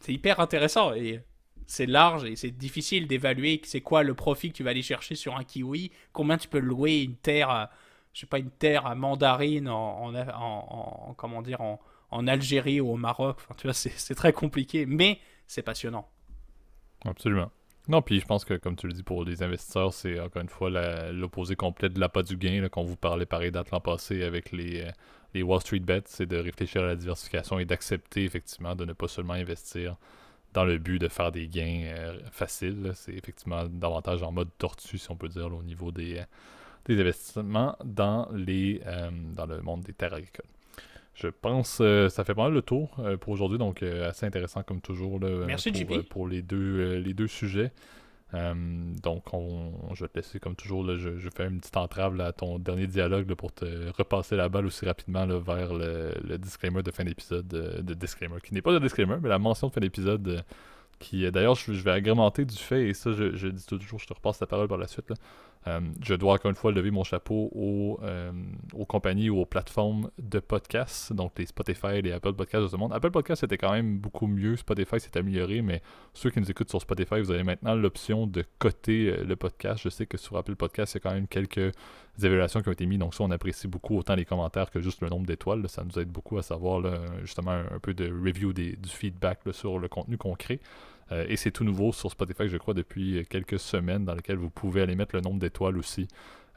c'est 0.00 0.12
hyper 0.12 0.40
intéressant 0.40 0.92
et 0.94 1.24
c'est 1.66 1.86
large 1.86 2.24
et 2.24 2.36
c'est 2.36 2.50
difficile 2.50 3.06
d'évaluer 3.06 3.60
c'est 3.64 3.80
quoi 3.80 4.02
le 4.02 4.14
profit 4.14 4.50
que 4.50 4.56
tu 4.56 4.62
vas 4.64 4.70
aller 4.70 4.82
chercher 4.82 5.14
sur 5.14 5.36
un 5.36 5.44
kiwi, 5.44 5.90
combien 6.12 6.36
tu 6.38 6.48
peux 6.48 6.58
louer 6.58 7.02
une 7.02 7.16
terre, 7.16 7.50
à, 7.50 7.70
je 8.12 8.20
sais 8.20 8.26
pas 8.26 8.38
une 8.38 8.50
terre 8.50 8.86
à 8.86 8.94
mandarine 8.94 9.68
en, 9.68 10.06
en, 10.06 10.14
en- 10.14 11.08
en- 11.10 11.14
comment 11.14 11.42
dire 11.42 11.60
en, 11.60 11.80
Algérie 12.28 12.80
ou 12.80 12.90
au 12.92 12.96
Maroc. 12.96 13.38
Enfin, 13.40 13.54
tu 13.58 13.66
vois, 13.66 13.74
c'est 13.74 14.14
très 14.14 14.32
compliqué, 14.32 14.86
mais 14.86 15.18
c'est 15.48 15.62
passionnant. 15.62 16.08
Absolument. 17.04 17.50
Non, 17.88 18.00
puis 18.00 18.18
je 18.20 18.24
pense 18.24 18.44
que, 18.46 18.54
comme 18.54 18.76
tu 18.76 18.86
le 18.86 18.94
dis, 18.94 19.02
pour 19.02 19.24
les 19.24 19.42
investisseurs, 19.42 19.92
c'est 19.92 20.18
encore 20.18 20.40
une 20.40 20.48
fois 20.48 20.70
l'opposé 21.12 21.54
complet 21.54 21.90
de 21.90 22.00
l'appât 22.00 22.22
du 22.22 22.36
gain, 22.38 22.66
qu'on 22.70 22.84
vous 22.84 22.96
parlait 22.96 23.26
pareil 23.26 23.50
date 23.52 23.70
l'an 23.72 23.80
passé 23.80 24.22
avec 24.22 24.52
les, 24.52 24.82
euh, 24.82 24.90
les 25.34 25.42
Wall 25.42 25.60
Street 25.60 25.80
Bets, 25.80 26.02
c'est 26.06 26.24
de 26.26 26.38
réfléchir 26.38 26.82
à 26.82 26.86
la 26.86 26.96
diversification 26.96 27.58
et 27.58 27.66
d'accepter 27.66 28.24
effectivement 28.24 28.74
de 28.74 28.86
ne 28.86 28.94
pas 28.94 29.08
seulement 29.08 29.34
investir 29.34 29.96
dans 30.54 30.64
le 30.64 30.78
but 30.78 30.98
de 30.98 31.08
faire 31.08 31.32
des 31.32 31.48
gains 31.48 31.82
euh, 31.84 32.18
faciles. 32.30 32.92
C'est 32.94 33.12
effectivement 33.12 33.64
davantage 33.66 34.22
en 34.22 34.32
mode 34.32 34.48
tortue, 34.56 34.96
si 34.98 35.10
on 35.10 35.16
peut 35.16 35.28
dire, 35.28 35.50
là, 35.50 35.56
au 35.56 35.62
niveau 35.62 35.90
des, 35.90 36.18
euh, 36.18 36.24
des 36.86 36.98
investissements 37.00 37.76
dans, 37.84 38.28
les, 38.32 38.80
euh, 38.86 39.10
dans 39.34 39.46
le 39.46 39.60
monde 39.60 39.82
des 39.82 39.92
terres 39.92 40.14
agricoles. 40.14 40.46
Je 41.14 41.28
pense 41.28 41.78
que 41.78 42.08
ça 42.08 42.24
fait 42.24 42.34
pas 42.34 42.44
mal 42.44 42.52
le 42.52 42.62
tour 42.62 42.96
pour 43.20 43.32
aujourd'hui, 43.32 43.56
donc 43.56 43.84
assez 43.84 44.26
intéressant 44.26 44.64
comme 44.64 44.80
toujours 44.80 45.20
là, 45.20 45.44
Merci, 45.46 45.70
pour, 45.84 46.04
pour 46.06 46.26
les 46.26 46.42
deux, 46.42 46.96
les 46.96 47.14
deux 47.14 47.28
sujets. 47.28 47.70
Euh, 48.34 48.54
donc, 49.02 49.32
on, 49.32 49.72
je 49.94 50.04
vais 50.04 50.08
te 50.08 50.16
laisser 50.18 50.40
comme 50.40 50.56
toujours. 50.56 50.82
là, 50.84 50.96
je, 50.96 51.18
je 51.18 51.30
fais 51.30 51.46
une 51.46 51.60
petite 51.60 51.76
entrave 51.76 52.16
là, 52.16 52.26
à 52.26 52.32
ton 52.32 52.58
dernier 52.58 52.86
dialogue 52.86 53.28
là, 53.28 53.36
pour 53.36 53.52
te 53.52 53.64
repasser 53.96 54.36
la 54.36 54.48
balle 54.48 54.66
aussi 54.66 54.84
rapidement 54.86 55.26
vers 55.26 55.72
le, 55.74 56.36
disclaimer 56.38 56.82
de 56.82 56.90
fin 56.90 57.04
d'épisode. 57.04 57.52
euh, 57.54 57.82
de 57.82 57.94
disclaimer, 57.94 58.36
qui 58.42 58.54
n'est 58.54 58.62
pas 58.62 58.72
un 58.72 58.80
disclaimer, 58.80 59.16
mais 59.22 59.28
la 59.28 59.38
mention 59.38 59.68
de 59.68 59.72
fin 59.72 59.80
d'épisode. 59.80 60.26
euh, 60.28 60.40
qui, 61.00 61.30
d'ailleurs, 61.30 61.56
je, 61.56 61.72
je 61.72 61.82
vais 61.82 61.90
agrémenter 61.90 62.44
du 62.44 62.56
fait, 62.56 62.88
et 62.88 62.94
ça, 62.94 63.12
je, 63.12 63.34
je 63.36 63.48
dis 63.48 63.66
toujours, 63.66 63.98
je 63.98 64.06
te 64.06 64.14
repasse 64.14 64.40
la 64.40 64.46
parole 64.46 64.68
par 64.68 64.78
la 64.78 64.86
suite. 64.86 65.10
là. 65.10 65.16
Euh, 65.66 65.80
je 66.02 66.14
dois 66.14 66.34
encore 66.34 66.50
une 66.50 66.56
fois 66.56 66.72
lever 66.72 66.90
mon 66.90 67.04
chapeau 67.04 67.50
aux, 67.54 67.98
euh, 68.02 68.32
aux 68.74 68.84
compagnies 68.84 69.30
ou 69.30 69.38
aux 69.38 69.46
plateformes 69.46 70.10
de 70.18 70.38
podcasts, 70.38 71.12
donc 71.12 71.32
les 71.38 71.46
Spotify, 71.46 72.02
les 72.02 72.12
Apple 72.12 72.34
Podcasts 72.34 72.64
de 72.64 72.68
ce 72.68 72.76
monde. 72.76 72.92
Apple 72.92 73.10
Podcasts 73.10 73.40
c'était 73.40 73.56
quand 73.56 73.72
même 73.72 73.98
beaucoup 73.98 74.26
mieux, 74.26 74.56
Spotify 74.56 75.00
s'est 75.00 75.16
amélioré, 75.16 75.62
mais 75.62 75.80
ceux 76.12 76.30
qui 76.30 76.40
nous 76.40 76.50
écoutent 76.50 76.68
sur 76.68 76.82
Spotify, 76.82 77.20
vous 77.20 77.30
avez 77.30 77.44
maintenant 77.44 77.74
l'option 77.74 78.26
de 78.26 78.44
coter 78.58 79.08
euh, 79.10 79.24
le 79.24 79.36
podcast. 79.36 79.80
Je 79.82 79.88
sais 79.88 80.06
que 80.06 80.18
sur 80.18 80.36
Apple 80.36 80.54
Podcasts, 80.54 80.94
il 80.94 80.96
y 80.96 81.00
a 81.00 81.00
quand 81.00 81.14
même 81.14 81.28
quelques 81.28 81.72
évaluations 82.18 82.60
qui 82.60 82.68
ont 82.68 82.72
été 82.72 82.84
mises, 82.84 82.98
donc 82.98 83.14
ça, 83.14 83.24
on 83.24 83.30
apprécie 83.30 83.66
beaucoup 83.66 83.96
autant 83.96 84.14
les 84.14 84.26
commentaires 84.26 84.70
que 84.70 84.80
juste 84.80 85.00
le 85.00 85.08
nombre 85.08 85.26
d'étoiles. 85.26 85.66
Ça 85.68 85.82
nous 85.82 85.98
aide 85.98 86.10
beaucoup 86.10 86.36
à 86.36 86.42
savoir 86.42 86.82
justement 87.22 87.52
un, 87.52 87.78
peu 87.80 87.94
de 87.94 88.04
review 88.04 88.52
du 88.52 88.76
feedback 88.84 89.40
sur 89.52 89.78
le 89.78 89.88
contenu 89.88 90.16
qu'on 90.16 90.34
crée. 90.34 90.60
Euh, 91.12 91.26
et 91.28 91.36
c'est 91.36 91.50
tout 91.50 91.64
nouveau 91.64 91.92
sur 91.92 92.10
Spotify, 92.10 92.48
je 92.48 92.56
crois, 92.56 92.74
depuis 92.74 93.18
euh, 93.18 93.24
quelques 93.28 93.58
semaines, 93.58 94.04
dans 94.04 94.14
lequel 94.14 94.36
vous 94.36 94.50
pouvez 94.50 94.82
aller 94.82 94.94
mettre 94.94 95.14
le 95.14 95.20
nombre 95.20 95.38
d'étoiles 95.38 95.76
aussi. 95.76 96.08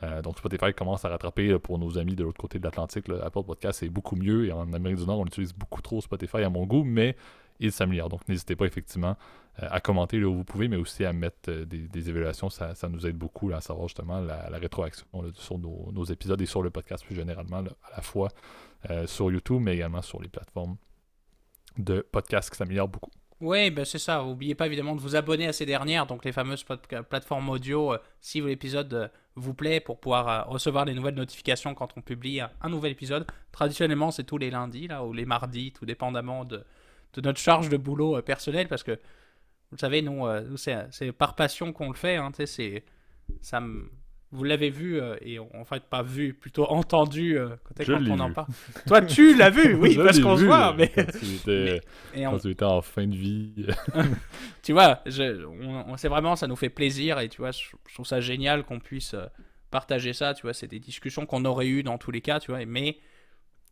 Euh, 0.03 0.21
donc 0.21 0.37
Spotify 0.37 0.73
commence 0.73 1.05
à 1.05 1.09
rattraper 1.09 1.47
là, 1.47 1.59
pour 1.59 1.79
nos 1.79 1.97
amis 1.97 2.15
de 2.15 2.23
l'autre 2.23 2.39
côté 2.39 2.59
de 2.59 2.63
l'Atlantique. 2.63 3.05
Apple 3.09 3.43
Podcast 3.43 3.83
est 3.83 3.89
beaucoup 3.89 4.15
mieux 4.15 4.45
et 4.45 4.51
en 4.51 4.71
Amérique 4.73 4.99
du 4.99 5.05
Nord, 5.05 5.19
on 5.19 5.25
utilise 5.25 5.53
beaucoup 5.53 5.81
trop 5.81 6.01
Spotify 6.01 6.37
à 6.37 6.49
mon 6.49 6.65
goût, 6.65 6.83
mais 6.83 7.15
il 7.59 7.71
s'améliore. 7.71 8.09
Donc 8.09 8.27
n'hésitez 8.27 8.55
pas 8.55 8.65
effectivement 8.65 9.15
euh, 9.63 9.67
à 9.69 9.79
commenter 9.79 10.19
là 10.19 10.27
où 10.27 10.35
vous 10.35 10.43
pouvez, 10.43 10.67
mais 10.67 10.75
aussi 10.75 11.05
à 11.05 11.13
mettre 11.13 11.49
euh, 11.49 11.65
des, 11.65 12.09
évaluations. 12.09 12.49
Ça, 12.49 12.75
nous 12.89 13.05
aide 13.07 13.17
beaucoup 13.17 13.51
à 13.51 13.61
savoir 13.61 13.87
justement 13.87 14.19
la, 14.19 14.57
rétroaction 14.57 15.07
sur 15.33 15.57
nos, 15.57 16.03
épisodes 16.05 16.41
et 16.41 16.45
sur 16.45 16.61
le 16.61 16.69
podcast 16.69 17.03
plus 17.05 17.15
généralement, 17.15 17.57
à 17.57 17.95
la 17.95 18.01
fois 18.01 18.29
euh, 18.89 19.07
sur 19.07 19.31
YouTube, 19.31 19.61
mais 19.61 19.75
également 19.75 20.01
sur 20.01 20.21
les 20.21 20.29
plateformes 20.29 20.77
de 21.77 22.01
podcasts 22.11 22.49
qui 22.49 22.57
s'améliorent 22.57 22.87
beaucoup. 22.87 23.11
Oui, 23.39 23.69
ben 23.69 23.85
c'est 23.85 23.99
ça. 23.99 24.23
N'oubliez 24.23 24.55
pas 24.55 24.65
évidemment 24.65 24.95
de 24.95 25.01
vous 25.01 25.15
abonner 25.15 25.47
à 25.47 25.53
ces 25.53 25.65
dernières, 25.65 26.07
donc 26.07 26.25
les 26.25 26.31
fameuses 26.31 26.63
pod- 26.63 26.81
plateformes 27.07 27.49
audio, 27.49 27.93
euh, 27.93 27.97
si 28.19 28.41
l'épisode 28.41 28.91
euh, 28.93 29.07
vous 29.35 29.53
plaît, 29.53 29.79
pour 29.79 29.99
pouvoir 29.99 30.27
euh, 30.27 30.41
recevoir 30.51 30.85
les 30.85 30.95
nouvelles 30.95 31.13
notifications 31.13 31.75
quand 31.75 31.89
on 31.95 32.01
publie 32.01 32.41
un, 32.41 32.69
nouvel 32.69 32.91
épisode. 32.93 33.27
Traditionnellement, 33.51 34.09
c'est 34.09 34.23
tous 34.23 34.39
les 34.39 34.49
lundis, 34.49 34.87
là, 34.87 35.05
ou 35.05 35.13
les 35.13 35.25
mardis, 35.25 35.71
tout 35.71 35.85
dépendamment 35.85 36.45
de, 36.45 36.63
de 37.13 37.21
notre 37.21 37.39
charge 37.39 37.69
de 37.69 37.77
boulot 37.77 38.17
euh, 38.17 38.21
personnel, 38.23 38.67
parce 38.67 38.81
que, 38.81 38.93
vous 38.93 39.75
le 39.75 39.77
savez, 39.79 40.01
nous, 40.01 40.25
euh, 40.25 40.55
c'est 40.57 41.11
par 41.11 41.35
passion 41.35 41.73
qu'on 41.73 41.89
le 41.89 41.95
fait. 41.95 42.15
Hein, 42.15 42.31
c'est, 42.45 42.83
ça 43.41 43.59
me- 43.59 43.91
vous 44.31 44.43
l'avez 44.43 44.69
vu, 44.69 44.99
euh, 44.99 45.15
et 45.21 45.39
en 45.39 45.63
fait, 45.63 45.83
pas 45.83 46.03
vu, 46.03 46.33
plutôt 46.33 46.65
entendu 46.65 47.37
euh, 47.37 47.49
quand, 47.63 47.85
quand 47.85 48.07
on 48.09 48.19
en 48.19 48.27
vu. 48.27 48.33
parle. 48.33 48.47
Toi, 48.85 49.01
tu 49.03 49.35
l'as 49.35 49.49
vu, 49.49 49.73
oui, 49.75 49.93
Je 49.95 50.01
parce 50.01 50.19
qu'on 50.19 50.35
se 50.37 50.43
voit, 50.43 50.73
mais. 50.73 50.89
Quand 50.89 51.05
tu 51.19 51.25
étais, 51.35 51.81
et 52.13 52.27
on- 52.27 52.31
quand 52.31 52.39
tu 52.39 52.49
étais 52.51 52.65
en 52.65 52.81
fin 52.81 53.07
de 53.07 53.15
vie. 53.15 53.67
tu 54.63 54.73
vois, 54.73 54.99
je, 55.05 55.45
on, 55.45 55.91
on- 55.93 55.97
c'est 55.97 56.09
vraiment, 56.09 56.35
ça 56.35 56.47
nous 56.47 56.55
fait 56.55 56.69
plaisir 56.69 57.19
et 57.19 57.29
tu 57.29 57.37
vois, 57.37 57.51
je, 57.51 57.63
je 57.87 57.93
trouve 57.93 58.05
ça 58.05 58.19
génial 58.19 58.63
qu'on 58.63 58.79
puisse 58.79 59.13
euh, 59.13 59.25
partager 59.71 60.13
ça. 60.13 60.33
Tu 60.33 60.41
vois, 60.43 60.53
c'est 60.53 60.67
des 60.67 60.79
discussions 60.79 61.25
qu'on 61.25 61.45
aurait 61.45 61.67
eues 61.67 61.83
dans 61.83 61.97
tous 61.97 62.11
les 62.11 62.21
cas, 62.21 62.39
tu 62.39 62.51
vois, 62.51 62.65
mais 62.65 62.97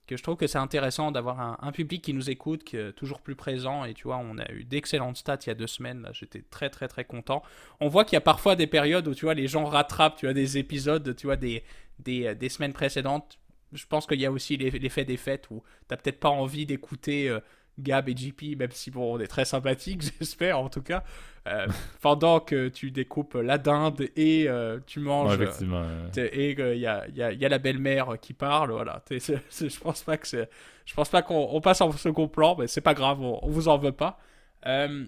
que 0.07 0.17
je 0.17 0.23
trouve 0.23 0.35
que 0.35 0.47
c'est 0.47 0.57
intéressant 0.57 1.11
d'avoir 1.11 1.63
un, 1.63 1.71
public 1.71 2.03
qui 2.03 2.13
nous 2.13 2.29
écoute, 2.29 2.63
qui 2.63 2.77
est 2.77 2.93
toujours 2.93 3.21
plus 3.21 3.35
présent. 3.35 3.85
Et 3.85 3.93
tu 3.93 4.03
vois, 4.03 4.17
on 4.17 4.37
a 4.37 4.49
eu 4.51 4.63
d'excellentes 4.63 5.17
stats 5.17 5.39
il 5.45 5.47
y 5.47 5.51
a 5.51 5.55
deux 5.55 5.67
semaines. 5.67 6.01
là, 6.01 6.11
J'étais 6.13 6.43
très, 6.49 6.69
très, 6.69 6.87
très 6.87 7.05
content. 7.05 7.41
On 7.79 7.87
voit 7.87 8.05
qu'il 8.05 8.13
y 8.13 8.17
a 8.17 8.21
parfois 8.21 8.55
des 8.55 8.67
périodes 8.67 9.07
où 9.07 9.15
tu 9.15 9.25
vois, 9.25 9.33
les 9.33 9.47
gens 9.47 9.65
rattrapent, 9.65 10.17
tu 10.17 10.25
vois, 10.25 10.33
des 10.33 10.57
épisodes, 10.57 11.15
tu 11.15 11.27
vois, 11.27 11.37
des, 11.37 11.63
euh, 12.07 12.49
semaines 12.49 12.73
précédentes. 12.73 13.39
Je 13.73 13.85
pense 13.87 14.05
qu'il 14.05 14.19
y 14.21 14.25
a 14.25 14.31
aussi 14.31 14.57
l'eff- 14.57 14.79
l'effet 14.79 15.05
des 15.05 15.17
fêtes 15.17 15.49
où 15.49 15.63
t'as 15.87 15.97
peut-être 15.97 16.19
pas 16.19 16.29
envie 16.29 16.65
d'écouter. 16.65 17.29
euh, 17.29 17.39
Gab 17.77 18.07
et 18.07 18.15
JP, 18.15 18.57
même 18.57 18.71
si 18.71 18.89
bon, 18.91 19.15
on 19.15 19.19
est 19.19 19.27
très 19.27 19.43
sympathiques, 19.45 20.01
j'espère 20.19 20.59
en 20.59 20.69
tout 20.69 20.81
cas, 20.81 21.03
euh, 21.47 21.67
pendant 22.01 22.39
que 22.39 22.69
tu 22.69 22.89
découpes 22.91 23.33
la 23.35 23.57
dinde 23.57 24.07
et 24.15 24.45
euh, 24.47 24.79
tu 24.87 24.99
manges. 24.99 25.37
Ouais, 25.37 25.47
euh, 25.61 26.29
et 26.31 26.55
qu'il 26.55 26.77
y 26.79 26.87
a, 26.87 27.07
y 27.09 27.21
a- 27.21 27.33
y 27.33 27.45
a 27.45 27.49
la 27.49 27.57
belle-mère 27.59 28.15
qui 28.21 28.33
parle, 28.33 28.71
voilà. 28.71 29.03
Je 29.11 29.79
pense 29.79 30.03
pas 30.03 30.17
que 30.17 30.27
c'est, 30.27 30.49
je 30.85 30.93
pense 30.93 31.09
pas 31.09 31.21
qu'on 31.21 31.49
on 31.51 31.59
passe 31.61 31.81
en 31.81 31.91
second 31.91 32.27
plan, 32.27 32.55
mais 32.57 32.67
c'est 32.67 32.81
pas 32.81 32.93
grave, 32.93 33.19
on, 33.21 33.39
on 33.43 33.49
vous 33.49 33.67
en 33.67 33.77
veut 33.77 33.91
pas. 33.91 34.17
Euh, 34.65 35.05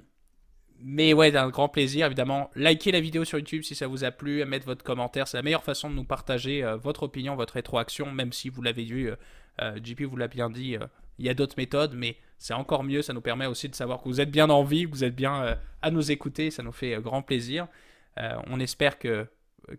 mais 0.79 1.13
ouais, 1.13 1.31
d'un 1.31 1.49
grand 1.49 1.69
plaisir, 1.69 2.05
évidemment. 2.05 2.51
Likez 2.55 2.91
la 2.91 2.99
vidéo 2.99 3.23
sur 3.25 3.39
YouTube 3.39 3.63
si 3.63 3.73
ça 3.73 3.87
vous 3.87 4.03
a 4.03 4.11
plu, 4.11 4.45
mettre 4.45 4.65
votre 4.65 4.83
commentaire, 4.83 5.27
c'est 5.27 5.37
la 5.37 5.41
meilleure 5.43 5.63
façon 5.63 5.89
de 5.89 5.95
nous 5.95 6.03
partager 6.03 6.63
votre 6.83 7.03
opinion, 7.03 7.35
votre 7.35 7.55
rétroaction, 7.55 8.11
même 8.11 8.31
si 8.31 8.49
vous 8.49 8.61
l'avez 8.61 8.83
vu, 8.83 9.09
JP 9.83 10.01
vous 10.03 10.17
l'a 10.17 10.27
bien 10.27 10.51
dit, 10.51 10.77
il 11.19 11.25
y 11.25 11.29
a 11.29 11.33
d'autres 11.33 11.55
méthodes, 11.57 11.93
mais 11.95 12.17
c'est 12.37 12.53
encore 12.53 12.83
mieux, 12.83 13.01
ça 13.01 13.13
nous 13.13 13.21
permet 13.21 13.45
aussi 13.45 13.67
de 13.69 13.75
savoir 13.75 14.01
que 14.01 14.07
vous 14.07 14.21
êtes 14.21 14.31
bien 14.31 14.49
en 14.49 14.63
vie, 14.63 14.85
que 14.85 14.91
vous 14.91 15.03
êtes 15.03 15.15
bien 15.15 15.43
euh, 15.43 15.55
à 15.81 15.91
nous 15.91 16.11
écouter, 16.11 16.51
ça 16.51 16.63
nous 16.63 16.71
fait 16.71 16.95
euh, 16.95 17.01
grand 17.01 17.21
plaisir. 17.21 17.67
Euh, 18.17 18.35
on 18.47 18.59
espère 18.59 18.99
que 18.99 19.27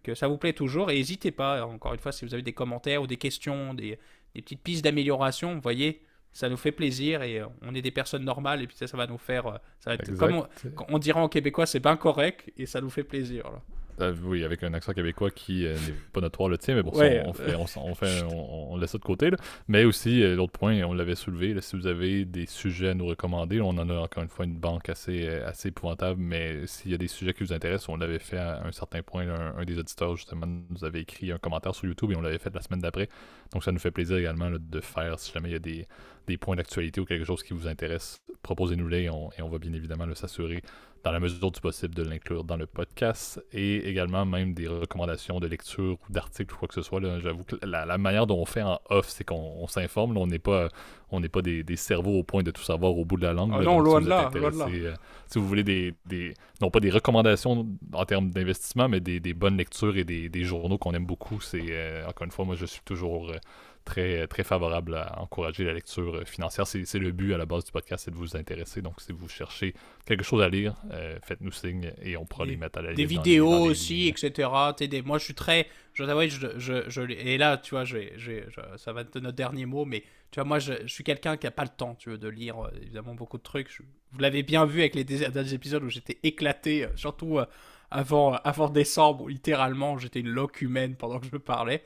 que 0.03 0.15
ça 0.15 0.29
vous 0.29 0.37
plaît 0.37 0.53
toujours. 0.53 0.91
Et 0.91 0.97
n'hésitez 0.97 1.31
pas, 1.31 1.65
encore 1.65 1.95
une 1.95 1.99
fois, 1.99 2.13
si 2.13 2.27
vous 2.27 2.35
avez 2.35 2.43
des 2.43 2.53
commentaires 2.53 3.01
ou 3.01 3.07
des 3.07 3.17
questions, 3.17 3.73
des, 3.73 3.99
des 4.35 4.43
petites 4.43 4.61
pistes 4.61 4.85
d'amélioration, 4.85 5.55
vous 5.55 5.63
voyez, 5.63 6.03
ça 6.31 6.51
nous 6.51 6.59
fait 6.59 6.73
plaisir 6.73 7.23
et 7.23 7.41
on 7.63 7.75
est 7.75 7.81
des 7.81 7.91
personnes 7.91 8.23
normales 8.25 8.61
et 8.61 8.67
puis 8.67 8.77
ça, 8.77 8.87
ça 8.87 8.99
va 8.99 9.07
nous 9.07 9.17
faire. 9.17 9.45
Ça 9.81 9.91
va 9.91 9.95
être, 9.95 10.11
exact. 10.11 10.19
comme 10.19 10.35
on, 10.35 10.95
on 10.95 10.99
dirait 10.99 11.21
en 11.21 11.31
québécois, 11.31 11.65
c'est 11.65 11.81
bien 11.81 11.97
correct 11.97 12.53
et 12.59 12.67
ça 12.67 12.83
nous 12.83 12.91
fait 12.91 13.03
plaisir. 13.03 13.45
là. 13.51 13.63
Euh, 14.01 14.15
oui, 14.25 14.45
avec 14.45 14.63
un 14.63 14.73
accent 14.75 14.93
québécois 14.93 15.31
qui 15.31 15.67
euh, 15.67 15.75
n'est 15.75 15.93
pas 16.13 16.21
notoire 16.21 16.49
le 16.49 16.57
tien, 16.59 16.75
mais 16.77 16.83
bon, 16.83 16.93
ça, 16.93 17.05
on, 17.27 17.33
fait, 17.33 17.55
on, 17.57 17.67
s'en- 17.67 17.85
on 17.85 17.95
fait, 17.95 18.23
on, 18.23 18.73
on 18.73 18.77
laisse 18.77 18.91
ça 18.93 18.99
de 18.99 19.03
côté. 19.03 19.31
là. 19.31 19.37
Mais 19.67 19.85
aussi, 19.85 20.23
euh, 20.23 20.37
l'autre 20.37 20.53
point, 20.53 20.83
on 20.85 20.93
l'avait 20.95 21.17
soulevé, 21.17 21.53
là, 21.55 21.61
si 21.61 21.75
vous 21.77 21.87
avez 21.87 22.25
des 22.25 22.47
sujets 22.47 22.91
à 22.91 22.95
nous 22.95 23.07
recommander, 23.07 23.61
on 23.61 23.71
en 23.71 23.91
a 23.91 23.95
encore 23.97 24.23
une 24.23 24.29
fois 24.29 24.45
une 24.45 24.57
banque 24.57 24.89
assez, 24.89 25.27
assez 25.29 25.69
épouvantable, 25.69 26.21
mais 26.21 26.67
s'il 26.67 26.91
y 26.93 26.95
a 26.95 26.99
des 26.99 27.09
sujets 27.09 27.35
qui 27.35 27.43
vous 27.43 27.53
intéressent, 27.53 27.89
on 27.89 27.97
l'avait 27.97 28.19
fait 28.21 28.39
à 28.39 28.63
un 28.65 28.73
certain 28.73 29.03
point. 29.03 29.25
là, 29.25 29.35
un, 29.57 29.61
un 29.61 29.65
des 29.65 29.79
auditeurs, 29.79 30.15
justement, 30.17 30.47
nous 30.47 30.85
avait 30.85 31.01
écrit 31.01 31.33
un 31.33 31.39
commentaire 31.39 31.75
sur 31.75 31.87
YouTube 31.87 32.13
et 32.13 32.17
on 32.17 32.21
l'avait 32.23 32.39
fait 32.39 32.55
la 32.55 32.61
semaine 32.63 32.81
d'après. 32.81 33.09
Donc, 33.53 33.65
ça 33.65 33.73
nous 33.73 33.79
fait 33.81 33.91
plaisir 33.91 34.17
également 34.17 34.51
de 34.51 34.81
faire, 34.81 35.19
si 35.19 35.33
jamais 35.33 35.49
il 35.49 35.53
y 35.53 35.57
a 35.57 35.59
des, 35.61 35.87
des 36.27 36.37
points 36.37 36.55
d'actualité 36.57 37.01
ou 37.01 37.05
quelque 37.05 37.25
chose 37.25 37.43
qui 37.43 37.53
vous 37.55 37.67
intéresse, 37.67 38.21
proposez-nous-les 38.43 39.03
et 39.05 39.11
on, 39.11 39.31
et 39.39 39.43
on 39.43 39.49
va 39.49 39.59
bien 39.59 39.73
évidemment 39.73 40.07
s'assurer 40.15 40.63
dans 41.05 41.13
la 41.13 41.21
mesure 41.21 41.51
du 41.51 41.61
possible, 41.61 41.95
de 41.95 42.03
l'inclure 42.03 42.45
dans 42.45 42.57
le 42.57 42.67
podcast 42.67 43.43
et 43.53 43.89
également 43.89 44.27
même 44.27 44.55
des 44.55 44.67
recommandations 44.67 45.41
de 45.41 45.47
lecture 45.47 45.99
ou 46.09 46.13
d'articles 46.13 46.55
ou 46.55 46.59
quoi 46.59 46.69
que 46.69 46.75
ce 46.75 46.83
soit. 46.83 47.01
J'avoue 47.21 47.45
que 47.45 47.57
la, 47.65 47.99
manière 47.99 48.27
dont 48.27 48.39
on 48.39 48.45
fait 48.45 48.63
en 48.63 48.81
off, 48.91 49.09
c'est 49.09 49.25
qu'on 49.25 49.67
s'informe. 49.69 50.17
On 50.17 50.27
n'est 50.27 50.39
pas, 50.39 50.69
on 51.11 51.21
n'est 51.21 51.29
pas 51.29 51.43
des, 51.43 51.65
cerveaux 51.77 52.19
au 52.19 52.23
point 52.23 52.43
de 52.43 52.51
tout 52.51 52.63
savoir 52.63 52.97
au 52.97 53.05
bout 53.05 53.17
de 53.17 53.23
la 53.23 53.33
langue. 53.33 53.53
Ah 53.55 53.63
non, 53.63 53.81
loin 53.81 54.01
de 54.01 54.09
là, 54.09 54.31
euh, 54.35 54.95
si 55.27 55.39
vous 55.39 55.47
voulez 55.47 55.65
des, 55.65 55.95
des, 56.07 56.35
non 56.61 56.71
pas 56.71 56.81
des 56.81 56.91
recommandations 56.91 57.67
en 57.93 58.05
termes 58.05 58.31
d'investissement, 58.31 58.89
mais 58.89 59.01
des, 59.01 59.35
bonnes 59.35 59.57
lectures 59.57 59.97
et 59.97 60.05
des, 60.05 60.45
journaux 60.45 60.79
qu'on 60.79 60.93
aime 60.93 61.07
beaucoup, 61.07 61.41
c'est 61.41 61.67
euh, 61.71 62.07
encore 62.07 62.25
une 62.25 62.31
fois, 62.31 62.45
moi 62.45 62.55
je 62.55 62.67
suis 62.67 62.83
toujours 62.85 63.31
euh, 63.31 63.37
très, 63.89 64.27
très 64.27 64.45
favorable 64.45 64.97
à 64.97 65.19
encourager 65.21 65.65
la 65.65 65.73
lecture 65.73 66.23
financière. 66.27 66.67
C'est 66.67 66.99
le 66.99 67.11
but 67.11 67.33
à 67.33 67.39
la 67.39 67.47
base 67.47 67.65
du 67.65 67.73
podcast, 67.73 68.05
c'est 68.05 68.11
de 68.11 68.17
vous 68.17 68.37
intéresser. 68.37 68.83
Donc, 68.83 69.01
si 69.01 69.13
vous 69.13 69.29
cherchez 69.29 69.75
quelque 70.05 70.23
chose 70.23 70.43
à 70.43 70.49
lire, 70.49 70.75
euh, 70.93 71.19
faites-nous 71.25 71.53
signe 71.53 71.93
et 72.03 72.17
on 72.19 72.27
pourra 72.27 72.45
les 72.45 72.57
mettre 72.57 72.81
à 72.81 72.83
la 72.83 72.93
Des 72.93 73.07
vidéos 73.07 73.65
aussi, 73.65 74.09
etc. 74.09 74.49
Moi, 75.05 75.19
je 75.19 75.25
suis 75.25 75.35
très. 75.35 75.69
Je 75.95 76.05
je, 76.59 76.85
je, 76.89 77.01
et 77.11 77.39
là, 77.39 77.57
tu 77.57 77.75
vois, 77.75 77.85
ça 78.77 78.93
va 78.93 79.01
être 79.01 79.19
notre 79.19 79.37
dernier 79.37 79.65
mot, 79.65 79.87
mais 79.87 80.05
tu 80.31 80.39
vois, 80.39 80.45
moi, 80.45 80.59
je, 80.59 80.87
suis 80.87 81.03
quelqu'un 81.03 81.39
qui 81.39 81.47
n'a 81.47 81.51
pas 81.51 81.65
le 81.65 81.71
temps, 81.71 81.95
tu 81.95 82.11
veux, 82.11 82.19
de 82.19 82.29
lire 82.29 82.67
euh, 82.67 82.71
évidemment 82.83 83.15
beaucoup 83.15 83.39
de 83.39 83.43
trucs. 83.43 83.71
vous 84.13 84.19
l'avez 84.19 84.43
bien 84.43 84.67
vu 84.67 84.81
avec 84.81 84.95
les 84.95 85.05
derniers 85.05 85.55
épisodes 85.55 85.83
où 85.83 85.89
j'étais 85.89 86.19
éclaté, 86.23 86.85
euh, 86.85 86.89
surtout 86.95 87.41
avant, 87.91 88.35
avant 88.35 88.69
décembre, 88.69 89.25
où 89.25 89.29
littéralement 89.29 89.97
j'étais 89.97 90.21
une 90.21 90.29
loque 90.29 90.61
humaine 90.61 90.95
pendant 90.95 91.19
que 91.19 91.27
je 91.33 91.39
parlais. 91.39 91.83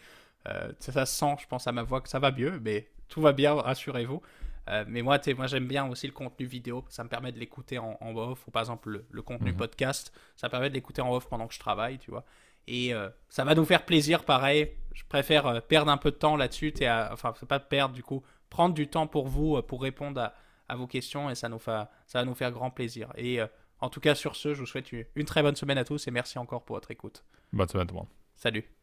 Euh, 0.48 0.72
ça, 0.78 1.06
sent, 1.06 1.36
je 1.40 1.46
pense, 1.46 1.66
à 1.66 1.72
ma 1.72 1.82
voix 1.82 2.00
que 2.00 2.08
ça 2.08 2.18
va 2.18 2.32
mieux, 2.32 2.60
mais 2.60 2.88
tout 3.08 3.20
va 3.20 3.32
bien, 3.32 3.54
rassurez-vous. 3.54 4.20
Euh, 4.68 4.84
mais 4.86 5.02
moi, 5.02 5.18
moi 5.36 5.46
j'aime 5.46 5.66
bien 5.66 5.88
aussi 5.88 6.06
le 6.06 6.12
contenu 6.12 6.46
vidéo. 6.46 6.84
Ça 6.88 7.04
me 7.04 7.08
permet 7.08 7.32
de 7.32 7.38
l'écouter 7.38 7.78
en, 7.78 7.98
off. 8.16 8.46
Ou 8.46 8.50
par 8.50 8.62
exemple, 8.62 9.04
le, 9.10 9.22
contenu 9.22 9.52
mhm. 9.52 9.56
podcast, 9.56 10.12
ça 10.36 10.48
permet 10.48 10.68
de 10.68 10.74
l'écouter 10.74 11.02
en 11.02 11.12
off 11.12 11.28
pendant 11.28 11.46
que 11.46 11.54
je 11.54 11.60
travaille, 11.60 11.98
tu 11.98 12.10
vois. 12.10 12.24
Et 12.68 12.94
euh, 12.94 13.08
ça 13.28 13.44
va 13.44 13.54
nous 13.54 13.64
faire 13.64 13.84
plaisir, 13.84 14.24
pareil. 14.24 14.70
Je 14.94 15.02
préfère 15.08 15.62
perdre 15.62 15.90
un 15.90 15.96
peu 15.96 16.10
de 16.10 16.16
temps 16.16 16.36
là-dessus. 16.36 16.72
Enfin, 17.10 17.34
c'est 17.38 17.48
pas 17.48 17.60
perdre, 17.60 17.94
du 17.94 18.02
coup. 18.02 18.22
Prendre 18.50 18.74
du 18.74 18.88
temps 18.88 19.06
pour 19.06 19.28
vous, 19.28 19.60
pour 19.62 19.82
répondre 19.82 20.20
à, 20.20 20.34
à, 20.68 20.76
vos 20.76 20.86
questions. 20.86 21.30
Et 21.30 21.34
ça, 21.34 21.48
nous 21.48 21.58
ça 21.58 21.88
va 22.14 22.24
nous 22.24 22.34
faire 22.34 22.52
grand 22.52 22.70
plaisir. 22.70 23.12
Et 23.16 23.40
en 23.80 23.88
tout 23.88 24.00
cas, 24.00 24.14
sur 24.14 24.36
ce, 24.36 24.54
je 24.54 24.60
vous 24.60 24.66
souhaite 24.66 24.92
une 24.92 25.24
très 25.24 25.42
bonne 25.42 25.56
semaine 25.56 25.78
à 25.78 25.84
tous. 25.84 26.06
Et 26.06 26.10
merci 26.10 26.38
encore 26.38 26.62
pour 26.64 26.76
votre 26.76 26.90
écoute. 26.90 27.24
Bonne 27.52 27.68
semaine 27.68 27.86
tout 27.86 27.94
le 27.94 28.00
monde. 28.00 28.08
Salut. 28.36 28.81